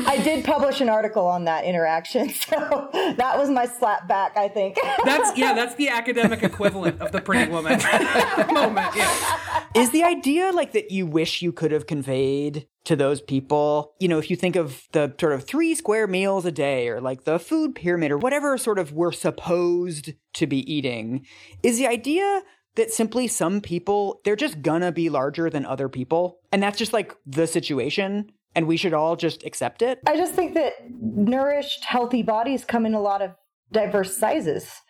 I 0.07 0.18
did 0.22 0.44
publish 0.44 0.81
an 0.81 0.88
article 0.88 1.27
on 1.27 1.44
that 1.44 1.64
interaction, 1.64 2.31
so 2.35 2.88
that 2.92 3.38
was 3.38 3.51
my 3.51 3.66
slap 3.66 4.09
back. 4.09 4.37
I 4.37 4.48
think 4.48 4.79
that's 5.05 5.37
yeah, 5.37 5.55
that's 5.55 5.74
the 5.77 5.88
academic 5.88 6.42
equivalent 6.42 7.01
of 7.01 7.12
the 7.12 7.20
pretty 7.20 7.51
woman 7.51 7.72
moment. 8.53 8.94
Yeah. 8.96 9.64
Is 9.74 9.90
the 9.90 10.05
idea 10.05 10.51
like 10.53 10.72
that 10.72 10.90
you 10.90 11.07
wish 11.07 11.42
you 11.42 11.53
could 11.53 11.72
have 11.72 11.87
conveyed 11.87 12.66
to 12.85 12.96
those 12.96 13.20
people? 13.20 13.94
You 14.01 14.09
know, 14.09 14.18
if 14.18 14.31
you 14.31 14.37
think 14.37 14.57
of 14.57 14.88
the 14.92 15.14
sort 15.20 15.33
of 15.33 15.44
three 15.44 15.74
square 15.74 16.07
meals 16.07 16.44
a 16.44 16.53
day, 16.53 16.88
or 16.88 17.01
like 17.01 17.24
the 17.24 17.38
food 17.38 17.74
pyramid, 17.74 18.11
or 18.11 18.18
whatever 18.18 18.57
sort 18.59 18.79
of 18.79 18.92
we're 18.92 19.12
supposed 19.12 20.12
to 20.35 20.46
be 20.46 20.72
eating, 20.72 21.27
is 21.62 21.79
the 21.79 21.87
idea 21.87 22.42
that 22.79 22.92
simply 22.92 23.27
some 23.27 23.61
people 23.61 24.20
they're 24.24 24.37
just 24.37 24.62
gonna 24.62 24.92
be 24.92 25.11
larger 25.11 25.51
than 25.51 25.66
other 25.66 25.88
people 25.88 26.38
and 26.53 26.62
that's 26.62 26.79
just 26.79 26.92
like 26.92 27.12
the 27.27 27.44
situation 27.44 28.31
and 28.59 28.66
we 28.66 28.77
should 28.77 28.92
all 28.92 29.14
just 29.14 29.44
accept 29.44 29.83
it? 29.83 30.01
I 30.05 30.16
just 30.16 30.35
think 30.35 30.55
that 30.55 30.73
nourished, 30.90 31.85
healthy 31.85 32.25
bodies 32.25 32.64
come 32.64 32.85
in 32.87 32.92
a 32.92 33.01
lot 33.01 33.23
of 33.23 33.31
diverse 33.71 34.16
sizes. 34.16 34.83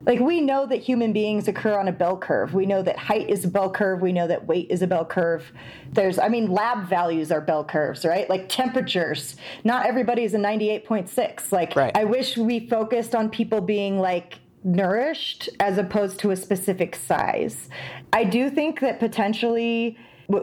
Like 0.00 0.18
we 0.18 0.40
know 0.40 0.64
that 0.66 0.80
human 0.80 1.12
beings 1.12 1.46
occur 1.46 1.78
on 1.78 1.88
a 1.88 1.92
bell 1.92 2.16
curve. 2.16 2.54
We 2.54 2.64
know 2.64 2.80
that 2.80 2.98
height 2.98 3.28
is 3.28 3.44
a 3.44 3.48
bell 3.48 3.70
curve. 3.70 4.00
We 4.00 4.14
know 4.14 4.26
that 4.28 4.46
weight 4.46 4.68
is 4.70 4.80
a 4.80 4.86
bell 4.86 5.04
curve. 5.04 5.52
There's, 5.92 6.18
I 6.18 6.28
mean, 6.28 6.50
lab 6.50 6.88
values 6.88 7.30
are 7.30 7.42
bell 7.42 7.64
curves, 7.64 8.06
right? 8.06 8.30
Like 8.30 8.48
temperatures. 8.48 9.36
Not 9.62 9.84
everybody 9.84 10.24
is 10.24 10.32
a 10.32 10.38
98.6. 10.38 11.52
Like, 11.52 11.76
right. 11.76 11.94
I 11.94 12.04
wish 12.04 12.38
we 12.38 12.66
focused 12.66 13.14
on 13.14 13.28
people 13.28 13.60
being 13.60 13.98
like 13.98 14.38
nourished 14.64 15.50
as 15.60 15.76
opposed 15.76 16.18
to 16.20 16.30
a 16.30 16.36
specific 16.36 16.96
size. 16.96 17.68
I 18.10 18.24
do 18.24 18.48
think 18.48 18.80
that 18.80 18.98
potentially 18.98 19.98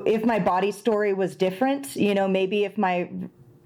if 0.05 0.25
my 0.25 0.39
body 0.39 0.71
story 0.71 1.13
was 1.13 1.35
different, 1.35 1.95
you 1.95 2.13
know, 2.13 2.27
maybe 2.27 2.65
if 2.65 2.77
my 2.77 3.09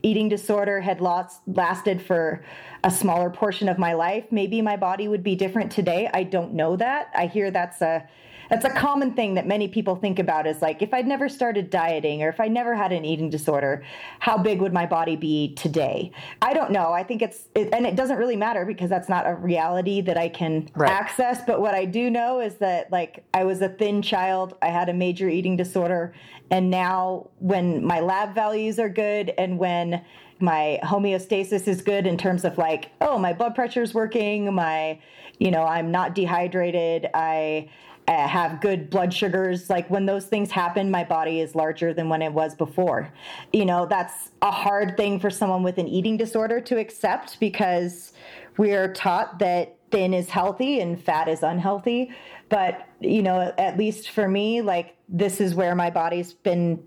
eating 0.02 0.28
disorder 0.28 0.82
had 0.82 1.00
lost 1.02 1.42
lasted 1.48 2.02
for 2.02 2.44
a 2.84 2.92
smaller 2.92 3.30
portion 3.30 3.70
of 3.70 3.78
my 3.78 3.94
life, 3.94 4.26
maybe 4.32 4.62
my 4.62 4.76
body 4.76 5.08
would 5.08 5.24
be 5.24 5.36
different 5.36 5.72
today. 5.72 6.10
I 6.14 6.24
don't 6.24 6.54
know 6.54 6.76
that. 6.76 7.10
I 7.16 7.28
hear 7.28 7.52
that's 7.52 7.82
a 7.82 8.08
that's 8.54 8.66
a 8.66 8.80
common 8.80 9.14
thing 9.14 9.34
that 9.34 9.48
many 9.48 9.68
people 9.68 9.96
think 9.96 10.20
about 10.20 10.46
is 10.46 10.62
like 10.62 10.82
if 10.84 10.94
I'd 10.94 11.08
never 11.08 11.28
started 11.28 11.72
dieting 11.72 12.22
or 12.22 12.30
if 12.30 12.40
I 12.40 12.48
never 12.48 12.76
had 12.76 12.92
an 12.92 13.04
eating 13.04 13.30
disorder, 13.30 13.84
how 14.20 14.38
big 14.38 14.62
would 14.62 14.74
my 14.74 14.86
body 14.86 15.16
be 15.16 15.56
today? 15.56 16.12
I 16.42 16.54
don't 16.54 16.72
know. 16.72 16.92
I 16.92 17.04
think 17.04 17.24
it's 17.24 17.48
it, 17.56 17.74
and 17.74 17.88
it 17.88 17.96
doesn't 17.96 18.18
really 18.18 18.36
matter 18.36 18.64
because 18.64 18.92
that's 18.92 19.10
not 19.10 19.26
a 19.26 19.34
reality 19.34 20.02
that 20.02 20.18
I 20.18 20.30
can 20.30 20.70
right. 20.76 20.92
access, 20.92 21.42
but 21.46 21.62
what 21.62 21.74
I 21.74 21.86
do 21.86 22.12
know 22.12 22.42
is 22.42 22.56
that 22.56 22.92
like 22.92 23.24
I 23.34 23.44
was 23.44 23.62
a 23.62 23.70
thin 23.70 24.04
child, 24.04 24.56
I 24.62 24.68
had 24.68 24.88
a 24.88 24.94
major 24.94 25.30
eating 25.30 25.58
disorder, 25.58 26.14
and 26.52 26.70
now 26.70 27.30
when 27.40 27.84
my 27.84 28.02
lab 28.02 28.36
values 28.36 28.78
are 28.78 28.90
good 28.90 29.34
and 29.38 29.58
when 29.58 30.06
my 30.40 30.80
homeostasis 30.84 31.68
is 31.68 31.82
good 31.82 32.06
in 32.06 32.18
terms 32.18 32.44
of 32.44 32.58
like 32.58 32.90
oh 33.02 33.18
my 33.18 33.32
blood 33.32 33.56
pressure 33.56 33.82
is 33.82 33.94
working 33.94 34.54
my 34.54 35.00
you 35.40 35.52
know 35.52 35.64
i'm 35.64 35.90
not 35.92 36.16
dehydrated 36.16 37.08
i 37.14 37.70
uh, 38.08 38.28
have 38.28 38.62
good 38.62 38.90
blood 38.90 39.14
sugars. 39.14 39.70
Like 39.70 39.90
when 39.90 40.06
those 40.06 40.26
things 40.26 40.52
happen 40.52 40.92
my 40.92 41.04
body 41.04 41.40
is 41.40 41.56
larger 41.56 41.94
than 41.94 42.10
when 42.10 42.22
it 42.22 42.34
was 42.34 42.56
before. 42.56 43.12
You 43.52 43.66
know 43.66 43.86
that's 43.86 44.32
a 44.42 44.52
hard 44.52 44.98
thing 44.98 45.20
for 45.20 45.30
someone 45.30 45.64
with 45.64 45.78
an 45.78 45.88
eating 45.88 46.18
disorder 46.18 46.60
to 46.62 46.78
accept 46.78 47.40
because 47.40 48.14
we're 48.58 48.94
taught 48.94 49.40
that 49.40 49.78
thin 49.92 50.14
is 50.14 50.30
healthy 50.30 50.80
and 50.80 51.02
fat 51.02 51.28
is 51.28 51.44
unhealthy. 51.44 52.12
But 52.50 52.88
you 53.00 53.22
know 53.22 53.54
at 53.58 53.78
least 53.78 54.10
for 54.10 54.28
me 54.28 54.62
like 54.62 54.96
this 55.08 55.40
is 55.40 55.56
where 55.56 55.76
my 55.76 55.90
body's 55.90 56.34
been 56.34 56.84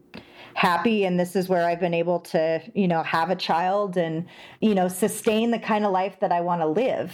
happy 0.56 1.04
and 1.04 1.20
this 1.20 1.36
is 1.36 1.50
where 1.50 1.68
I've 1.68 1.80
been 1.80 1.92
able 1.92 2.18
to, 2.20 2.62
you 2.74 2.88
know, 2.88 3.02
have 3.02 3.28
a 3.28 3.36
child 3.36 3.98
and, 3.98 4.26
you 4.62 4.74
know, 4.74 4.88
sustain 4.88 5.50
the 5.50 5.58
kind 5.58 5.84
of 5.84 5.92
life 5.92 6.18
that 6.20 6.32
I 6.32 6.40
want 6.40 6.62
to 6.62 6.66
live. 6.66 7.12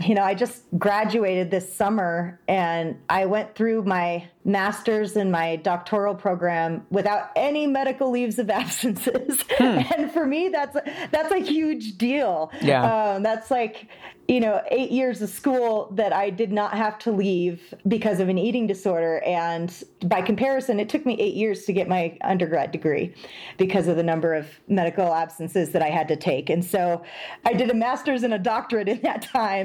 You 0.00 0.14
know, 0.14 0.22
I 0.22 0.34
just 0.34 0.64
graduated 0.78 1.50
this 1.50 1.74
summer 1.74 2.40
and 2.48 2.96
I 3.08 3.26
went 3.26 3.54
through 3.54 3.84
my 3.84 4.28
master's 4.46 5.16
and 5.16 5.30
my 5.32 5.56
doctoral 5.56 6.14
program 6.14 6.86
without 6.90 7.30
any 7.34 7.66
medical 7.66 8.10
leaves 8.10 8.38
of 8.38 8.48
absences. 8.62 9.42
Hmm. 9.58 9.80
And 9.96 10.12
for 10.12 10.26
me, 10.26 10.48
that's 10.48 10.76
that's 11.10 11.32
a 11.32 11.38
huge 11.38 11.98
deal. 11.98 12.50
Yeah, 12.62 13.14
um, 13.14 13.22
that's 13.22 13.50
like 13.50 13.88
you 14.28 14.40
know 14.40 14.62
eight 14.70 14.90
years 14.90 15.22
of 15.22 15.28
school 15.28 15.88
that 15.92 16.12
I 16.12 16.30
did 16.30 16.52
not 16.52 16.74
have 16.74 16.98
to 17.00 17.12
leave 17.12 17.74
because 17.88 18.20
of 18.20 18.28
an 18.28 18.38
eating 18.38 18.66
disorder. 18.66 19.22
And 19.24 19.72
by 20.04 20.22
comparison, 20.22 20.78
it 20.78 20.88
took 20.88 21.04
me 21.04 21.18
eight 21.20 21.34
years 21.34 21.64
to 21.64 21.72
get 21.72 21.88
my 21.88 22.16
undergrad 22.22 22.70
degree 22.70 23.14
because 23.58 23.88
of 23.88 23.96
the 23.96 24.02
number 24.02 24.34
of 24.34 24.48
medical 24.68 25.12
absences 25.12 25.70
that 25.72 25.82
I 25.82 25.88
had 25.88 26.06
to 26.08 26.16
take. 26.16 26.50
And 26.50 26.64
so 26.64 27.02
I 27.44 27.52
did 27.52 27.70
a 27.70 27.74
master's 27.74 28.22
and 28.22 28.34
a 28.34 28.38
doctorate 28.38 28.88
in 28.88 29.00
that 29.02 29.22
time. 29.22 29.55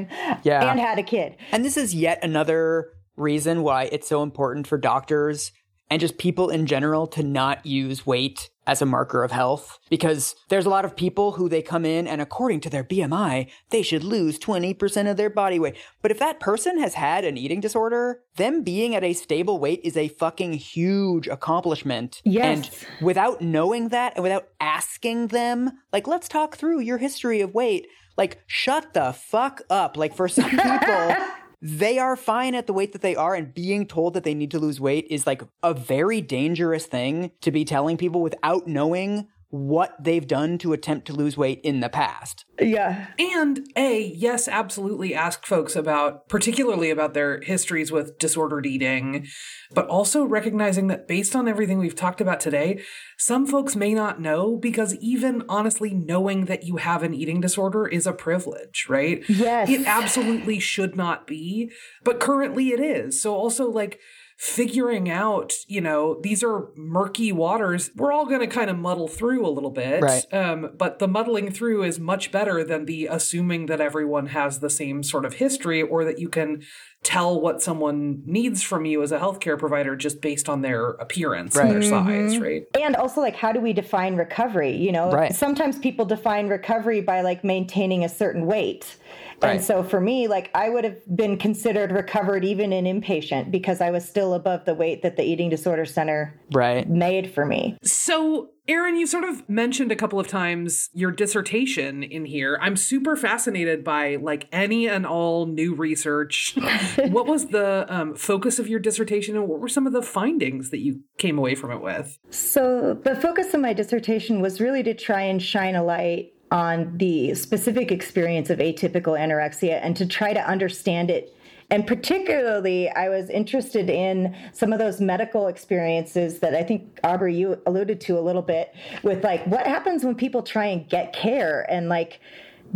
Yeah, 0.44 0.72
and 0.72 0.80
had 0.80 1.00
a 1.00 1.04
kid. 1.04 1.38
And 1.52 1.64
this 1.66 1.78
is 1.78 1.94
yet 1.94 2.20
another 2.24 2.90
reason 3.16 3.64
why 3.64 3.84
it's 3.92 4.08
so 4.08 4.24
important 4.24 4.68
for 4.68 4.78
doctors 4.78 5.52
and 5.92 6.00
just 6.00 6.18
people 6.18 6.50
in 6.50 6.66
general 6.66 7.06
to 7.06 7.22
not 7.22 7.66
use 7.66 8.06
weight 8.06 8.50
as 8.66 8.82
a 8.82 8.86
marker 8.86 9.24
of 9.24 9.32
health 9.32 9.78
because 9.90 10.36
there's 10.48 10.66
a 10.66 10.70
lot 10.70 10.86
of 10.86 10.96
people 10.96 11.34
who 11.34 11.50
they 11.50 11.62
come 11.62 11.84
in 11.84 12.08
and 12.08 12.22
according 12.22 12.62
to 12.62 12.70
their 12.70 12.84
BMI, 12.84 13.50
they 13.72 13.82
should 13.82 14.04
lose 14.04 14.40
20% 14.40 15.12
of 15.12 15.18
their 15.18 15.30
body 15.30 15.60
weight. 15.60 15.76
But 16.02 16.12
if 16.12 16.20
that 16.20 16.40
person 16.40 16.80
has 16.80 16.94
had 16.94 17.26
an 17.26 17.38
eating 17.38 17.60
disorder, 17.60 18.22
them 18.38 18.64
being 18.64 18.96
at 18.96 19.04
a 19.04 19.12
stable 19.12 19.60
weight 19.60 19.82
is 19.84 19.98
a 19.98 20.08
fucking 20.08 20.54
huge 20.54 21.28
accomplishment. 21.28 22.22
Yes. 22.24 22.70
And 22.70 23.06
without 23.06 23.42
knowing 23.42 23.90
that 23.90 24.14
and 24.16 24.24
without 24.24 24.48
asking 24.62 25.28
them, 25.28 25.72
like, 25.92 26.08
let's 26.08 26.30
talk 26.30 26.56
through 26.56 26.80
your 26.80 27.00
history 27.00 27.42
of 27.42 27.54
weight, 27.54 27.88
like, 28.18 28.42
shut 28.48 28.94
the 28.94 29.14
fuck 29.14 29.62
up. 29.70 29.98
Like, 29.98 30.16
for 30.16 30.28
some 30.28 30.50
people, 30.50 31.16
they 31.62 32.00
are 32.00 32.16
fine 32.16 32.56
at 32.56 32.68
the 32.68 32.74
weight 32.74 32.92
that 32.94 33.02
they 33.02 33.16
are 33.16 33.36
and 33.36 33.54
being 33.54 33.86
told 33.86 34.14
that 34.16 34.24
they 34.24 34.34
need 34.34 34.52
to 34.52 34.60
lose 34.60 34.80
weight 34.80 35.08
is 35.10 35.28
like 35.28 35.44
a 35.62 35.74
very 35.74 36.22
dangerous 36.22 36.86
thing 36.86 37.32
to 37.42 37.52
be 37.52 37.64
telling 37.64 37.98
people 37.98 38.22
without 38.22 38.68
knowing 38.68 39.28
what 39.52 40.02
they've 40.02 40.28
done 40.28 40.58
to 40.58 40.72
attempt 40.72 41.06
to 41.06 41.14
lose 41.14 41.38
weight 41.38 41.60
in 41.62 41.82
the 41.82 41.90
past. 41.90 42.46
Yeah. 42.60 43.08
And 43.20 43.68
A, 43.76 44.02
yes, 44.16 44.48
absolutely 44.48 45.14
ask 45.14 45.46
folks 45.46 45.76
about, 45.76 46.30
particularly 46.30 46.90
about 46.90 47.14
their 47.14 47.42
histories 47.42 47.92
with 47.92 48.18
disordered 48.18 48.66
eating, 48.66 49.28
but 49.74 49.88
also 49.88 50.24
recognizing 50.24 50.88
that 50.88 51.06
based 51.06 51.36
on 51.36 51.50
everything 51.50 51.80
we've 51.80 51.96
talked 51.96 52.22
about 52.22 52.40
today, 52.40 52.82
some 53.18 53.46
folks 53.46 53.76
may 53.76 53.94
not 53.94 54.22
know 54.22 54.56
because 54.56 54.96
even 54.96 55.44
honestly 55.50 55.94
knowing 55.94 56.46
that 56.46 56.64
you 56.64 56.78
have 56.78 57.04
an 57.04 57.14
eating 57.14 57.42
disorder 57.42 57.86
is 57.86 58.08
a 58.08 58.14
privilege, 58.14 58.86
right? 58.88 59.22
Yes. 59.28 59.70
It 59.70 59.86
absolutely 59.86 60.60
should 60.60 60.96
not 60.96 61.28
be, 61.28 61.72
but 62.06 62.22
currently 62.22 62.70
it 62.70 62.80
is. 62.80 63.22
So 63.22 63.36
also 63.36 63.70
like, 63.70 64.00
figuring 64.42 65.08
out, 65.08 65.54
you 65.68 65.80
know, 65.80 66.20
these 66.24 66.44
are 66.44 66.70
murky 66.76 67.32
waters. 67.32 67.92
We're 67.96 68.12
all 68.12 68.26
going 68.26 68.40
to 68.40 68.48
kind 68.48 68.72
of 68.72 68.78
muddle 68.80 69.08
through 69.08 69.46
a 69.46 69.52
little 69.52 69.70
bit. 69.70 70.02
Right. 70.02 70.26
Um, 70.34 70.72
but 70.76 70.98
the 70.98 71.08
muddling 71.08 71.52
through 71.52 71.84
is 71.84 72.00
much 72.00 72.32
better 72.32 72.64
than 72.64 72.86
the 72.86 73.06
assuming 73.06 73.68
that 73.68 73.80
everyone 73.80 74.26
has 74.28 74.58
the 74.58 74.70
same 74.72 75.04
sort 75.04 75.26
of 75.26 75.36
history 75.36 75.84
or 75.84 76.04
that 76.06 76.18
you 76.18 76.28
can 76.28 76.64
tell 77.04 77.40
what 77.40 77.62
someone 77.62 78.24
needs 78.26 78.64
from 78.64 78.86
you 78.86 79.04
as 79.04 79.12
a 79.12 79.20
healthcare 79.20 79.60
provider 79.60 79.96
just 79.96 80.22
based 80.22 80.50
on 80.50 80.62
their 80.64 80.90
appearance 80.94 81.56
Right. 81.56 81.66
and 81.72 81.76
their 81.76 81.88
size, 81.88 82.40
right? 82.40 82.64
And 82.82 82.96
also, 82.96 83.22
like, 83.22 83.36
how 83.36 83.52
do 83.52 83.60
we 83.60 83.74
define 83.74 84.16
recovery? 84.16 84.76
You 84.76 84.92
know, 84.92 85.12
Right. 85.12 85.36
sometimes 85.36 85.78
people 85.78 86.06
define 86.06 86.48
recovery 86.48 87.02
by 87.02 87.22
like 87.22 87.44
maintaining 87.44 88.04
a 88.04 88.10
certain 88.10 88.48
weight. 88.48 88.98
Right. 89.42 89.56
And 89.56 89.64
so 89.64 89.84
for 89.84 90.00
me, 90.00 90.28
like, 90.28 90.52
I 90.54 90.70
would 90.70 90.84
have 90.84 91.00
been 91.16 91.38
considered 91.38 91.92
recovered 91.92 92.46
even 92.46 92.72
in 92.72 92.86
inpatient 92.86 93.52
because 93.52 93.82
I 93.82 93.90
was 93.90 94.08
still 94.08 94.34
above 94.34 94.66
the 94.66 94.76
weight 94.76 95.02
that 95.02 95.18
the 95.18 95.24
eating 95.24 95.50
disorder 95.50 95.86
center 95.86 96.40
Right. 96.52 96.88
made 96.88 97.34
for 97.34 97.46
me. 97.46 97.78
So, 97.84 98.50
Erin, 98.68 98.96
you 98.96 99.08
sort 99.08 99.24
of 99.24 99.50
mentioned 99.50 99.92
a 99.92 99.96
couple 99.96 100.20
of 100.20 100.28
times 100.28 100.90
your 100.94 101.12
dissertation 101.12 102.04
in 102.04 102.26
here. 102.26 102.60
I'm 102.62 102.76
super 102.76 103.16
fascinated 103.16 103.84
by 103.84 104.18
like 104.18 104.48
any 104.52 104.88
and 104.88 105.06
all 105.06 105.48
new 105.48 105.74
research. 105.74 106.56
what 107.10 107.26
was 107.26 107.48
the 107.48 107.86
um, 107.90 108.16
focus 108.16 108.60
of 108.60 108.68
your 108.68 108.80
dissertation, 108.80 109.36
and 109.36 109.48
what 109.48 109.60
were 109.60 109.68
some 109.68 109.88
of 109.88 109.94
the 109.94 110.04
findings 110.04 110.70
that 110.70 110.80
you 110.80 111.02
came 111.18 111.38
away 111.40 111.56
from 111.56 111.72
it 111.72 111.82
with? 111.82 112.18
So 112.30 112.94
the 113.04 113.16
focus 113.16 113.54
of 113.54 113.62
my 113.62 113.74
dissertation 113.74 114.42
was 114.42 114.62
really 114.62 114.84
to 114.84 114.94
try 114.94 115.22
and 115.22 115.42
shine 115.42 115.76
a 115.76 115.84
light 115.84 116.34
on 116.52 116.98
the 116.98 117.34
specific 117.34 117.92
experience 117.92 118.50
of 118.50 118.60
atypical 118.60 119.18
anorexia 119.18 119.80
and 119.82 119.96
to 119.96 120.06
try 120.06 120.34
to 120.34 120.46
understand 120.46 121.10
it. 121.10 121.36
And 121.70 121.88
particularly, 121.88 122.90
I 122.90 123.08
was 123.08 123.30
interested 123.30 123.90
in 123.90 124.36
some 124.52 124.74
of 124.74 124.80
those 124.80 125.00
medical 125.00 125.48
experiences 125.48 126.40
that 126.40 126.54
I 126.54 126.64
think, 126.64 127.00
Aubrey, 127.06 127.34
you 127.34 127.62
alluded 127.66 128.02
to 128.02 128.20
a 128.20 128.22
little 128.22 128.42
bit 128.42 128.76
with 129.04 129.24
like 129.24 129.48
what 129.48 129.66
happens 129.66 130.04
when 130.04 130.16
people 130.16 130.44
try 130.44 130.66
and 130.66 130.88
get 130.90 131.14
care 131.14 131.66
and 131.72 131.88
like, 131.88 132.20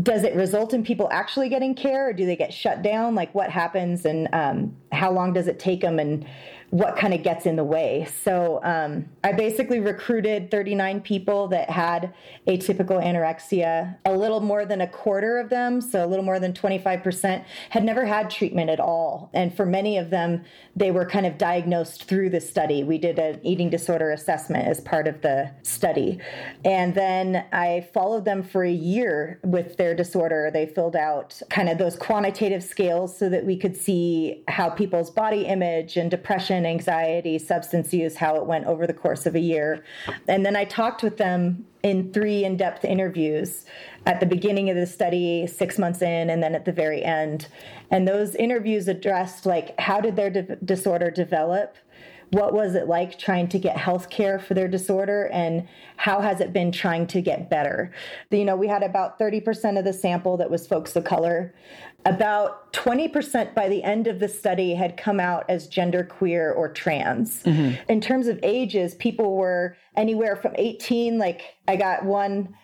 does 0.01 0.23
it 0.23 0.33
result 0.33 0.73
in 0.73 0.83
people 0.83 1.09
actually 1.11 1.49
getting 1.49 1.75
care 1.75 2.09
or 2.09 2.13
do 2.13 2.25
they 2.25 2.37
get 2.37 2.53
shut 2.53 2.81
down? 2.81 3.15
Like, 3.15 3.35
what 3.35 3.49
happens 3.49 4.05
and 4.05 4.29
um, 4.31 4.75
how 4.93 5.11
long 5.11 5.33
does 5.33 5.47
it 5.47 5.59
take 5.59 5.81
them? 5.81 5.99
And 5.99 6.25
what 6.71 6.97
kind 6.97 7.13
of 7.13 7.23
gets 7.23 7.45
in 7.45 7.55
the 7.55 7.63
way. 7.63 8.07
So 8.23 8.59
um, 8.63 9.05
I 9.23 9.31
basically 9.31 9.79
recruited 9.79 10.51
39 10.51 11.01
people 11.01 11.47
that 11.49 11.69
had 11.69 12.13
atypical 12.47 13.03
anorexia. 13.03 13.97
A 14.05 14.15
little 14.15 14.39
more 14.39 14.65
than 14.65 14.81
a 14.81 14.87
quarter 14.87 15.37
of 15.37 15.49
them, 15.49 15.81
so 15.81 16.05
a 16.05 16.07
little 16.07 16.25
more 16.25 16.39
than 16.39 16.53
25%, 16.53 17.43
had 17.69 17.83
never 17.83 18.05
had 18.05 18.29
treatment 18.29 18.69
at 18.69 18.79
all. 18.79 19.29
And 19.33 19.55
for 19.55 19.65
many 19.65 19.97
of 19.97 20.09
them, 20.09 20.43
they 20.75 20.91
were 20.91 21.05
kind 21.05 21.25
of 21.25 21.37
diagnosed 21.37 22.05
through 22.05 22.29
the 22.29 22.41
study. 22.41 22.83
We 22.83 22.97
did 22.97 23.19
an 23.19 23.39
eating 23.43 23.69
disorder 23.69 24.11
assessment 24.11 24.67
as 24.67 24.81
part 24.81 25.07
of 25.07 25.21
the 25.21 25.51
study. 25.63 26.19
And 26.63 26.95
then 26.95 27.45
I 27.51 27.87
followed 27.93 28.25
them 28.25 28.43
for 28.43 28.63
a 28.63 28.71
year 28.71 29.39
with 29.43 29.77
their 29.77 29.95
disorder. 29.95 30.49
They 30.51 30.65
filled 30.65 30.95
out 30.95 31.41
kind 31.49 31.69
of 31.69 31.77
those 31.77 31.95
quantitative 31.95 32.63
scales 32.63 33.17
so 33.17 33.29
that 33.29 33.45
we 33.45 33.57
could 33.57 33.75
see 33.75 34.43
how 34.47 34.69
people's 34.69 35.09
body 35.09 35.45
image 35.45 35.97
and 35.97 36.09
depression, 36.09 36.54
anxiety, 36.63 37.39
substance 37.39 37.91
use, 37.91 38.15
how 38.17 38.35
it 38.35 38.45
went 38.45 38.65
over 38.65 38.85
the 38.85 38.93
course 38.93 39.25
of 39.25 39.33
a 39.33 39.39
year. 39.39 39.83
And 40.27 40.45
then 40.45 40.55
I 40.55 40.65
talked 40.65 41.01
with 41.01 41.17
them 41.17 41.65
in 41.81 42.13
three 42.13 42.45
in 42.45 42.55
depth 42.55 42.85
interviews 42.85 43.65
at 44.05 44.19
the 44.19 44.27
beginning 44.27 44.69
of 44.69 44.75
the 44.75 44.85
study, 44.85 45.47
six 45.47 45.79
months 45.79 46.03
in, 46.03 46.29
and 46.29 46.43
then 46.43 46.53
at 46.53 46.65
the 46.65 46.71
very 46.71 47.03
end. 47.03 47.47
And 47.89 48.07
those 48.07 48.35
interviews 48.35 48.87
addressed 48.87 49.47
like 49.47 49.79
how 49.79 49.99
did 49.99 50.15
their 50.15 50.29
di- 50.29 50.55
disorder 50.63 51.09
develop? 51.09 51.77
What 52.31 52.53
was 52.53 52.75
it 52.75 52.87
like 52.87 53.17
trying 53.17 53.47
to 53.49 53.59
get 53.59 53.77
health 53.77 54.09
care 54.09 54.39
for 54.39 54.53
their 54.53 54.67
disorder? 54.67 55.29
And 55.31 55.67
how 55.97 56.21
has 56.21 56.41
it 56.41 56.51
been 56.51 56.71
trying 56.71 57.07
to 57.07 57.21
get 57.21 57.49
better? 57.49 57.91
You 58.31 58.45
know, 58.45 58.55
we 58.55 58.67
had 58.67 58.83
about 58.83 59.19
30% 59.19 59.77
of 59.77 59.85
the 59.85 59.93
sample 59.93 60.37
that 60.37 60.49
was 60.49 60.67
folks 60.67 60.95
of 60.95 61.03
color. 61.03 61.53
About 62.05 62.71
20% 62.73 63.55
by 63.55 63.67
the 63.67 63.83
end 63.83 64.05
of 64.05 64.19
the 64.19 64.27
study 64.27 64.75
had 64.75 64.95
come 64.95 65.19
out 65.19 65.43
as 65.49 65.67
genderqueer 65.67 66.55
or 66.55 66.69
trans. 66.69 67.41
Mm-hmm. 67.43 67.81
In 67.89 67.99
terms 67.99 68.27
of 68.27 68.39
ages, 68.43 68.93
people 68.95 69.35
were 69.35 69.75
anywhere 69.95 70.35
from 70.35 70.53
18, 70.55 71.17
like 71.17 71.55
I 71.67 71.77
got 71.77 72.05
one 72.05 72.55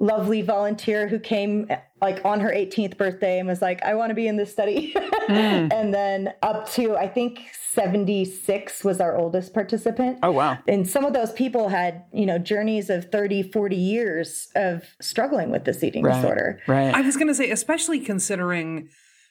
lovely 0.00 0.40
volunteer 0.40 1.06
who 1.06 1.18
came 1.18 1.68
like 2.00 2.24
on 2.24 2.40
her 2.40 2.50
18th 2.50 2.96
birthday 2.96 3.38
and 3.38 3.46
was 3.46 3.60
like, 3.60 3.82
I 3.82 3.94
want 3.94 4.08
to 4.08 4.14
be 4.14 4.26
in 4.26 4.36
this 4.36 4.50
study. 4.50 4.94
Hmm. 4.96 5.32
and 5.32 5.92
then 5.94 6.32
up 6.42 6.68
to, 6.70 6.96
I 6.96 7.06
think 7.06 7.40
76 7.72 8.82
was 8.82 9.00
our 9.00 9.16
oldest 9.16 9.52
participant. 9.52 10.18
Oh, 10.22 10.30
wow. 10.32 10.58
And 10.66 10.88
some 10.88 11.04
of 11.04 11.12
those 11.12 11.32
people 11.32 11.68
had, 11.68 12.04
you 12.12 12.24
know, 12.24 12.38
journeys 12.38 12.88
of 12.88 13.12
30, 13.12 13.52
40 13.52 13.76
years 13.76 14.48
of 14.56 14.84
struggling 15.00 15.50
with 15.50 15.66
this 15.66 15.84
eating 15.84 16.02
disorder. 16.02 16.60
Right. 16.66 16.94
I 16.94 17.02
was 17.02 17.16
going 17.16 17.28
to 17.28 17.34
say, 17.34 17.50
especially 17.50 18.00
considering 18.00 18.88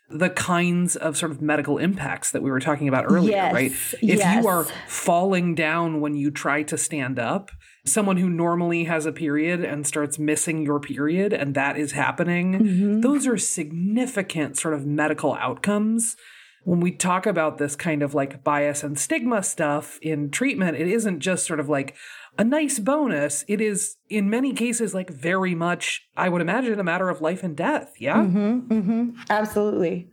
the 0.09 0.29
kinds 0.29 0.95
of 0.95 1.15
sort 1.17 1.31
of 1.31 1.41
medical 1.41 1.77
impacts 1.77 2.31
that 2.31 2.41
we 2.41 2.49
were 2.49 2.59
talking 2.59 2.87
about 2.87 3.05
earlier, 3.07 3.31
Yes, 3.31 3.53
right? 3.53 3.71
If 3.71 3.95
yes. 4.01 4.41
you 4.43 4.47
are 4.49 4.63
falling 4.87 5.55
down 5.55 6.01
when 6.01 6.15
you 6.15 6.31
try 6.31 6.63
to 6.63 6.77
stand 6.77 7.19
up, 7.19 7.51
someone 7.85 8.17
who 8.17 8.29
normally 8.29 8.85
has 8.85 9.05
a 9.05 9.11
period 9.11 9.63
and 9.63 9.85
starts 9.85 10.17
missing 10.19 10.63
your 10.63 10.79
period 10.79 11.31
and 11.33 11.55
that 11.55 11.77
is 11.77 11.91
happening, 11.93 12.53
Mm-hmm. 12.59 13.01
those 13.01 13.27
are 13.27 13.37
significant 13.37 14.57
sort 14.57 14.73
of 14.73 14.85
medical 14.85 15.33
outcomes. 15.35 16.15
When 16.65 16.81
we 16.81 16.91
talk 16.91 17.25
about 17.25 17.57
this 17.57 17.75
kind 17.75 18.03
of 18.03 18.13
like 18.13 18.43
bias 18.43 18.83
and 18.83 18.99
stigma 18.99 19.43
stuff 19.43 19.97
in 20.01 20.29
treatment, 20.29 20.75
it 20.77 20.87
isn't 20.87 21.19
just 21.21 21.45
sort 21.45 21.59
of 21.59 21.69
like 21.69 21.95
a 22.39 22.43
nice 22.43 22.79
bonus. 22.79 23.43
It 23.49 23.59
is, 23.59 23.97
in 24.09 24.29
many 24.29 24.53
cases, 24.53 24.93
like 24.93 25.09
very 25.09 25.53
much, 25.53 26.07
I 26.15 26.29
would 26.29 26.41
imagine, 26.41 26.79
a 26.79 26.83
matter 26.83 27.09
of 27.09 27.19
life 27.19 27.43
and 27.43 27.55
death. 27.55 27.93
Yeah. 27.99 28.15
Mm-hmm. 28.15 29.11
Absolutely. 29.29 30.09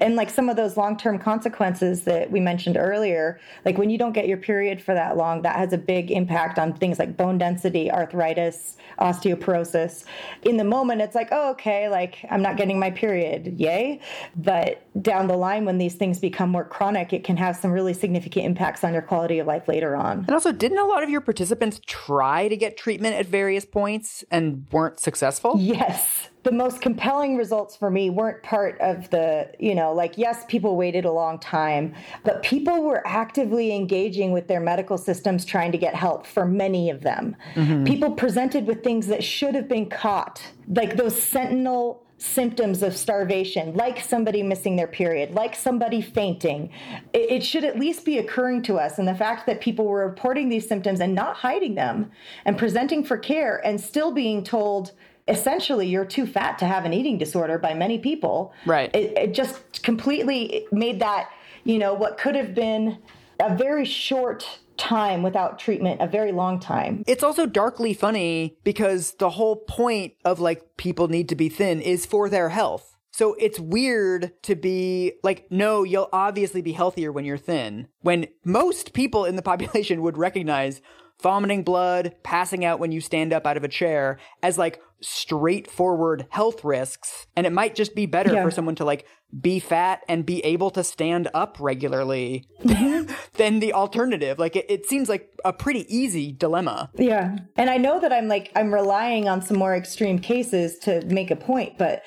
And 0.00 0.16
like 0.16 0.30
some 0.30 0.48
of 0.48 0.56
those 0.56 0.76
long 0.76 0.96
term 0.96 1.18
consequences 1.18 2.02
that 2.02 2.30
we 2.30 2.40
mentioned 2.40 2.76
earlier, 2.76 3.40
like 3.64 3.78
when 3.78 3.90
you 3.90 3.98
don't 3.98 4.12
get 4.12 4.28
your 4.28 4.38
period 4.38 4.82
for 4.82 4.94
that 4.94 5.16
long, 5.16 5.42
that 5.42 5.56
has 5.56 5.72
a 5.72 5.78
big 5.78 6.10
impact 6.10 6.58
on 6.58 6.72
things 6.72 6.98
like 6.98 7.16
bone 7.16 7.38
density, 7.38 7.90
arthritis, 7.90 8.76
osteoporosis. 9.00 10.04
In 10.42 10.56
the 10.56 10.64
moment, 10.64 11.00
it's 11.00 11.14
like, 11.14 11.28
oh, 11.32 11.50
okay, 11.50 11.88
like 11.88 12.24
I'm 12.30 12.42
not 12.42 12.56
getting 12.56 12.78
my 12.78 12.90
period, 12.90 13.58
yay. 13.58 14.00
But 14.36 14.82
down 15.02 15.26
the 15.26 15.36
line, 15.36 15.64
when 15.64 15.78
these 15.78 15.94
things 15.94 16.18
become 16.18 16.50
more 16.50 16.64
chronic, 16.64 17.12
it 17.12 17.24
can 17.24 17.36
have 17.36 17.56
some 17.56 17.70
really 17.70 17.94
significant 17.94 18.46
impacts 18.46 18.84
on 18.84 18.92
your 18.92 19.02
quality 19.02 19.38
of 19.38 19.46
life 19.46 19.68
later 19.68 19.96
on. 19.96 20.18
And 20.18 20.30
also, 20.30 20.52
didn't 20.52 20.78
a 20.78 20.84
lot 20.84 21.02
of 21.02 21.10
your 21.10 21.20
participants 21.20 21.80
try 21.86 22.48
to 22.48 22.56
get 22.56 22.76
treatment 22.76 23.14
at 23.16 23.26
various 23.26 23.64
points 23.64 24.24
and 24.30 24.66
weren't 24.72 25.00
successful? 25.00 25.54
Yes. 25.58 26.28
The 26.48 26.54
most 26.54 26.80
compelling 26.80 27.36
results 27.36 27.76
for 27.76 27.90
me 27.90 28.08
weren't 28.08 28.42
part 28.42 28.80
of 28.80 29.10
the, 29.10 29.50
you 29.58 29.74
know, 29.74 29.92
like, 29.92 30.16
yes, 30.16 30.46
people 30.48 30.76
waited 30.76 31.04
a 31.04 31.12
long 31.12 31.38
time, 31.38 31.94
but 32.24 32.42
people 32.42 32.84
were 32.84 33.06
actively 33.06 33.76
engaging 33.76 34.32
with 34.32 34.48
their 34.48 34.58
medical 34.58 34.96
systems 34.96 35.44
trying 35.44 35.72
to 35.72 35.78
get 35.78 35.94
help 35.94 36.26
for 36.26 36.46
many 36.46 36.88
of 36.88 37.02
them. 37.02 37.36
Mm-hmm. 37.54 37.84
People 37.84 38.12
presented 38.12 38.66
with 38.66 38.82
things 38.82 39.08
that 39.08 39.22
should 39.22 39.54
have 39.54 39.68
been 39.68 39.90
caught, 39.90 40.42
like 40.68 40.96
those 40.96 41.22
sentinel 41.22 42.06
symptoms 42.16 42.82
of 42.82 42.96
starvation, 42.96 43.74
like 43.74 44.00
somebody 44.00 44.42
missing 44.42 44.76
their 44.76 44.86
period, 44.86 45.34
like 45.34 45.54
somebody 45.54 46.00
fainting, 46.00 46.70
it, 47.12 47.30
it, 47.30 47.44
should 47.44 47.62
at 47.62 47.78
least 47.78 48.06
be 48.06 48.16
occurring 48.16 48.62
to 48.62 48.78
us. 48.78 48.98
And 48.98 49.06
the 49.06 49.14
fact 49.14 49.44
that 49.46 49.60
people 49.60 49.84
were 49.84 50.06
reporting 50.06 50.48
these 50.48 50.66
symptoms 50.66 51.00
and 51.00 51.14
not 51.14 51.36
hiding 51.36 51.74
them 51.74 52.10
and 52.46 52.56
presenting 52.56 53.04
for 53.04 53.18
care 53.18 53.64
and 53.66 53.78
still 53.78 54.12
being 54.12 54.42
told, 54.42 54.92
essentially, 55.28 55.86
you're 55.86 56.04
too 56.04 56.26
fat 56.26 56.58
to 56.58 56.66
have 56.66 56.84
an 56.84 56.92
eating 56.92 57.18
disorder 57.18 57.58
by 57.58 57.74
many 57.74 57.98
people. 57.98 58.52
Right. 58.66 58.94
It, 58.94 59.16
it 59.16 59.34
just 59.34 59.82
completely 59.82 60.66
made 60.72 61.00
that, 61.00 61.30
you 61.64 61.78
know, 61.78 61.94
what 61.94 62.18
could 62.18 62.34
have 62.34 62.54
been 62.54 62.98
a 63.40 63.56
very 63.56 63.84
short 63.84 64.60
time 64.76 65.22
without 65.22 65.58
treatment, 65.58 66.00
a 66.00 66.06
very 66.06 66.32
long 66.32 66.58
time. 66.58 67.02
It's 67.06 67.22
also 67.22 67.46
darkly 67.46 67.92
funny 67.92 68.56
because 68.64 69.14
the 69.18 69.30
whole 69.30 69.56
point 69.56 70.14
of 70.24 70.40
like 70.40 70.76
people 70.76 71.08
need 71.08 71.28
to 71.28 71.36
be 71.36 71.48
thin 71.48 71.80
is 71.80 72.06
for 72.06 72.28
their 72.28 72.48
health. 72.48 72.96
So 73.12 73.34
it's 73.34 73.58
weird 73.58 74.32
to 74.42 74.54
be 74.54 75.14
like, 75.24 75.50
no, 75.50 75.82
you'll 75.82 76.08
obviously 76.12 76.62
be 76.62 76.72
healthier 76.72 77.10
when 77.10 77.24
you're 77.24 77.36
thin, 77.36 77.88
when 78.00 78.28
most 78.44 78.92
people 78.92 79.24
in 79.24 79.34
the 79.34 79.42
population 79.52 80.02
would 80.02 80.16
recognize 80.16 80.80
vomiting 81.20 81.64
blood, 81.64 82.14
passing 82.22 82.64
out 82.64 82.78
when 82.78 82.92
you 82.92 83.00
stand 83.00 83.32
up 83.32 83.44
out 83.44 83.56
of 83.56 83.64
a 83.64 83.68
chair 83.68 84.18
as 84.42 84.56
like 84.56 84.80
straightforward 85.00 86.26
health 86.30 86.64
risks. 86.64 87.26
And 87.36 87.46
it 87.46 87.52
might 87.52 87.74
just 87.74 87.94
be 87.94 88.06
better 88.06 88.32
yeah. 88.32 88.42
for 88.42 88.50
someone 88.50 88.74
to 88.76 88.84
like 88.84 89.06
be 89.38 89.58
fat 89.60 90.02
and 90.08 90.24
be 90.24 90.44
able 90.44 90.70
to 90.70 90.82
stand 90.82 91.28
up 91.34 91.56
regularly 91.60 92.46
mm-hmm. 92.62 93.12
than 93.34 93.60
the 93.60 93.72
alternative. 93.72 94.38
Like 94.38 94.56
it, 94.56 94.66
it 94.68 94.86
seems 94.86 95.08
like 95.08 95.30
a 95.44 95.52
pretty 95.52 95.84
easy 95.94 96.32
dilemma. 96.32 96.90
Yeah. 96.96 97.36
And 97.56 97.70
I 97.70 97.76
know 97.76 98.00
that 98.00 98.12
I'm 98.12 98.28
like, 98.28 98.50
I'm 98.56 98.72
relying 98.72 99.28
on 99.28 99.42
some 99.42 99.58
more 99.58 99.76
extreme 99.76 100.18
cases 100.18 100.78
to 100.80 101.04
make 101.06 101.30
a 101.30 101.36
point, 101.36 101.78
but 101.78 102.02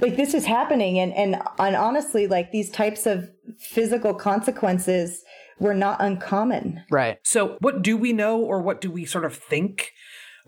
like 0.00 0.16
this 0.16 0.34
is 0.34 0.46
happening 0.46 0.98
and, 0.98 1.12
and, 1.14 1.36
and 1.58 1.76
honestly, 1.76 2.26
like 2.26 2.50
these 2.50 2.70
types 2.70 3.06
of 3.06 3.30
physical 3.58 4.14
consequences 4.14 5.22
were 5.58 5.74
not 5.74 6.00
uncommon. 6.00 6.82
Right. 6.90 7.18
So 7.22 7.56
what 7.60 7.82
do 7.82 7.96
we 7.96 8.12
know 8.12 8.40
or 8.40 8.60
what 8.60 8.80
do 8.80 8.90
we 8.90 9.04
sort 9.04 9.24
of 9.24 9.36
think 9.36 9.92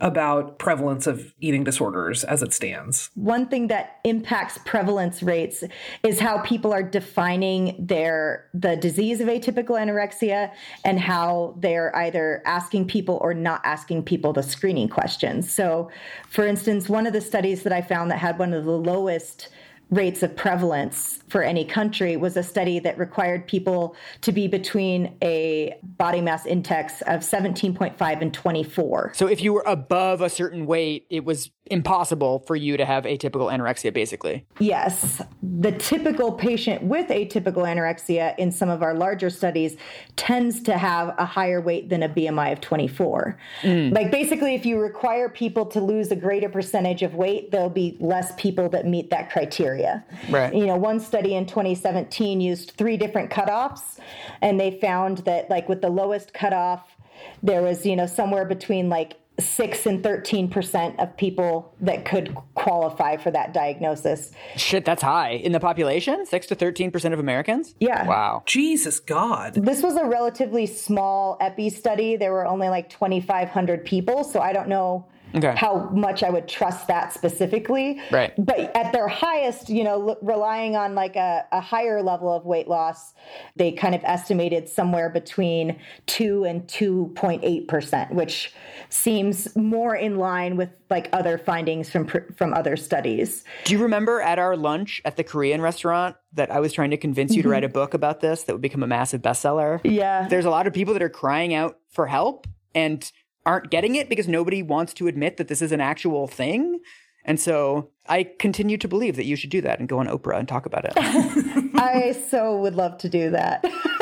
about 0.00 0.58
prevalence 0.58 1.06
of 1.06 1.34
eating 1.40 1.64
disorders 1.64 2.24
as 2.24 2.42
it 2.42 2.52
stands. 2.52 3.10
One 3.14 3.46
thing 3.46 3.68
that 3.68 4.00
impacts 4.04 4.58
prevalence 4.64 5.22
rates 5.22 5.64
is 6.02 6.20
how 6.20 6.38
people 6.38 6.72
are 6.72 6.82
defining 6.82 7.76
their 7.78 8.48
the 8.52 8.76
disease 8.76 9.20
of 9.20 9.28
atypical 9.28 9.78
anorexia 9.78 10.52
and 10.84 10.98
how 10.98 11.54
they're 11.58 11.94
either 11.96 12.42
asking 12.44 12.86
people 12.88 13.18
or 13.22 13.34
not 13.34 13.60
asking 13.64 14.02
people 14.04 14.32
the 14.32 14.42
screening 14.42 14.88
questions. 14.88 15.52
So, 15.52 15.90
for 16.28 16.46
instance, 16.46 16.88
one 16.88 17.06
of 17.06 17.12
the 17.12 17.20
studies 17.20 17.62
that 17.62 17.72
I 17.72 17.82
found 17.82 18.10
that 18.10 18.18
had 18.18 18.38
one 18.38 18.52
of 18.52 18.64
the 18.64 18.78
lowest 18.78 19.48
rates 19.90 20.22
of 20.22 20.34
prevalence 20.34 21.20
for 21.34 21.42
any 21.42 21.64
country 21.64 22.16
was 22.16 22.36
a 22.36 22.44
study 22.44 22.78
that 22.78 22.96
required 22.96 23.44
people 23.48 23.96
to 24.20 24.30
be 24.30 24.46
between 24.46 25.16
a 25.20 25.76
body 25.82 26.20
mass 26.20 26.46
index 26.46 27.02
of 27.08 27.22
17.5 27.22 28.22
and 28.22 28.32
24. 28.32 29.10
So 29.16 29.26
if 29.26 29.42
you 29.42 29.52
were 29.52 29.64
above 29.66 30.20
a 30.20 30.30
certain 30.30 30.64
weight, 30.64 31.08
it 31.10 31.24
was 31.24 31.50
impossible 31.66 32.44
for 32.46 32.54
you 32.54 32.76
to 32.76 32.84
have 32.84 33.04
atypical 33.04 33.50
anorexia, 33.52 33.92
basically. 33.92 34.46
Yes. 34.60 35.22
The 35.42 35.72
typical 35.72 36.30
patient 36.32 36.82
with 36.82 37.08
atypical 37.08 37.64
anorexia 37.64 38.38
in 38.38 38.52
some 38.52 38.68
of 38.68 38.82
our 38.82 38.94
larger 38.94 39.30
studies 39.30 39.76
tends 40.14 40.62
to 40.62 40.76
have 40.76 41.14
a 41.18 41.24
higher 41.24 41.60
weight 41.60 41.88
than 41.88 42.02
a 42.02 42.08
BMI 42.08 42.52
of 42.52 42.60
24. 42.60 43.38
Mm. 43.62 43.92
Like 43.92 44.10
basically, 44.10 44.54
if 44.54 44.66
you 44.66 44.78
require 44.78 45.28
people 45.28 45.66
to 45.66 45.80
lose 45.80 46.10
a 46.10 46.16
greater 46.16 46.48
percentage 46.48 47.02
of 47.02 47.14
weight, 47.14 47.50
there'll 47.50 47.70
be 47.70 47.96
less 47.98 48.32
people 48.36 48.68
that 48.68 48.86
meet 48.86 49.10
that 49.10 49.30
criteria. 49.30 50.04
Right. 50.28 50.54
You 50.54 50.66
know, 50.66 50.76
one 50.76 51.00
study 51.00 51.23
in 51.32 51.46
2017 51.46 52.42
used 52.42 52.72
three 52.72 52.98
different 52.98 53.30
cutoffs, 53.30 53.98
and 54.42 54.60
they 54.60 54.78
found 54.80 55.18
that, 55.18 55.48
like, 55.48 55.68
with 55.68 55.80
the 55.80 55.88
lowest 55.88 56.34
cutoff, 56.34 56.94
there 57.42 57.62
was, 57.62 57.86
you 57.86 57.96
know, 57.96 58.06
somewhere 58.06 58.44
between 58.44 58.90
like 58.90 59.16
six 59.40 59.86
and 59.86 60.02
13% 60.04 61.02
of 61.02 61.16
people 61.16 61.74
that 61.80 62.04
could 62.04 62.36
qualify 62.54 63.16
for 63.16 63.30
that 63.32 63.52
diagnosis. 63.52 64.32
Shit, 64.56 64.84
that's 64.84 65.02
high. 65.02 65.30
In 65.30 65.52
the 65.52 65.58
population? 65.58 66.24
Six 66.24 66.46
to 66.48 66.56
13% 66.56 67.12
of 67.12 67.18
Americans? 67.18 67.74
Yeah. 67.80 68.06
Wow. 68.06 68.42
Jesus 68.46 69.00
God. 69.00 69.54
This 69.54 69.82
was 69.82 69.96
a 69.96 70.04
relatively 70.04 70.66
small 70.66 71.36
epi 71.40 71.70
study. 71.70 72.16
There 72.16 72.32
were 72.32 72.46
only 72.46 72.68
like 72.68 72.88
2,500 72.90 73.84
people. 73.84 74.22
So 74.22 74.40
I 74.40 74.52
don't 74.52 74.68
know 74.68 75.06
okay. 75.34 75.54
how 75.56 75.88
much 75.90 76.22
I 76.22 76.30
would 76.30 76.48
trust 76.48 76.86
that 76.88 77.12
specifically. 77.12 78.00
Right. 78.10 78.32
But 78.38 78.74
at 78.76 78.92
their 78.92 79.08
highest, 79.08 79.68
you 79.68 79.84
know, 79.84 80.16
relying 80.22 80.76
on 80.76 80.94
like 80.94 81.16
a, 81.16 81.46
a 81.52 81.60
higher 81.60 82.02
level 82.02 82.32
of 82.32 82.44
weight 82.44 82.68
loss, 82.68 83.14
they 83.56 83.72
kind 83.72 83.94
of 83.94 84.02
estimated 84.04 84.68
somewhere 84.68 85.10
between 85.10 85.78
2 86.06 86.44
and 86.44 86.66
2.8%, 86.66 88.12
which 88.12 88.52
seems 88.88 89.54
more 89.56 89.96
in 89.96 90.16
line 90.16 90.56
with 90.56 90.70
like 90.90 91.08
other 91.12 91.38
findings 91.38 91.90
from 91.90 92.06
from 92.36 92.54
other 92.54 92.76
studies. 92.76 93.42
Do 93.64 93.72
you 93.72 93.82
remember 93.82 94.20
at 94.20 94.38
our 94.38 94.56
lunch 94.56 95.00
at 95.04 95.16
the 95.16 95.24
Korean 95.24 95.60
restaurant 95.60 96.16
that 96.34 96.50
I 96.50 96.60
was 96.60 96.72
trying 96.72 96.90
to 96.90 96.96
convince 96.96 97.32
you 97.32 97.40
mm-hmm. 97.40 97.48
to 97.48 97.52
write 97.52 97.64
a 97.64 97.68
book 97.68 97.94
about 97.94 98.20
this 98.20 98.44
that 98.44 98.52
would 98.52 98.62
become 98.62 98.82
a 98.82 98.86
massive 98.86 99.22
bestseller? 99.22 99.80
Yeah. 99.82 100.28
There's 100.28 100.44
a 100.44 100.50
lot 100.50 100.66
of 100.66 100.72
people 100.72 100.92
that 100.94 101.02
are 101.02 101.08
crying 101.08 101.54
out 101.54 101.78
for 101.90 102.06
help 102.06 102.46
and 102.74 103.10
aren't 103.46 103.70
getting 103.70 103.94
it 103.94 104.08
because 104.08 104.28
nobody 104.28 104.62
wants 104.62 104.94
to 104.94 105.06
admit 105.06 105.36
that 105.36 105.48
this 105.48 105.62
is 105.62 105.72
an 105.72 105.80
actual 105.80 106.26
thing. 106.26 106.80
And 107.24 107.40
so 107.40 107.90
I 108.06 108.24
continue 108.38 108.76
to 108.78 108.88
believe 108.88 109.16
that 109.16 109.24
you 109.24 109.36
should 109.36 109.50
do 109.50 109.60
that 109.62 109.78
and 109.78 109.88
go 109.88 109.98
on 109.98 110.06
Oprah 110.06 110.38
and 110.38 110.46
talk 110.46 110.66
about 110.66 110.84
it. 110.84 110.92
I 111.74 112.12
so 112.28 112.58
would 112.58 112.74
love 112.74 112.98
to 112.98 113.08
do 113.08 113.30
that. 113.30 113.64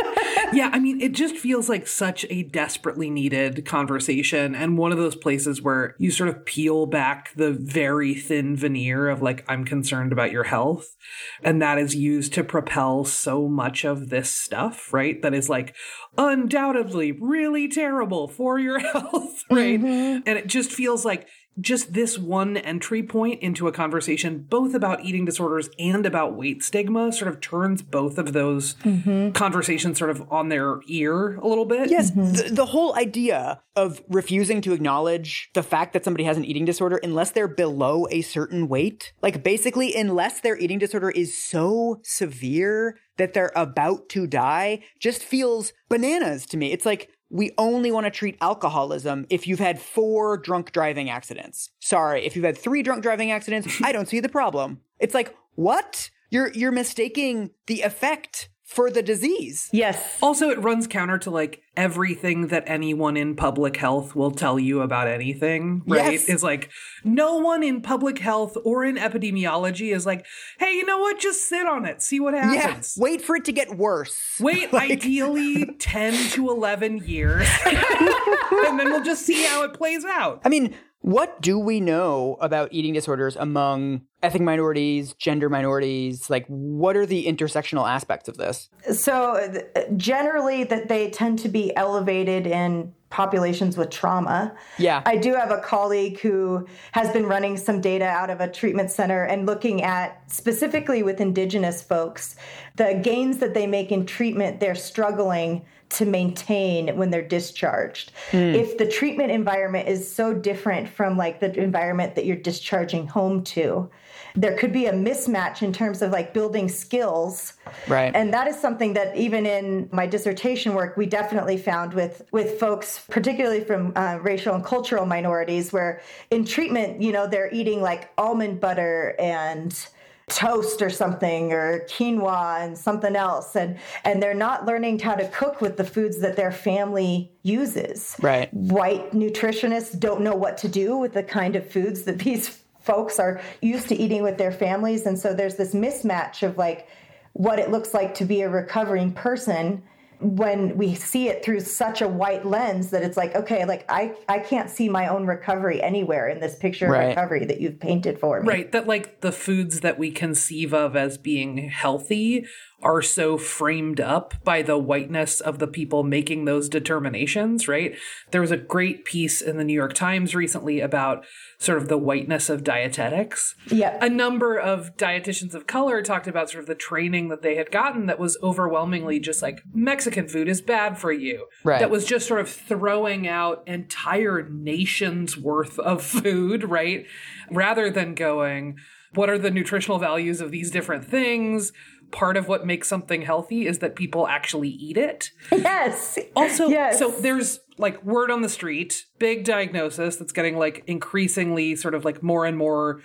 yeah, 0.52 0.70
I 0.72 0.78
mean, 0.78 1.00
it 1.00 1.12
just 1.12 1.36
feels 1.36 1.68
like 1.68 1.86
such 1.86 2.24
a 2.30 2.42
desperately 2.44 3.10
needed 3.10 3.64
conversation. 3.64 4.54
And 4.54 4.78
one 4.78 4.92
of 4.92 4.98
those 4.98 5.16
places 5.16 5.62
where 5.62 5.94
you 5.98 6.10
sort 6.10 6.28
of 6.28 6.44
peel 6.44 6.86
back 6.86 7.34
the 7.34 7.52
very 7.52 8.14
thin 8.14 8.56
veneer 8.56 9.08
of, 9.08 9.22
like, 9.22 9.44
I'm 9.48 9.64
concerned 9.64 10.12
about 10.12 10.32
your 10.32 10.44
health. 10.44 10.96
And 11.42 11.60
that 11.60 11.78
is 11.78 11.94
used 11.94 12.32
to 12.34 12.44
propel 12.44 13.04
so 13.04 13.48
much 13.48 13.84
of 13.84 14.08
this 14.10 14.30
stuff, 14.30 14.92
right? 14.92 15.20
That 15.22 15.34
is 15.34 15.48
like 15.48 15.74
undoubtedly 16.16 17.12
really 17.12 17.68
terrible 17.68 18.28
for 18.28 18.58
your 18.58 18.78
health, 18.92 19.42
right? 19.50 19.80
Mm-hmm. 19.80 20.22
And 20.26 20.38
it 20.38 20.46
just 20.46 20.72
feels 20.72 21.04
like 21.04 21.26
just 21.60 21.92
this 21.92 22.18
one 22.18 22.56
entry 22.56 23.02
point 23.02 23.42
into 23.42 23.68
a 23.68 23.72
conversation, 23.72 24.46
both 24.48 24.74
about 24.74 25.04
eating 25.04 25.24
disorders 25.24 25.68
and 25.78 26.06
about 26.06 26.34
weight 26.34 26.62
stigma, 26.62 27.12
sort 27.12 27.28
of 27.28 27.40
turns 27.40 27.82
both 27.82 28.18
of 28.18 28.32
those 28.32 28.74
mm-hmm. 28.76 29.32
conversations 29.32 29.98
sort 29.98 30.10
of 30.10 30.30
on 30.32 30.48
their 30.48 30.80
ear 30.86 31.36
a 31.36 31.46
little 31.46 31.64
bit. 31.64 31.90
Yes. 31.90 32.10
Mm-hmm. 32.10 32.32
The, 32.32 32.54
the, 32.54 32.66
whole 32.72 32.96
idea 32.96 33.60
of 33.76 34.02
refusing 34.08 34.62
to 34.62 34.72
acknowledge 34.72 35.50
the 35.52 35.62
fact 35.62 35.92
that 35.92 36.04
somebody 36.04 36.24
has 36.24 36.36
an 36.36 36.44
eating 36.44 36.64
disorder 36.64 36.98
unless 37.02 37.32
they're 37.32 37.48
below 37.48 38.06
a 38.10 38.22
certain 38.22 38.68
weight, 38.68 39.12
like 39.20 39.42
basically, 39.42 39.94
unless 39.94 40.40
their 40.40 40.56
eating 40.56 40.78
disorder 40.78 41.10
is 41.10 41.42
so 41.42 42.00
severe 42.02 42.96
that 43.18 43.34
they're 43.34 43.52
about 43.54 44.08
to 44.08 44.26
die, 44.26 44.82
just 44.98 45.22
feels 45.22 45.72
bananas 45.90 46.46
to 46.46 46.56
me. 46.56 46.72
It's 46.72 46.86
like, 46.86 47.10
we 47.32 47.50
only 47.56 47.90
want 47.90 48.04
to 48.04 48.10
treat 48.10 48.36
alcoholism 48.42 49.26
if 49.30 49.46
you've 49.46 49.58
had 49.58 49.80
four 49.80 50.36
drunk 50.36 50.70
driving 50.70 51.08
accidents. 51.08 51.70
Sorry, 51.80 52.24
if 52.26 52.36
you've 52.36 52.44
had 52.44 52.58
three 52.58 52.82
drunk 52.82 53.02
driving 53.02 53.32
accidents, 53.32 53.80
I 53.82 53.90
don't 53.90 54.06
see 54.06 54.20
the 54.20 54.28
problem. 54.28 54.82
It's 55.00 55.14
like, 55.14 55.34
what? 55.54 56.10
You're 56.30 56.52
you're 56.52 56.72
mistaking 56.72 57.50
the 57.66 57.82
effect 57.82 58.50
for 58.72 58.90
the 58.90 59.02
disease. 59.02 59.68
Yes. 59.70 60.18
Also, 60.22 60.48
it 60.48 60.58
runs 60.58 60.86
counter 60.86 61.18
to 61.18 61.30
like 61.30 61.62
everything 61.76 62.46
that 62.48 62.64
anyone 62.66 63.18
in 63.18 63.36
public 63.36 63.76
health 63.76 64.16
will 64.16 64.30
tell 64.30 64.58
you 64.58 64.80
about 64.80 65.08
anything, 65.08 65.82
right? 65.86 66.12
Yes. 66.12 66.28
Is 66.28 66.42
like 66.42 66.70
no 67.04 67.36
one 67.36 67.62
in 67.62 67.82
public 67.82 68.18
health 68.18 68.56
or 68.64 68.82
in 68.82 68.96
epidemiology 68.96 69.94
is 69.94 70.06
like, 70.06 70.24
hey, 70.58 70.72
you 70.72 70.86
know 70.86 70.98
what? 70.98 71.18
Just 71.20 71.50
sit 71.50 71.66
on 71.66 71.84
it, 71.84 72.00
see 72.00 72.18
what 72.18 72.32
happens. 72.32 72.94
Yeah. 72.96 73.02
Wait 73.02 73.20
for 73.20 73.36
it 73.36 73.44
to 73.44 73.52
get 73.52 73.76
worse. 73.76 74.18
Wait, 74.40 74.72
like... 74.72 74.90
ideally 74.90 75.66
10 75.78 76.30
to 76.30 76.48
11 76.48 76.98
years. 77.04 77.46
and 77.66 78.80
then 78.80 78.90
we'll 78.90 79.04
just 79.04 79.26
see 79.26 79.44
how 79.44 79.64
it 79.64 79.74
plays 79.74 80.04
out. 80.06 80.40
I 80.46 80.48
mean, 80.48 80.74
what 81.02 81.40
do 81.40 81.58
we 81.58 81.80
know 81.80 82.36
about 82.40 82.68
eating 82.72 82.94
disorders 82.94 83.36
among 83.36 84.02
ethnic 84.22 84.42
minorities, 84.42 85.14
gender 85.14 85.48
minorities? 85.48 86.30
Like, 86.30 86.46
what 86.46 86.96
are 86.96 87.04
the 87.04 87.26
intersectional 87.26 87.88
aspects 87.88 88.28
of 88.28 88.36
this? 88.36 88.68
So, 88.92 89.62
generally, 89.96 90.64
that 90.64 90.88
they 90.88 91.10
tend 91.10 91.40
to 91.40 91.48
be 91.48 91.76
elevated 91.76 92.46
in 92.46 92.94
populations 93.10 93.76
with 93.76 93.90
trauma. 93.90 94.56
Yeah. 94.78 95.02
I 95.04 95.16
do 95.16 95.34
have 95.34 95.50
a 95.50 95.60
colleague 95.60 96.20
who 96.20 96.66
has 96.92 97.10
been 97.12 97.26
running 97.26 97.58
some 97.58 97.80
data 97.80 98.06
out 98.06 98.30
of 98.30 98.40
a 98.40 98.48
treatment 98.48 98.90
center 98.90 99.24
and 99.24 99.44
looking 99.44 99.82
at 99.82 100.22
specifically 100.32 101.02
with 101.02 101.20
indigenous 101.20 101.82
folks, 101.82 102.36
the 102.76 102.98
gains 103.04 103.36
that 103.38 103.52
they 103.52 103.66
make 103.66 103.92
in 103.92 104.06
treatment, 104.06 104.60
they're 104.60 104.74
struggling 104.74 105.66
to 105.92 106.06
maintain 106.06 106.96
when 106.96 107.10
they're 107.10 107.22
discharged. 107.22 108.12
Mm. 108.30 108.54
If 108.54 108.78
the 108.78 108.86
treatment 108.86 109.30
environment 109.30 109.88
is 109.88 110.10
so 110.10 110.32
different 110.34 110.88
from 110.88 111.16
like 111.16 111.40
the 111.40 111.52
environment 111.60 112.14
that 112.14 112.24
you're 112.24 112.36
discharging 112.36 113.06
home 113.06 113.44
to, 113.44 113.90
there 114.34 114.56
could 114.56 114.72
be 114.72 114.86
a 114.86 114.92
mismatch 114.92 115.62
in 115.62 115.72
terms 115.72 116.00
of 116.00 116.10
like 116.10 116.32
building 116.32 116.68
skills. 116.68 117.54
Right. 117.86 118.14
And 118.14 118.32
that 118.32 118.48
is 118.48 118.58
something 118.58 118.94
that 118.94 119.14
even 119.16 119.44
in 119.44 119.88
my 119.92 120.06
dissertation 120.06 120.74
work, 120.74 120.96
we 120.96 121.06
definitely 121.06 121.58
found 121.58 121.92
with, 121.92 122.22
with 122.32 122.58
folks, 122.58 123.04
particularly 123.10 123.62
from 123.62 123.92
uh, 123.94 124.18
racial 124.22 124.54
and 124.54 124.64
cultural 124.64 125.04
minorities, 125.04 125.72
where 125.72 126.00
in 126.30 126.44
treatment, 126.44 127.02
you 127.02 127.12
know, 127.12 127.26
they're 127.26 127.52
eating 127.52 127.82
like 127.82 128.10
almond 128.16 128.60
butter 128.60 129.14
and 129.18 129.86
toast 130.34 130.82
or 130.82 130.90
something 130.90 131.52
or 131.52 131.80
quinoa 131.88 132.64
and 132.64 132.76
something 132.76 133.16
else. 133.16 133.56
And 133.56 133.78
and 134.04 134.22
they're 134.22 134.34
not 134.34 134.66
learning 134.66 134.98
how 134.98 135.14
to 135.14 135.28
cook 135.28 135.60
with 135.60 135.76
the 135.76 135.84
foods 135.84 136.20
that 136.20 136.36
their 136.36 136.52
family 136.52 137.32
uses. 137.42 138.16
Right. 138.20 138.52
White 138.52 139.12
nutritionists 139.12 139.98
don't 139.98 140.22
know 140.22 140.34
what 140.34 140.56
to 140.58 140.68
do 140.68 140.96
with 140.96 141.12
the 141.12 141.22
kind 141.22 141.56
of 141.56 141.70
foods 141.70 142.02
that 142.02 142.18
these 142.18 142.62
folks 142.80 143.18
are 143.18 143.40
used 143.60 143.88
to 143.88 143.94
eating 143.94 144.22
with 144.22 144.38
their 144.38 144.52
families. 144.52 145.06
And 145.06 145.18
so 145.18 145.34
there's 145.34 145.56
this 145.56 145.74
mismatch 145.74 146.42
of 146.42 146.58
like 146.58 146.88
what 147.32 147.58
it 147.58 147.70
looks 147.70 147.94
like 147.94 148.14
to 148.14 148.24
be 148.24 148.42
a 148.42 148.48
recovering 148.48 149.12
person 149.12 149.82
when 150.22 150.76
we 150.78 150.94
see 150.94 151.28
it 151.28 151.44
through 151.44 151.58
such 151.58 152.00
a 152.00 152.08
white 152.08 152.46
lens 152.46 152.90
that 152.90 153.02
it's 153.02 153.16
like 153.16 153.34
okay 153.34 153.64
like 153.64 153.84
i 153.88 154.14
i 154.28 154.38
can't 154.38 154.70
see 154.70 154.88
my 154.88 155.08
own 155.08 155.26
recovery 155.26 155.82
anywhere 155.82 156.28
in 156.28 156.38
this 156.38 156.54
picture 156.54 156.88
right. 156.88 157.02
of 157.02 157.08
recovery 157.08 157.44
that 157.44 157.60
you've 157.60 157.80
painted 157.80 158.18
for 158.20 158.40
me 158.40 158.48
right 158.48 158.72
that 158.72 158.86
like 158.86 159.20
the 159.20 159.32
foods 159.32 159.80
that 159.80 159.98
we 159.98 160.12
conceive 160.12 160.72
of 160.72 160.94
as 160.94 161.18
being 161.18 161.68
healthy 161.68 162.46
are 162.82 163.02
so 163.02 163.38
framed 163.38 164.00
up 164.00 164.34
by 164.44 164.62
the 164.62 164.76
whiteness 164.76 165.40
of 165.40 165.58
the 165.58 165.66
people 165.66 166.02
making 166.02 166.44
those 166.44 166.68
determinations, 166.68 167.68
right? 167.68 167.96
There 168.30 168.40
was 168.40 168.50
a 168.50 168.56
great 168.56 169.04
piece 169.04 169.40
in 169.40 169.56
the 169.56 169.64
New 169.64 169.72
York 169.72 169.94
Times 169.94 170.34
recently 170.34 170.80
about 170.80 171.24
sort 171.58 171.78
of 171.78 171.88
the 171.88 171.98
whiteness 171.98 172.50
of 172.50 172.64
dietetics. 172.64 173.54
Yeah. 173.68 173.98
A 174.04 174.08
number 174.08 174.58
of 174.58 174.96
dietitians 174.96 175.54
of 175.54 175.66
color 175.66 176.02
talked 176.02 176.26
about 176.26 176.50
sort 176.50 176.62
of 176.62 176.68
the 176.68 176.74
training 176.74 177.28
that 177.28 177.42
they 177.42 177.54
had 177.54 177.70
gotten 177.70 178.06
that 178.06 178.18
was 178.18 178.36
overwhelmingly 178.42 179.20
just 179.20 179.42
like 179.42 179.62
Mexican 179.72 180.28
food 180.28 180.48
is 180.48 180.60
bad 180.60 180.98
for 180.98 181.12
you. 181.12 181.46
Right. 181.62 181.78
That 181.78 181.90
was 181.90 182.04
just 182.04 182.26
sort 182.26 182.40
of 182.40 182.50
throwing 182.50 183.28
out 183.28 183.62
entire 183.66 184.48
nations 184.48 185.36
worth 185.36 185.78
of 185.78 186.02
food, 186.02 186.64
right? 186.64 187.06
Rather 187.50 187.90
than 187.90 188.14
going, 188.14 188.76
what 189.14 189.28
are 189.28 189.38
the 189.38 189.50
nutritional 189.50 189.98
values 189.98 190.40
of 190.40 190.50
these 190.50 190.70
different 190.70 191.04
things? 191.04 191.72
Part 192.12 192.36
of 192.36 192.46
what 192.46 192.66
makes 192.66 192.86
something 192.86 193.22
healthy 193.22 193.66
is 193.66 193.80
that 193.80 193.96
people 193.96 194.28
actually 194.28 194.68
eat 194.68 194.96
it. 194.96 195.30
Yes. 195.50 196.18
Also, 196.36 196.68
yes. 196.68 196.98
so 196.98 197.10
there's 197.10 197.60
like 197.78 198.02
word 198.04 198.30
on 198.30 198.42
the 198.42 198.48
street, 198.48 199.06
big 199.18 199.44
diagnosis 199.44 200.16
that's 200.16 200.32
getting 200.32 200.56
like 200.56 200.84
increasingly 200.86 201.74
sort 201.74 201.94
of 201.94 202.04
like 202.04 202.22
more 202.22 202.44
and 202.44 202.56
more 202.56 203.00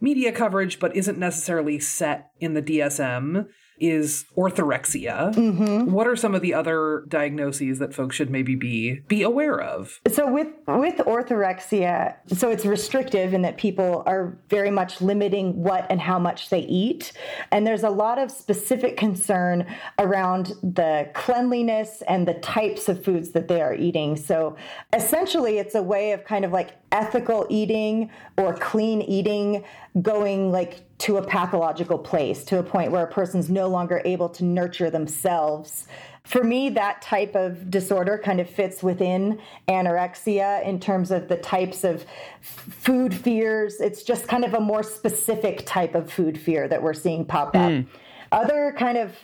media 0.00 0.32
coverage, 0.32 0.78
but 0.78 0.94
isn't 0.96 1.18
necessarily 1.18 1.78
set 1.78 2.30
in 2.40 2.54
the 2.54 2.62
DSM 2.62 3.46
is 3.80 4.26
orthorexia. 4.36 5.34
Mm-hmm. 5.34 5.90
What 5.90 6.06
are 6.06 6.16
some 6.16 6.34
of 6.34 6.42
the 6.42 6.54
other 6.54 7.04
diagnoses 7.08 7.78
that 7.78 7.94
folks 7.94 8.16
should 8.16 8.30
maybe 8.30 8.54
be 8.54 9.00
be 9.08 9.22
aware 9.22 9.60
of? 9.60 10.00
So 10.10 10.30
with 10.30 10.48
with 10.66 10.98
orthorexia, 10.98 12.16
so 12.28 12.50
it's 12.50 12.64
restrictive 12.64 13.34
in 13.34 13.42
that 13.42 13.56
people 13.58 14.02
are 14.06 14.38
very 14.48 14.70
much 14.70 15.00
limiting 15.00 15.62
what 15.62 15.86
and 15.90 16.00
how 16.00 16.18
much 16.18 16.50
they 16.50 16.60
eat, 16.60 17.12
and 17.50 17.66
there's 17.66 17.82
a 17.82 17.90
lot 17.90 18.18
of 18.18 18.30
specific 18.30 18.96
concern 18.96 19.66
around 19.98 20.52
the 20.62 21.10
cleanliness 21.14 22.02
and 22.08 22.28
the 22.28 22.34
types 22.34 22.88
of 22.88 23.02
foods 23.02 23.30
that 23.30 23.48
they 23.48 23.60
are 23.60 23.74
eating. 23.74 24.16
So 24.16 24.56
essentially, 24.92 25.58
it's 25.58 25.74
a 25.74 25.82
way 25.82 26.12
of 26.12 26.24
kind 26.24 26.44
of 26.44 26.52
like 26.52 26.72
ethical 26.92 27.46
eating 27.48 28.10
or 28.36 28.54
clean 28.54 29.00
eating 29.02 29.64
going 30.02 30.52
like 30.52 30.82
to 30.98 31.16
a 31.16 31.22
pathological 31.22 31.98
place 31.98 32.44
to 32.44 32.58
a 32.58 32.62
point 32.62 32.92
where 32.92 33.04
a 33.04 33.10
person's 33.10 33.50
no 33.50 33.68
longer 33.68 34.00
able 34.04 34.28
to 34.28 34.44
nurture 34.44 34.90
themselves 34.90 35.86
for 36.22 36.44
me 36.44 36.68
that 36.68 37.02
type 37.02 37.34
of 37.34 37.70
disorder 37.70 38.20
kind 38.22 38.40
of 38.40 38.48
fits 38.48 38.82
within 38.82 39.40
anorexia 39.68 40.64
in 40.64 40.78
terms 40.78 41.10
of 41.10 41.26
the 41.28 41.36
types 41.36 41.82
of 41.82 42.04
food 42.40 43.12
fears 43.12 43.80
it's 43.80 44.02
just 44.04 44.28
kind 44.28 44.44
of 44.44 44.54
a 44.54 44.60
more 44.60 44.82
specific 44.82 45.66
type 45.66 45.94
of 45.96 46.12
food 46.12 46.38
fear 46.38 46.68
that 46.68 46.82
we're 46.82 46.94
seeing 46.94 47.24
pop 47.24 47.48
up 47.56 47.70
mm. 47.70 47.86
Other 48.32 48.72
kind 48.78 48.96
of 48.96 49.16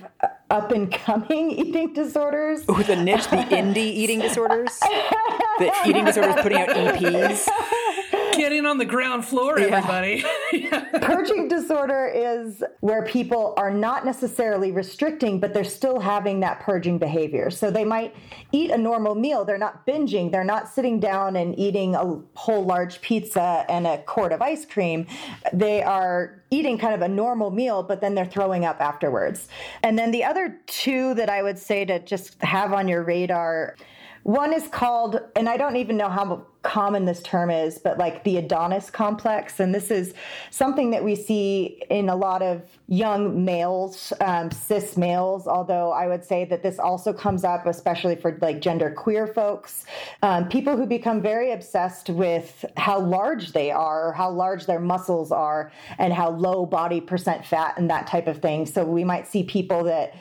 up 0.51 0.73
and 0.73 0.91
coming 0.91 1.51
eating 1.57 1.93
disorders. 1.93 2.63
Ooh, 2.69 2.83
the 2.83 2.97
niche, 2.97 3.29
the 3.29 3.37
indie 3.37 3.77
eating 3.77 4.19
disorders. 4.19 4.77
the 5.59 5.73
eating 5.87 6.05
disorders 6.05 6.35
putting 6.43 6.59
out 6.59 6.69
EPs. 6.71 7.47
Get 8.37 8.53
in 8.53 8.67
on 8.67 8.79
the 8.79 8.85
ground 8.85 9.25
floor, 9.25 9.59
everybody. 9.59 10.25
Yeah. 10.53 10.81
Purging 11.01 11.49
disorder 11.49 12.07
is 12.15 12.63
where 12.81 13.03
people 13.05 13.55
are 13.57 13.71
not 13.71 14.05
necessarily 14.05 14.73
restricting, 14.73 15.41
but 15.41 15.55
they're 15.55 15.65
still 15.65 16.01
having 16.01 16.41
that 16.41 16.61
purging 16.61 16.99
behavior. 16.99 17.51
So 17.51 17.71
they 17.71 17.85
might 17.85 18.15
eat 18.53 18.71
a 18.71 18.79
normal 18.79 19.15
meal. 19.15 19.45
They're 19.45 19.59
not 19.59 19.87
binging. 19.87 20.31
They're 20.31 20.45
not 20.45 20.69
sitting 20.69 21.01
down 21.01 21.37
and 21.37 21.59
eating 21.59 21.95
a 21.95 22.21
whole 22.35 22.65
large 22.65 23.01
pizza 23.01 23.65
and 23.69 23.87
a 23.87 23.99
quart 23.99 24.33
of 24.33 24.43
ice 24.43 24.67
cream. 24.67 25.07
They 25.53 25.83
are 25.83 26.43
eating 26.51 26.79
kind 26.79 26.95
of 26.95 27.03
a 27.03 27.09
normal 27.09 27.51
meal, 27.51 27.83
but 27.83 28.01
then 28.01 28.15
they're 28.15 28.27
throwing 28.27 28.65
up 28.65 28.81
afterwards. 28.81 29.49
And 29.83 29.99
then 29.99 30.11
the 30.11 30.25
other 30.25 30.61
two 30.67 31.15
that 31.15 31.31
I 31.31 31.43
would 31.43 31.59
say 31.59 31.85
to 31.87 31.99
just 32.01 32.41
have 32.43 32.73
on 32.73 32.87
your 32.87 33.03
radar 33.03 33.77
one 34.27 34.53
is 34.53 34.67
called, 34.67 35.21
and 35.37 35.49
I 35.49 35.57
don't 35.57 35.77
even 35.77 35.97
know 35.97 36.09
how 36.09 36.45
common 36.67 37.05
this 37.05 37.23
term 37.23 37.49
is, 37.49 37.79
but 37.79 37.97
like 37.97 38.25
the 38.25 38.39
Adonis 38.39 38.91
complex. 38.91 39.61
And 39.61 39.73
this 39.73 39.91
is 39.91 40.15
something 40.51 40.91
that 40.91 41.05
we 41.05 41.15
see 41.15 41.81
in 41.91 42.09
a 42.09 42.17
lot 42.17 42.43
of 42.43 42.63
young 42.89 43.45
males, 43.45 44.13
um, 44.21 44.51
cis 44.51 44.97
males, 44.97 45.47
although 45.47 45.93
I 45.93 46.09
would 46.09 46.25
say 46.25 46.45
that 46.47 46.65
this 46.65 46.81
also 46.81 47.13
comes 47.13 47.45
up, 47.45 47.67
especially 47.67 48.17
for 48.17 48.37
like 48.41 48.61
gender 48.61 48.91
queer 48.91 49.29
folks, 49.29 49.87
um, 50.23 50.49
people 50.49 50.77
who 50.77 50.87
become 50.87 51.23
very 51.23 51.53
obsessed 51.53 52.11
with 52.11 52.65
how 52.77 52.99
large 52.99 53.53
they 53.53 53.71
are, 53.71 54.13
how 54.13 54.31
large 54.31 54.67
their 54.67 54.81
muscles 54.81 55.31
are, 55.31 55.71
and 55.99 56.13
how 56.13 56.31
low 56.31 56.67
body 56.67 57.01
percent 57.01 57.47
fat 57.47 57.75
and 57.79 57.89
that 57.89 58.09
type 58.09 58.27
of 58.27 58.43
thing. 58.43 58.67
So 58.67 58.85
we 58.85 59.05
might 59.05 59.29
see 59.29 59.45
people 59.45 59.85
that 59.85 60.15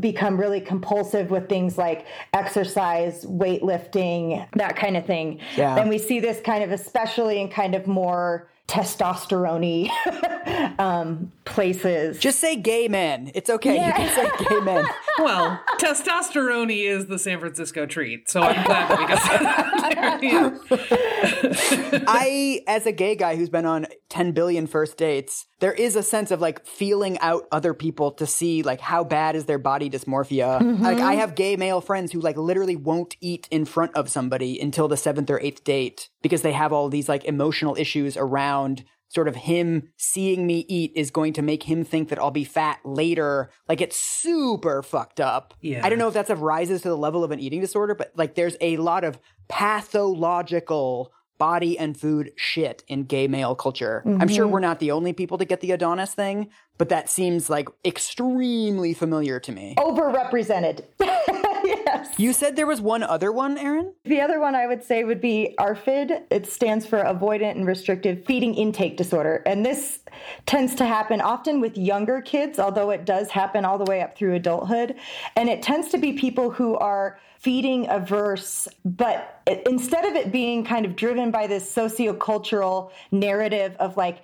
become 0.00 0.36
really 0.38 0.60
compulsive 0.60 1.30
with 1.30 1.48
things 1.48 1.78
like 1.78 2.06
exercise, 2.32 3.24
weightlifting, 3.24 4.48
that 4.54 4.74
kind 4.74 4.96
of 4.96 5.06
thing. 5.06 5.38
Yeah. 5.56 5.76
And 5.76 5.91
we 5.92 5.98
see 5.98 6.20
this 6.20 6.40
kind 6.40 6.64
of 6.64 6.72
especially 6.72 7.38
in 7.38 7.50
kind 7.50 7.74
of 7.74 7.86
more 7.86 8.48
testosterone 8.68 9.90
um, 10.78 11.32
places. 11.44 12.18
Just 12.18 12.40
say 12.40 12.56
gay 12.56 12.88
men. 12.88 13.30
It's 13.34 13.50
okay. 13.50 13.76
Yeah. 13.76 13.88
You 13.88 13.92
can 13.92 14.14
say 14.14 14.30
gay 14.48 14.60
men. 14.60 14.86
well, 15.18 15.60
testosterone 15.78 16.74
is 16.74 17.06
the 17.06 17.18
San 17.18 17.40
Francisco 17.40 17.86
treat, 17.86 18.30
so 18.30 18.40
I'm 18.40 18.64
glad 18.64 18.88
that 18.88 18.98
we 18.98 19.06
got 19.06 19.22
that. 20.70 22.04
I, 22.08 22.62
as 22.66 22.86
a 22.86 22.92
gay 22.92 23.14
guy 23.14 23.36
who's 23.36 23.50
been 23.50 23.66
on 23.66 23.86
10 24.08 24.32
billion 24.32 24.66
first 24.66 24.96
dates, 24.96 25.46
there 25.60 25.72
is 25.72 25.94
a 25.94 26.02
sense 26.02 26.30
of 26.30 26.40
like 26.40 26.66
feeling 26.66 27.18
out 27.20 27.46
other 27.52 27.74
people 27.74 28.10
to 28.12 28.26
see 28.26 28.62
like 28.62 28.80
how 28.80 29.04
bad 29.04 29.36
is 29.36 29.44
their 29.46 29.58
body 29.58 29.90
dysmorphia. 29.90 30.60
Mm-hmm. 30.60 30.82
Like 30.82 30.98
I 30.98 31.14
have 31.14 31.34
gay 31.34 31.56
male 31.56 31.80
friends 31.80 32.12
who 32.12 32.20
like 32.20 32.36
literally 32.36 32.76
won't 32.76 33.16
eat 33.20 33.48
in 33.50 33.64
front 33.64 33.94
of 33.94 34.08
somebody 34.08 34.60
until 34.60 34.88
the 34.88 34.96
seventh 34.96 35.30
or 35.30 35.40
eighth 35.40 35.62
date 35.62 36.08
because 36.20 36.42
they 36.42 36.52
have 36.52 36.72
all 36.72 36.88
these 36.88 37.08
like 37.08 37.24
emotional 37.24 37.76
issues 37.76 38.16
around 38.16 38.51
sort 39.12 39.28
of 39.28 39.36
him 39.36 39.90
seeing 39.98 40.46
me 40.46 40.64
eat 40.68 40.92
is 40.96 41.10
going 41.10 41.34
to 41.34 41.42
make 41.42 41.64
him 41.64 41.84
think 41.84 42.08
that 42.08 42.18
I'll 42.18 42.30
be 42.30 42.44
fat 42.44 42.80
later. 42.82 43.50
Like 43.68 43.82
it's 43.82 43.96
super 43.96 44.82
fucked 44.82 45.20
up. 45.20 45.52
Yeah. 45.60 45.84
I 45.84 45.90
don't 45.90 45.98
know 45.98 46.08
if 46.08 46.14
that's 46.14 46.30
a 46.30 46.36
rises 46.36 46.80
to 46.82 46.88
the 46.88 46.96
level 46.96 47.22
of 47.22 47.30
an 47.30 47.38
eating 47.38 47.60
disorder, 47.60 47.94
but 47.94 48.12
like 48.16 48.34
there's 48.36 48.56
a 48.62 48.78
lot 48.78 49.04
of 49.04 49.18
pathological 49.48 51.12
body 51.36 51.78
and 51.78 51.98
food 51.98 52.30
shit 52.36 52.84
in 52.86 53.02
gay 53.02 53.26
male 53.26 53.54
culture. 53.54 54.02
Mm-hmm. 54.06 54.22
I'm 54.22 54.28
sure 54.28 54.44
mm-hmm. 54.44 54.52
we're 54.52 54.60
not 54.60 54.78
the 54.78 54.92
only 54.92 55.12
people 55.12 55.38
to 55.38 55.44
get 55.44 55.60
the 55.60 55.72
Adonis 55.72 56.14
thing, 56.14 56.48
but 56.78 56.88
that 56.88 57.10
seems 57.10 57.50
like 57.50 57.68
extremely 57.84 58.94
familiar 58.94 59.40
to 59.40 59.52
me. 59.52 59.74
Overrepresented. 59.76 60.84
Yes. 61.72 62.18
You 62.18 62.32
said 62.32 62.56
there 62.56 62.66
was 62.66 62.80
one 62.80 63.02
other 63.02 63.32
one, 63.32 63.58
Erin? 63.58 63.92
The 64.04 64.20
other 64.20 64.38
one 64.38 64.54
I 64.54 64.66
would 64.66 64.84
say 64.84 65.04
would 65.04 65.20
be 65.20 65.54
ARFID. 65.58 66.24
It 66.30 66.46
stands 66.46 66.86
for 66.86 66.98
Avoidant 66.98 67.52
and 67.52 67.66
Restrictive 67.66 68.24
Feeding 68.24 68.54
Intake 68.54 68.96
Disorder. 68.96 69.42
And 69.46 69.64
this 69.64 70.00
tends 70.46 70.74
to 70.76 70.84
happen 70.84 71.20
often 71.20 71.60
with 71.60 71.76
younger 71.76 72.20
kids, 72.20 72.58
although 72.58 72.90
it 72.90 73.04
does 73.04 73.30
happen 73.30 73.64
all 73.64 73.78
the 73.78 73.84
way 73.84 74.02
up 74.02 74.16
through 74.16 74.34
adulthood. 74.34 74.96
And 75.36 75.48
it 75.48 75.62
tends 75.62 75.88
to 75.88 75.98
be 75.98 76.12
people 76.12 76.50
who 76.50 76.76
are 76.76 77.18
feeding 77.38 77.88
averse, 77.88 78.68
but 78.84 79.42
instead 79.66 80.04
of 80.04 80.14
it 80.14 80.30
being 80.30 80.64
kind 80.64 80.86
of 80.86 80.94
driven 80.94 81.32
by 81.32 81.48
this 81.48 81.74
sociocultural 81.74 82.92
narrative 83.10 83.74
of 83.80 83.96
like, 83.96 84.22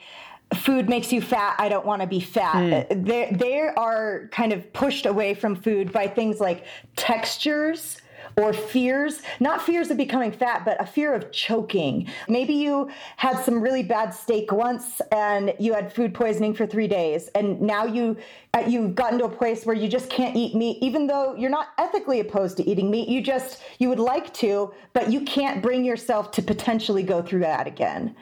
food 0.57 0.88
makes 0.88 1.12
you 1.12 1.20
fat 1.20 1.55
i 1.59 1.68
don't 1.68 1.84
want 1.84 2.01
to 2.01 2.09
be 2.09 2.20
fat 2.20 2.88
mm. 2.88 3.05
they 3.05 3.28
they 3.32 3.61
are 3.61 4.28
kind 4.32 4.53
of 4.53 4.72
pushed 4.72 5.07
away 5.07 5.34
from 5.34 5.55
food 5.55 5.92
by 5.92 6.07
things 6.07 6.40
like 6.40 6.64
textures 6.96 7.99
or 8.36 8.53
fears, 8.53 9.20
not 9.40 9.62
fears 9.62 9.90
of 9.90 9.96
becoming 9.96 10.30
fat, 10.30 10.64
but 10.64 10.80
a 10.80 10.86
fear 10.86 11.12
of 11.12 11.32
choking. 11.32 12.09
Maybe 12.28 12.55
you 12.55 12.88
had 13.16 13.42
some 13.44 13.61
really 13.61 13.82
bad 13.82 14.11
steak 14.11 14.53
once 14.53 15.01
and 15.11 15.53
you 15.59 15.74
had 15.74 15.92
food 15.92 16.14
poisoning 16.14 16.55
for 16.55 16.66
three 16.66 16.86
days, 16.86 17.28
and 17.34 17.61
now 17.61 17.84
you 17.84 18.16
Uh, 18.55 18.61
you've 18.66 18.94
gotten 18.94 19.18
to 19.18 19.26
a 19.26 19.28
place 19.28 19.66
where 19.66 19.76
you 19.76 19.88
just 19.88 20.09
can't 20.09 20.34
eat 20.34 20.55
meat, 20.55 20.78
even 20.80 21.07
though 21.07 21.34
you're 21.34 21.51
not 21.51 21.68
ethically 21.76 22.20
opposed 22.20 22.57
to 22.57 22.68
eating 22.68 22.90
meat. 22.90 23.07
You 23.07 23.20
just 23.20 23.62
you 23.78 23.90
would 23.90 23.99
like 23.99 24.32
to, 24.34 24.72
but 24.94 25.12
you 25.12 25.20
can't 25.22 25.62
bring 25.62 25.84
yourself 25.84 26.30
to 26.32 26.42
potentially 26.42 27.03
go 27.03 27.20
through 27.20 27.40
that 27.40 27.66
again. 27.66 28.16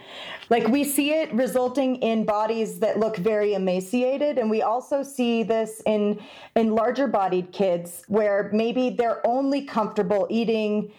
Like 0.50 0.66
we 0.66 0.82
see 0.82 1.12
it 1.12 1.32
resulting 1.32 1.96
in 1.96 2.24
bodies 2.24 2.80
that 2.80 2.98
look 2.98 3.16
very 3.16 3.54
emaciated, 3.54 4.38
and 4.38 4.50
we 4.50 4.62
also 4.62 5.04
see 5.04 5.44
this 5.44 5.80
in 5.86 6.20
in 6.56 6.74
larger 6.74 7.06
bodied 7.06 7.52
kids 7.52 8.02
where 8.08 8.50
maybe 8.52 8.90
they're 8.90 9.24
only 9.24 9.64
comfortable 9.64 10.26
eating 10.28 10.92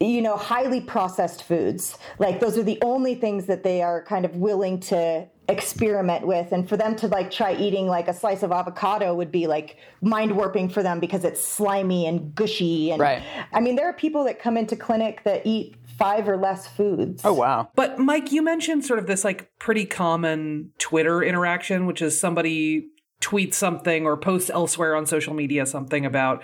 you 0.00 0.20
know 0.20 0.36
highly 0.36 0.80
processed 0.80 1.44
foods 1.44 1.96
like 2.18 2.40
those 2.40 2.58
are 2.58 2.64
the 2.64 2.78
only 2.82 3.14
things 3.14 3.46
that 3.46 3.62
they 3.62 3.80
are 3.80 4.02
kind 4.02 4.24
of 4.24 4.34
willing 4.34 4.80
to 4.80 5.26
experiment 5.48 6.26
with 6.26 6.52
and 6.52 6.68
for 6.68 6.76
them 6.76 6.96
to 6.96 7.06
like 7.08 7.30
try 7.30 7.54
eating 7.54 7.86
like 7.86 8.08
a 8.08 8.14
slice 8.14 8.42
of 8.42 8.50
avocado 8.50 9.14
would 9.14 9.30
be 9.30 9.46
like 9.46 9.76
mind 10.00 10.34
warping 10.34 10.70
for 10.70 10.82
them 10.82 10.98
because 10.98 11.22
it's 11.22 11.42
slimy 11.44 12.06
and 12.06 12.34
gushy 12.34 12.90
and 12.90 13.00
right. 13.00 13.22
i 13.52 13.60
mean 13.60 13.76
there 13.76 13.86
are 13.86 13.92
people 13.92 14.24
that 14.24 14.38
come 14.38 14.56
into 14.56 14.74
clinic 14.74 15.22
that 15.24 15.44
eat 15.44 15.74
five 15.98 16.28
or 16.28 16.36
less 16.38 16.66
foods 16.66 17.22
oh 17.26 17.32
wow 17.32 17.68
but 17.74 17.98
mike 17.98 18.32
you 18.32 18.42
mentioned 18.42 18.84
sort 18.84 18.98
of 18.98 19.06
this 19.06 19.22
like 19.22 19.50
pretty 19.58 19.84
common 19.84 20.70
twitter 20.78 21.22
interaction 21.22 21.84
which 21.84 22.00
is 22.00 22.18
somebody 22.18 22.86
tweets 23.20 23.54
something 23.54 24.06
or 24.06 24.16
posts 24.16 24.48
elsewhere 24.48 24.96
on 24.96 25.04
social 25.04 25.34
media 25.34 25.66
something 25.66 26.06
about 26.06 26.42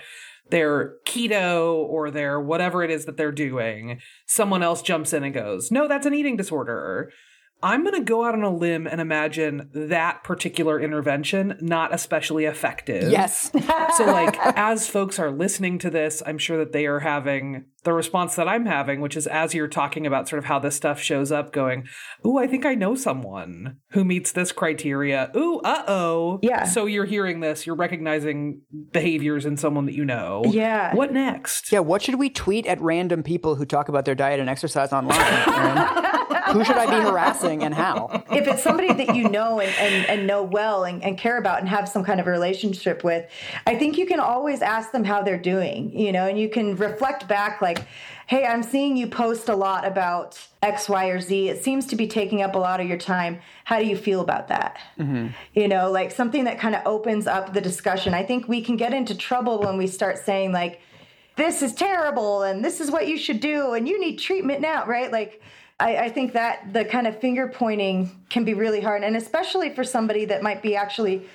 their 0.51 0.95
keto 1.05 1.75
or 1.75 2.11
their 2.11 2.39
whatever 2.39 2.83
it 2.83 2.91
is 2.91 3.05
that 3.05 3.17
they're 3.17 3.31
doing, 3.31 3.99
someone 4.27 4.61
else 4.61 4.81
jumps 4.81 5.13
in 5.13 5.23
and 5.23 5.33
goes, 5.33 5.71
No, 5.71 5.87
that's 5.87 6.05
an 6.05 6.13
eating 6.13 6.37
disorder. 6.37 7.11
I'm 7.63 7.83
going 7.83 7.95
to 7.95 8.03
go 8.03 8.25
out 8.25 8.33
on 8.33 8.43
a 8.43 8.53
limb 8.53 8.87
and 8.87 8.99
imagine 8.99 9.69
that 9.73 10.23
particular 10.23 10.79
intervention 10.79 11.57
not 11.61 11.93
especially 11.93 12.45
effective. 12.45 13.11
Yes. 13.11 13.51
so, 13.97 14.05
like, 14.05 14.37
as 14.57 14.87
folks 14.87 15.19
are 15.19 15.31
listening 15.31 15.77
to 15.79 15.89
this, 15.89 16.23
I'm 16.25 16.37
sure 16.37 16.57
that 16.57 16.71
they 16.71 16.85
are 16.85 16.99
having 16.99 17.65
the 17.83 17.93
response 17.93 18.35
that 18.35 18.47
I'm 18.47 18.65
having, 18.65 19.01
which 19.01 19.17
is 19.17 19.25
as 19.27 19.53
you're 19.53 19.67
talking 19.67 20.05
about 20.05 20.29
sort 20.29 20.39
of 20.39 20.45
how 20.45 20.59
this 20.59 20.75
stuff 20.75 21.01
shows 21.01 21.31
up, 21.31 21.51
going, 21.51 21.87
Ooh, 22.25 22.37
I 22.37 22.47
think 22.47 22.65
I 22.65 22.75
know 22.75 22.95
someone 22.95 23.77
who 23.91 24.03
meets 24.03 24.31
this 24.31 24.51
criteria. 24.51 25.31
Ooh, 25.35 25.59
uh 25.63 25.83
oh. 25.87 26.39
Yeah. 26.43 26.65
So 26.65 26.85
you're 26.85 27.05
hearing 27.05 27.39
this, 27.39 27.65
you're 27.65 27.75
recognizing 27.75 28.61
behaviors 28.91 29.45
in 29.45 29.57
someone 29.57 29.85
that 29.87 29.95
you 29.95 30.05
know. 30.05 30.43
Yeah. 30.47 30.93
What 30.95 31.11
next? 31.11 31.71
Yeah, 31.71 31.79
what 31.79 32.01
should 32.01 32.15
we 32.15 32.29
tweet 32.29 32.67
at 32.67 32.79
random 32.81 33.23
people 33.23 33.55
who 33.55 33.65
talk 33.65 33.89
about 33.89 34.05
their 34.05 34.15
diet 34.15 34.39
and 34.39 34.49
exercise 34.49 34.93
online? 34.93 36.17
who 36.51 36.63
should 36.63 36.77
I 36.77 36.85
be 36.85 37.03
harassing 37.03 37.63
and 37.63 37.73
how? 37.73 38.23
If 38.31 38.47
it's 38.47 38.63
somebody 38.63 38.93
that 38.93 39.15
you 39.15 39.29
know 39.29 39.59
and, 39.59 39.71
and, 39.77 40.05
and 40.07 40.27
know 40.27 40.43
well 40.43 40.83
and, 40.83 41.03
and, 41.03 41.17
care 41.17 41.37
about 41.37 41.59
and 41.59 41.69
have 41.69 41.87
some 41.87 42.03
kind 42.03 42.19
of 42.19 42.27
relationship 42.27 43.03
with, 43.03 43.29
I 43.67 43.75
think 43.75 43.97
you 43.97 44.05
can 44.05 44.19
always 44.19 44.61
ask 44.61 44.91
them 44.91 45.03
how 45.03 45.21
they're 45.21 45.37
doing, 45.37 45.97
you 45.97 46.11
know, 46.11 46.27
and 46.27 46.39
you 46.39 46.49
can 46.49 46.75
reflect 46.75 47.27
back 47.27 47.61
like, 47.61 47.85
hey, 48.27 48.45
I'm 48.45 48.63
seeing 48.63 48.95
you 48.95 49.07
post 49.07 49.49
a 49.49 49.55
lot 49.55 49.85
about 49.85 50.39
X, 50.61 50.87
Y, 50.87 51.07
or 51.07 51.19
Z. 51.19 51.49
It 51.49 51.63
seems 51.63 51.85
to 51.87 51.95
be 51.95 52.07
taking 52.07 52.41
up 52.41 52.55
a 52.55 52.59
lot 52.59 52.79
of 52.79 52.87
your 52.87 52.97
time. 52.97 53.39
How 53.65 53.79
do 53.79 53.85
you 53.85 53.97
feel 53.97 54.21
about 54.21 54.47
that? 54.47 54.79
Mm-hmm. 54.97 55.27
You 55.53 55.67
know, 55.67 55.91
like 55.91 56.11
something 56.11 56.45
that 56.45 56.57
kind 56.57 56.73
of 56.73 56.81
opens 56.85 57.27
up 57.27 57.53
the 57.53 57.61
discussion. 57.61 58.13
I 58.13 58.23
think 58.23 58.47
we 58.47 58.61
can 58.61 58.77
get 58.77 58.93
into 58.93 59.15
trouble 59.15 59.59
when 59.59 59.77
we 59.77 59.85
start 59.85 60.17
saying, 60.17 60.53
like, 60.53 60.81
this 61.35 61.61
is 61.61 61.73
terrible 61.73 62.43
and 62.43 62.63
this 62.63 62.79
is 62.79 62.91
what 62.91 63.07
you 63.07 63.17
should 63.17 63.39
do 63.39 63.73
and 63.73 63.87
you 63.87 63.99
need 63.99 64.17
treatment 64.17 64.61
now, 64.61 64.85
right? 64.85 65.11
Like, 65.11 65.41
I, 65.81 66.05
I, 66.05 66.09
think 66.09 66.33
that 66.33 66.73
the 66.73 66.85
kind 66.85 67.07
of 67.07 67.19
finger 67.19 67.47
pointing 67.47 68.11
can 68.29 68.45
be 68.45 68.53
really 68.53 68.81
hard, 68.81 69.03
and 69.03 69.17
especially 69.17 69.73
for 69.73 69.83
somebody 69.83 70.25
that 70.25 70.43
might 70.43 70.61
be 70.61 70.75
actually 70.75 71.27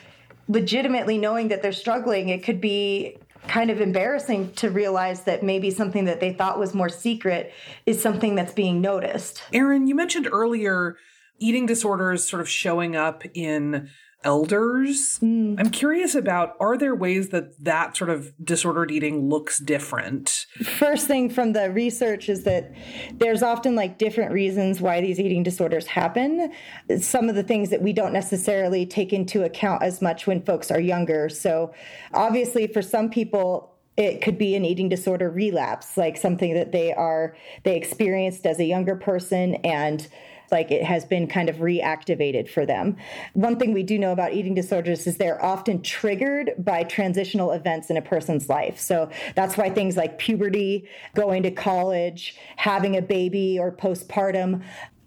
legitimately 0.49 1.19
knowing 1.19 1.49
that 1.49 1.63
they're 1.63 1.73
struggling, 1.73 2.29
it 2.29 2.45
could 2.45 2.61
be 2.61 3.19
kind 3.49 3.71
of 3.71 3.81
embarrassing 3.81 4.53
to 4.53 4.71
realize 4.71 5.25
that 5.25 5.43
maybe 5.43 5.71
something 5.71 6.05
that 6.05 6.21
they 6.21 6.33
thought 6.33 6.59
was 6.59 6.75
more 6.75 6.89
secret 6.89 7.53
is 7.87 8.01
something 8.01 8.35
that's 8.37 8.53
being 8.53 8.81
noticed. 8.81 9.43
Erin, 9.53 9.87
you 9.87 9.95
mentioned 9.95 10.29
earlier 10.31 10.97
eating 11.39 11.67
disorders 11.67 12.27
sort 12.27 12.41
of 12.41 12.49
showing 12.49 12.97
up 12.97 13.23
in 13.35 13.91
elders. 14.27 15.21
Mm. 15.21 15.55
I'm 15.59 15.71
curious 15.71 16.15
about 16.15 16.57
are 16.61 16.77
there 16.77 16.95
ways 16.95 17.31
that 17.31 17.65
that 17.65 17.97
sort 17.97 18.11
of 18.11 18.35
disordered 18.45 18.91
eating 18.91 19.31
looks 19.31 19.59
different? 19.61 20.47
First 20.63 21.07
thing 21.07 21.31
from 21.31 21.53
the 21.53 21.71
research 21.71 22.29
is 22.29 22.43
that 22.43 22.73
there's 23.15 23.43
often 23.43 23.77
like 23.77 23.99
different 23.99 24.33
reasons 24.33 24.81
why 24.81 25.01
these 25.01 25.21
eating 25.21 25.45
disorders 25.45 25.87
happen. 25.87 26.53
Some 26.99 27.29
of 27.29 27.37
the 27.37 27.45
things 27.45 27.71
that 27.71 27.81
we 27.81 27.93
don't 27.93 28.13
necessarily 28.13 28.85
take 28.85 29.13
into 29.13 29.45
account 29.45 29.85
as 29.85 30.03
much 30.03 30.27
when 30.27 30.43
folks 30.43 30.71
are 30.73 30.81
younger. 30.81 31.29
So, 31.29 31.73
obviously, 32.13 32.67
for 32.67 32.83
some 32.83 33.09
people, 33.09 33.73
it 33.97 34.21
could 34.21 34.37
be 34.37 34.57
an 34.57 34.65
eating 34.65 34.89
disorder 34.89 35.31
relapse 35.31 35.97
like 35.97 36.17
something 36.17 36.53
that 36.53 36.73
they 36.73 36.93
are 36.93 37.35
they 37.63 37.77
experienced 37.77 38.45
as 38.45 38.59
a 38.59 38.65
younger 38.65 38.97
person 38.97 39.55
and 39.57 40.09
like 40.51 40.71
it 40.71 40.83
has 40.83 41.05
been 41.05 41.27
kind 41.27 41.49
of 41.49 41.57
reactivated 41.57 42.49
for 42.49 42.67
them. 42.67 42.97
One 43.35 43.59
thing 43.59 43.73
we 43.73 43.83
do 43.83 43.99
know 43.99 44.13
about 44.13 44.33
eating 44.33 44.55
disorders 44.55 45.07
is 45.07 45.17
they're 45.17 45.43
often 45.45 45.83
triggered 45.83 46.55
by 46.59 46.85
transitional 46.85 47.53
events 47.53 47.91
in 47.91 47.97
a 47.97 48.03
person's 48.03 48.49
life. 48.49 48.79
So 48.79 49.11
that's 49.35 49.57
why 49.57 49.71
things 49.71 49.97
like 49.97 50.19
puberty, 50.19 50.89
going 51.15 51.43
to 51.45 51.51
college, 51.51 52.37
having 52.57 52.97
a 52.97 53.03
baby, 53.03 53.59
or 53.59 53.73
postpartum 53.73 54.63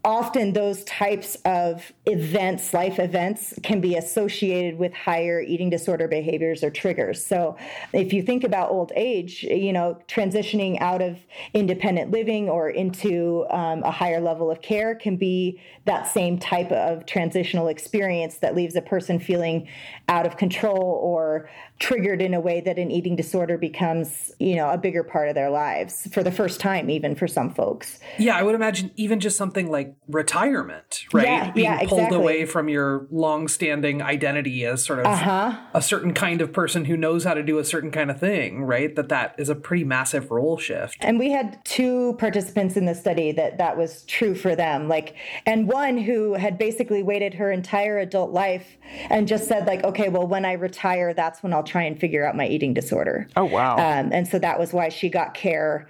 often 0.06 0.54
those 0.54 0.84
types 0.86 1.36
of 1.44 1.92
events, 2.06 2.74
life 2.74 3.00
events, 3.00 3.54
can 3.64 3.82
be 3.82 3.96
associated 3.96 4.80
with 4.80 4.94
higher 4.94 5.42
eating 5.42 5.70
disorder 5.70 6.08
behaviors 6.08 6.64
or 6.64 6.72
triggers. 6.72 7.24
So 7.24 7.58
if 7.92 8.14
you 8.14 8.22
think 8.22 8.44
about 8.44 8.72
old 8.72 8.94
age, 8.96 9.44
you 9.44 9.74
know, 9.74 9.98
transitioning 10.08 10.80
out 10.80 11.02
of 11.02 11.18
independent 11.54 12.12
living 12.12 12.48
or 12.48 12.70
into 12.70 13.46
um, 13.50 13.84
a 13.84 13.92
higher 13.92 14.22
level 14.22 14.50
of 14.50 14.62
care 14.62 14.96
can 14.96 15.18
be 15.18 15.60
that 15.86 16.08
same 16.08 16.40
type 16.40 16.72
of 16.72 17.06
transitional 17.06 17.68
experience 17.68 18.38
that 18.38 18.56
leaves 18.56 18.76
a 18.76 18.82
person 18.82 19.20
feeling 19.20 19.68
out 20.08 20.26
of 20.26 20.38
control 20.38 21.00
or 21.04 21.50
triggered 21.80 22.22
in 22.22 22.34
a 22.34 22.40
way 22.40 22.60
that 22.62 22.78
an 22.78 22.92
eating 22.92 23.16
disorder 23.16 23.58
becomes, 23.58 24.32
you 24.38 24.56
know, 24.56 24.70
a 24.70 24.78
bigger 24.78 25.04
part 25.04 25.30
of 25.30 25.36
their 25.36 25.50
lives 25.50 26.08
for 26.12 26.22
the 26.24 26.32
first 26.32 26.60
time, 26.60 26.90
even 26.90 27.16
for 27.16 27.28
some 27.28 27.54
folks. 27.54 28.00
Yeah, 28.18 28.36
I 28.36 28.44
would 28.44 28.54
imagine 28.54 28.92
even 28.98 29.22
just 29.22 29.38
something 29.38 29.72
like 29.72 29.96
retirement, 30.08 31.06
right? 31.14 31.26
Yeah, 31.26 31.52
Being 31.52 31.66
yeah, 31.66 31.80
pulled 31.80 32.02
exactly. 32.02 32.18
away 32.18 32.46
from 32.46 32.68
your 32.68 33.08
long-standing 33.12 34.02
identity 34.02 34.66
as 34.66 34.84
sort 34.84 35.00
of 35.00 35.06
uh-huh. 35.06 35.58
a 35.74 35.82
certain 35.82 36.14
kind 36.14 36.42
of 36.42 36.52
person 36.52 36.84
who 36.86 36.98
knows 36.98 37.24
how 37.24 37.34
to 37.34 37.44
do 37.44 37.60
a 37.60 37.66
certain 37.66 37.92
kind 37.92 38.12
of 38.12 38.20
thing, 38.20 38.64
right? 38.64 38.94
That 38.96 39.08
that 39.10 39.36
is 39.38 39.48
a 39.48 39.56
pretty 39.56 39.86
massive 39.86 40.32
role 40.32 40.58
shift. 40.58 40.98
And 41.00 41.18
we 41.18 41.32
had 41.32 41.64
two 41.64 42.16
participants 42.20 42.76
in 42.76 42.86
the 42.86 42.96
study 42.96 43.32
that 43.32 43.58
that 43.58 43.78
was 43.78 44.04
true 44.04 44.36
for 44.36 44.54
them, 44.54 44.90
like, 44.90 45.16
and 45.46 45.68
one 45.68 45.98
who 45.98 46.34
had 46.34 46.58
basically 46.58 47.04
waited 47.04 47.36
her 47.36 47.52
entire 47.52 48.00
adult 48.00 48.32
life 48.32 48.78
and 49.10 49.30
just 49.30 49.48
said 49.48 49.66
like, 49.66 49.84
okay, 49.86 50.10
well, 50.10 50.28
when 50.28 50.44
I 50.44 50.54
retire, 50.54 51.14
that's 51.14 51.42
when 51.42 51.54
I'll 51.54 51.64
try 51.70 51.84
and 51.84 52.00
figure 52.00 52.26
out 52.26 52.36
my 52.36 52.48
eating 52.48 52.74
disorder. 52.74 53.28
Oh, 53.36 53.46
wow. 53.46 53.76
Um, 53.76 54.12
and 54.12 54.28
so 54.28 54.40
that 54.40 54.60
was 54.60 54.74
why 54.74 54.90
she 54.90 55.10
got 55.10 55.34
care 55.34 55.88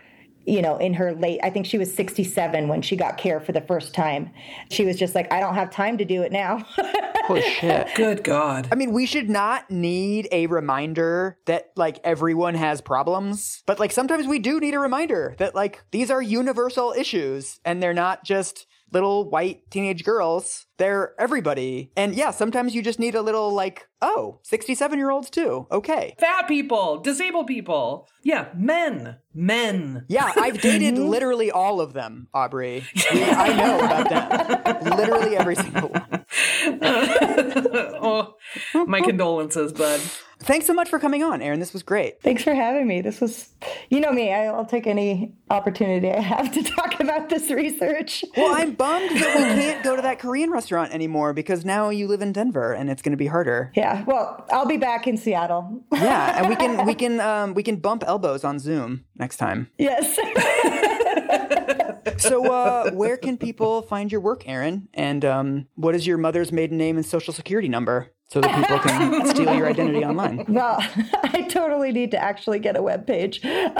you 0.49 0.61
know, 0.61 0.77
in 0.77 0.93
her 0.95 1.13
late, 1.13 1.39
I 1.43 1.49
think 1.49 1.65
she 1.65 1.77
was 1.77 1.93
67 1.93 2.67
when 2.67 2.81
she 2.81 2.95
got 2.95 3.17
care 3.17 3.39
for 3.39 3.51
the 3.51 3.61
first 3.61 3.93
time. 3.93 4.31
She 4.71 4.83
was 4.83 4.97
just 4.97 5.13
like, 5.13 5.31
I 5.31 5.39
don't 5.39 5.53
have 5.53 5.69
time 5.69 5.97
to 5.99 6.05
do 6.05 6.23
it 6.23 6.31
now. 6.31 6.65
Holy 7.25 7.41
shit. 7.41 7.87
Good 7.95 8.23
God. 8.23 8.67
I 8.71 8.75
mean, 8.75 8.91
we 8.91 9.05
should 9.05 9.29
not 9.29 9.69
need 9.69 10.27
a 10.31 10.47
reminder 10.47 11.37
that, 11.45 11.69
like, 11.75 11.99
everyone 12.03 12.55
has 12.55 12.81
problems, 12.81 13.61
but, 13.67 13.79
like, 13.79 13.91
sometimes 13.91 14.25
we 14.25 14.39
do 14.39 14.59
need 14.59 14.73
a 14.73 14.79
reminder 14.79 15.35
that, 15.37 15.53
like, 15.53 15.83
these 15.91 16.09
are 16.09 16.21
universal 16.21 16.93
issues 16.97 17.59
and 17.63 17.83
they're 17.83 17.93
not 17.93 18.23
just 18.23 18.65
little 18.91 19.29
white 19.29 19.69
teenage 19.69 20.03
girls. 20.03 20.65
They're 20.77 21.13
everybody. 21.19 21.91
And 21.95 22.15
yeah, 22.15 22.31
sometimes 22.31 22.73
you 22.73 22.81
just 22.81 22.99
need 22.99 23.15
a 23.15 23.21
little 23.21 23.51
like, 23.51 23.87
oh, 24.01 24.39
67 24.43 24.97
year 24.97 25.09
olds 25.09 25.29
too. 25.29 25.67
Okay. 25.71 26.15
Fat 26.19 26.47
people, 26.47 26.99
disabled 26.99 27.47
people. 27.47 28.07
Yeah, 28.23 28.47
men. 28.55 29.17
Men. 29.33 30.05
Yeah, 30.07 30.31
I've 30.37 30.61
dated 30.61 30.97
literally 30.97 31.51
all 31.51 31.81
of 31.81 31.93
them, 31.93 32.27
Aubrey. 32.33 32.85
I 33.11 33.53
know 33.53 33.79
about 33.79 34.09
them. 34.09 34.83
literally 34.97 35.35
every 35.35 35.55
single 35.55 35.89
one. 35.89 36.25
oh, 38.01 38.35
my 38.85 39.01
condolences, 39.01 39.73
bud. 39.73 40.01
Thanks 40.41 40.65
so 40.65 40.73
much 40.73 40.87
for 40.87 40.99
coming 40.99 41.21
on, 41.21 41.41
Erin. 41.41 41.59
This 41.59 41.73
was 41.73 41.83
great. 41.83 42.21
Thanks 42.21 42.43
for 42.43 42.53
having 42.53 42.87
me. 42.87 43.01
This 43.01 43.19
was, 43.19 43.49
you 43.89 43.99
know 43.99 44.11
me, 44.11 44.31
I'll 44.33 44.65
take 44.65 44.87
any 44.87 45.33
opportunity 45.49 46.09
I 46.09 46.21
have 46.21 46.53
to 46.53 46.63
talk 46.63 46.97
about 47.01 47.27
this 47.27 47.51
research. 47.51 48.23
Well, 48.37 48.55
I'm 48.55 48.73
bummed 48.75 49.09
that 49.19 49.35
we 49.35 49.43
can't 49.61 49.83
go 49.83 49.97
to 49.97 50.01
that 50.01 50.19
Korean 50.19 50.49
restaurant 50.49 50.93
anymore 50.93 51.33
because 51.33 51.65
now 51.65 51.89
you 51.89 52.07
live 52.07 52.21
in 52.21 52.31
Denver 52.31 52.71
and 52.71 52.89
it's 52.89 53.01
going 53.01 53.11
to 53.11 53.17
be 53.17 53.27
harder. 53.27 53.73
Yeah, 53.75 54.05
well, 54.05 54.45
I'll 54.49 54.65
be 54.65 54.77
back 54.77 55.07
in 55.07 55.17
Seattle. 55.17 55.83
Yeah, 55.91 56.39
and 56.39 56.47
we 56.47 56.55
can 56.63 56.85
we 56.85 56.95
can 56.95 57.19
um, 57.19 57.53
we 57.53 57.63
can 57.63 57.75
bump 57.75 58.05
elbows 58.07 58.45
on 58.45 58.59
Zoom 58.59 59.03
next 59.17 59.37
time. 59.37 59.69
Yes. 59.77 60.17
So, 62.17 62.51
uh, 62.51 62.91
where 62.91 63.17
can 63.17 63.37
people 63.37 63.81
find 63.81 64.11
your 64.11 64.21
work, 64.21 64.47
Erin? 64.47 64.87
And 64.93 65.23
um, 65.25 65.67
what 65.75 65.95
is 65.95 66.05
your 66.07 66.17
mother's 66.17 66.51
maiden 66.51 66.77
name 66.77 66.95
and 66.97 67.05
social 67.05 67.33
security 67.33 67.67
number 67.69 68.11
so 68.29 68.41
that 68.41 68.55
people 68.55 68.79
can 68.79 69.25
steal 69.35 69.53
your 69.55 69.67
identity 69.67 70.03
online? 70.05 70.45
well, 70.47 70.77
I 71.23 71.47
totally 71.49 71.91
need 71.91 72.11
to 72.11 72.17
actually 72.21 72.59
get 72.59 72.77
a 72.77 72.81
web 72.81 73.07
page 73.07 73.41
because 73.41 73.71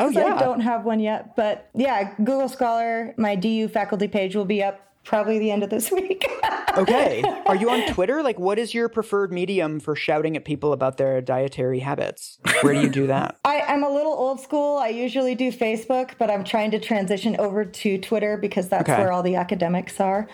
Oh, 0.00 0.08
yeah. 0.10 0.34
I 0.36 0.38
don't 0.38 0.60
have 0.60 0.84
one 0.84 1.00
yet. 1.00 1.34
But 1.36 1.68
yeah, 1.74 2.14
Google 2.18 2.48
Scholar, 2.48 3.14
my 3.16 3.34
DU 3.34 3.68
faculty 3.68 4.08
page 4.08 4.36
will 4.36 4.44
be 4.44 4.62
up 4.62 4.80
probably 5.08 5.38
the 5.38 5.50
end 5.50 5.62
of 5.64 5.70
this 5.70 5.90
week. 5.90 6.24
Okay. 6.76 7.24
Are 7.46 7.56
you 7.56 7.70
on 7.70 7.92
Twitter? 7.92 8.22
Like, 8.22 8.38
what 8.38 8.56
is 8.56 8.72
your 8.72 8.88
preferred 8.88 9.32
medium 9.32 9.80
for 9.80 9.96
shouting 9.96 10.36
at 10.36 10.44
people 10.44 10.72
about 10.72 10.96
their 10.96 11.20
dietary 11.20 11.80
habits? 11.80 12.38
Where 12.60 12.72
do 12.72 12.80
you 12.80 12.88
do 12.88 13.08
that? 13.08 13.36
I, 13.44 13.62
I'm 13.62 13.82
a 13.82 13.90
little 13.90 14.12
old 14.12 14.38
school. 14.38 14.76
I 14.76 14.88
usually 14.88 15.34
do 15.34 15.50
Facebook, 15.50 16.10
but 16.18 16.30
I'm 16.30 16.44
trying 16.44 16.70
to 16.72 16.78
transition 16.78 17.34
over 17.40 17.64
to 17.64 17.98
Twitter 17.98 18.36
because 18.36 18.68
that's 18.68 18.88
Okay. 18.88 18.96
where 18.96 19.10
all 19.10 19.24
the 19.24 19.34
academics 19.34 19.98
are. 19.98 20.28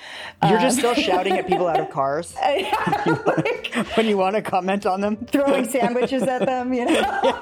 You're 0.46 0.58
just 0.60 0.76
still 0.78 0.92
shouting 0.92 1.32
at 1.38 1.46
people 1.46 1.66
out 1.66 1.80
of 1.80 1.88
cars 1.98 2.34
when 3.94 4.06
you 4.06 4.18
want 4.18 4.36
to 4.36 4.42
comment 4.42 4.84
on 4.84 5.00
them. 5.00 5.16
Throwing 5.16 5.66
sandwiches 5.66 6.24
at 6.24 6.44
them, 6.44 6.74
you 6.74 6.84
know. 6.84 7.32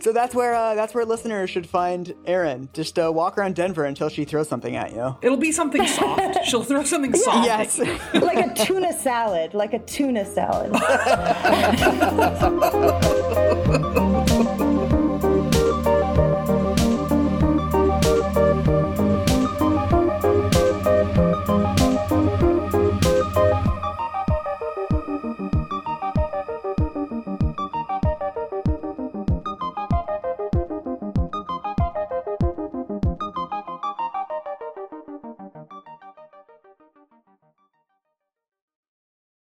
So 0.00 0.12
that's 0.12 0.34
where 0.34 0.54
uh, 0.54 0.74
that's 0.74 0.94
where 0.94 1.04
listeners 1.04 1.48
should 1.50 1.66
find 1.68 2.14
Erin. 2.26 2.68
Just 2.74 2.98
uh, 2.98 3.10
walk 3.12 3.38
around 3.38 3.54
Denver 3.56 3.84
until 3.84 4.08
she 4.10 4.24
throws 4.24 4.48
something 4.48 4.76
at 4.76 4.92
you. 4.92 5.16
It'll 5.22 5.35
be 5.36 5.52
something 5.52 5.86
soft. 5.86 6.44
She'll 6.44 6.62
throw 6.62 6.84
something 6.84 7.14
soft. 7.14 7.46
Yes. 7.46 7.78
like 8.14 8.38
a 8.38 8.54
tuna 8.54 8.92
salad, 8.92 9.54
like 9.54 9.72
a 9.72 9.78
tuna 9.80 10.24
salad. 10.24 10.72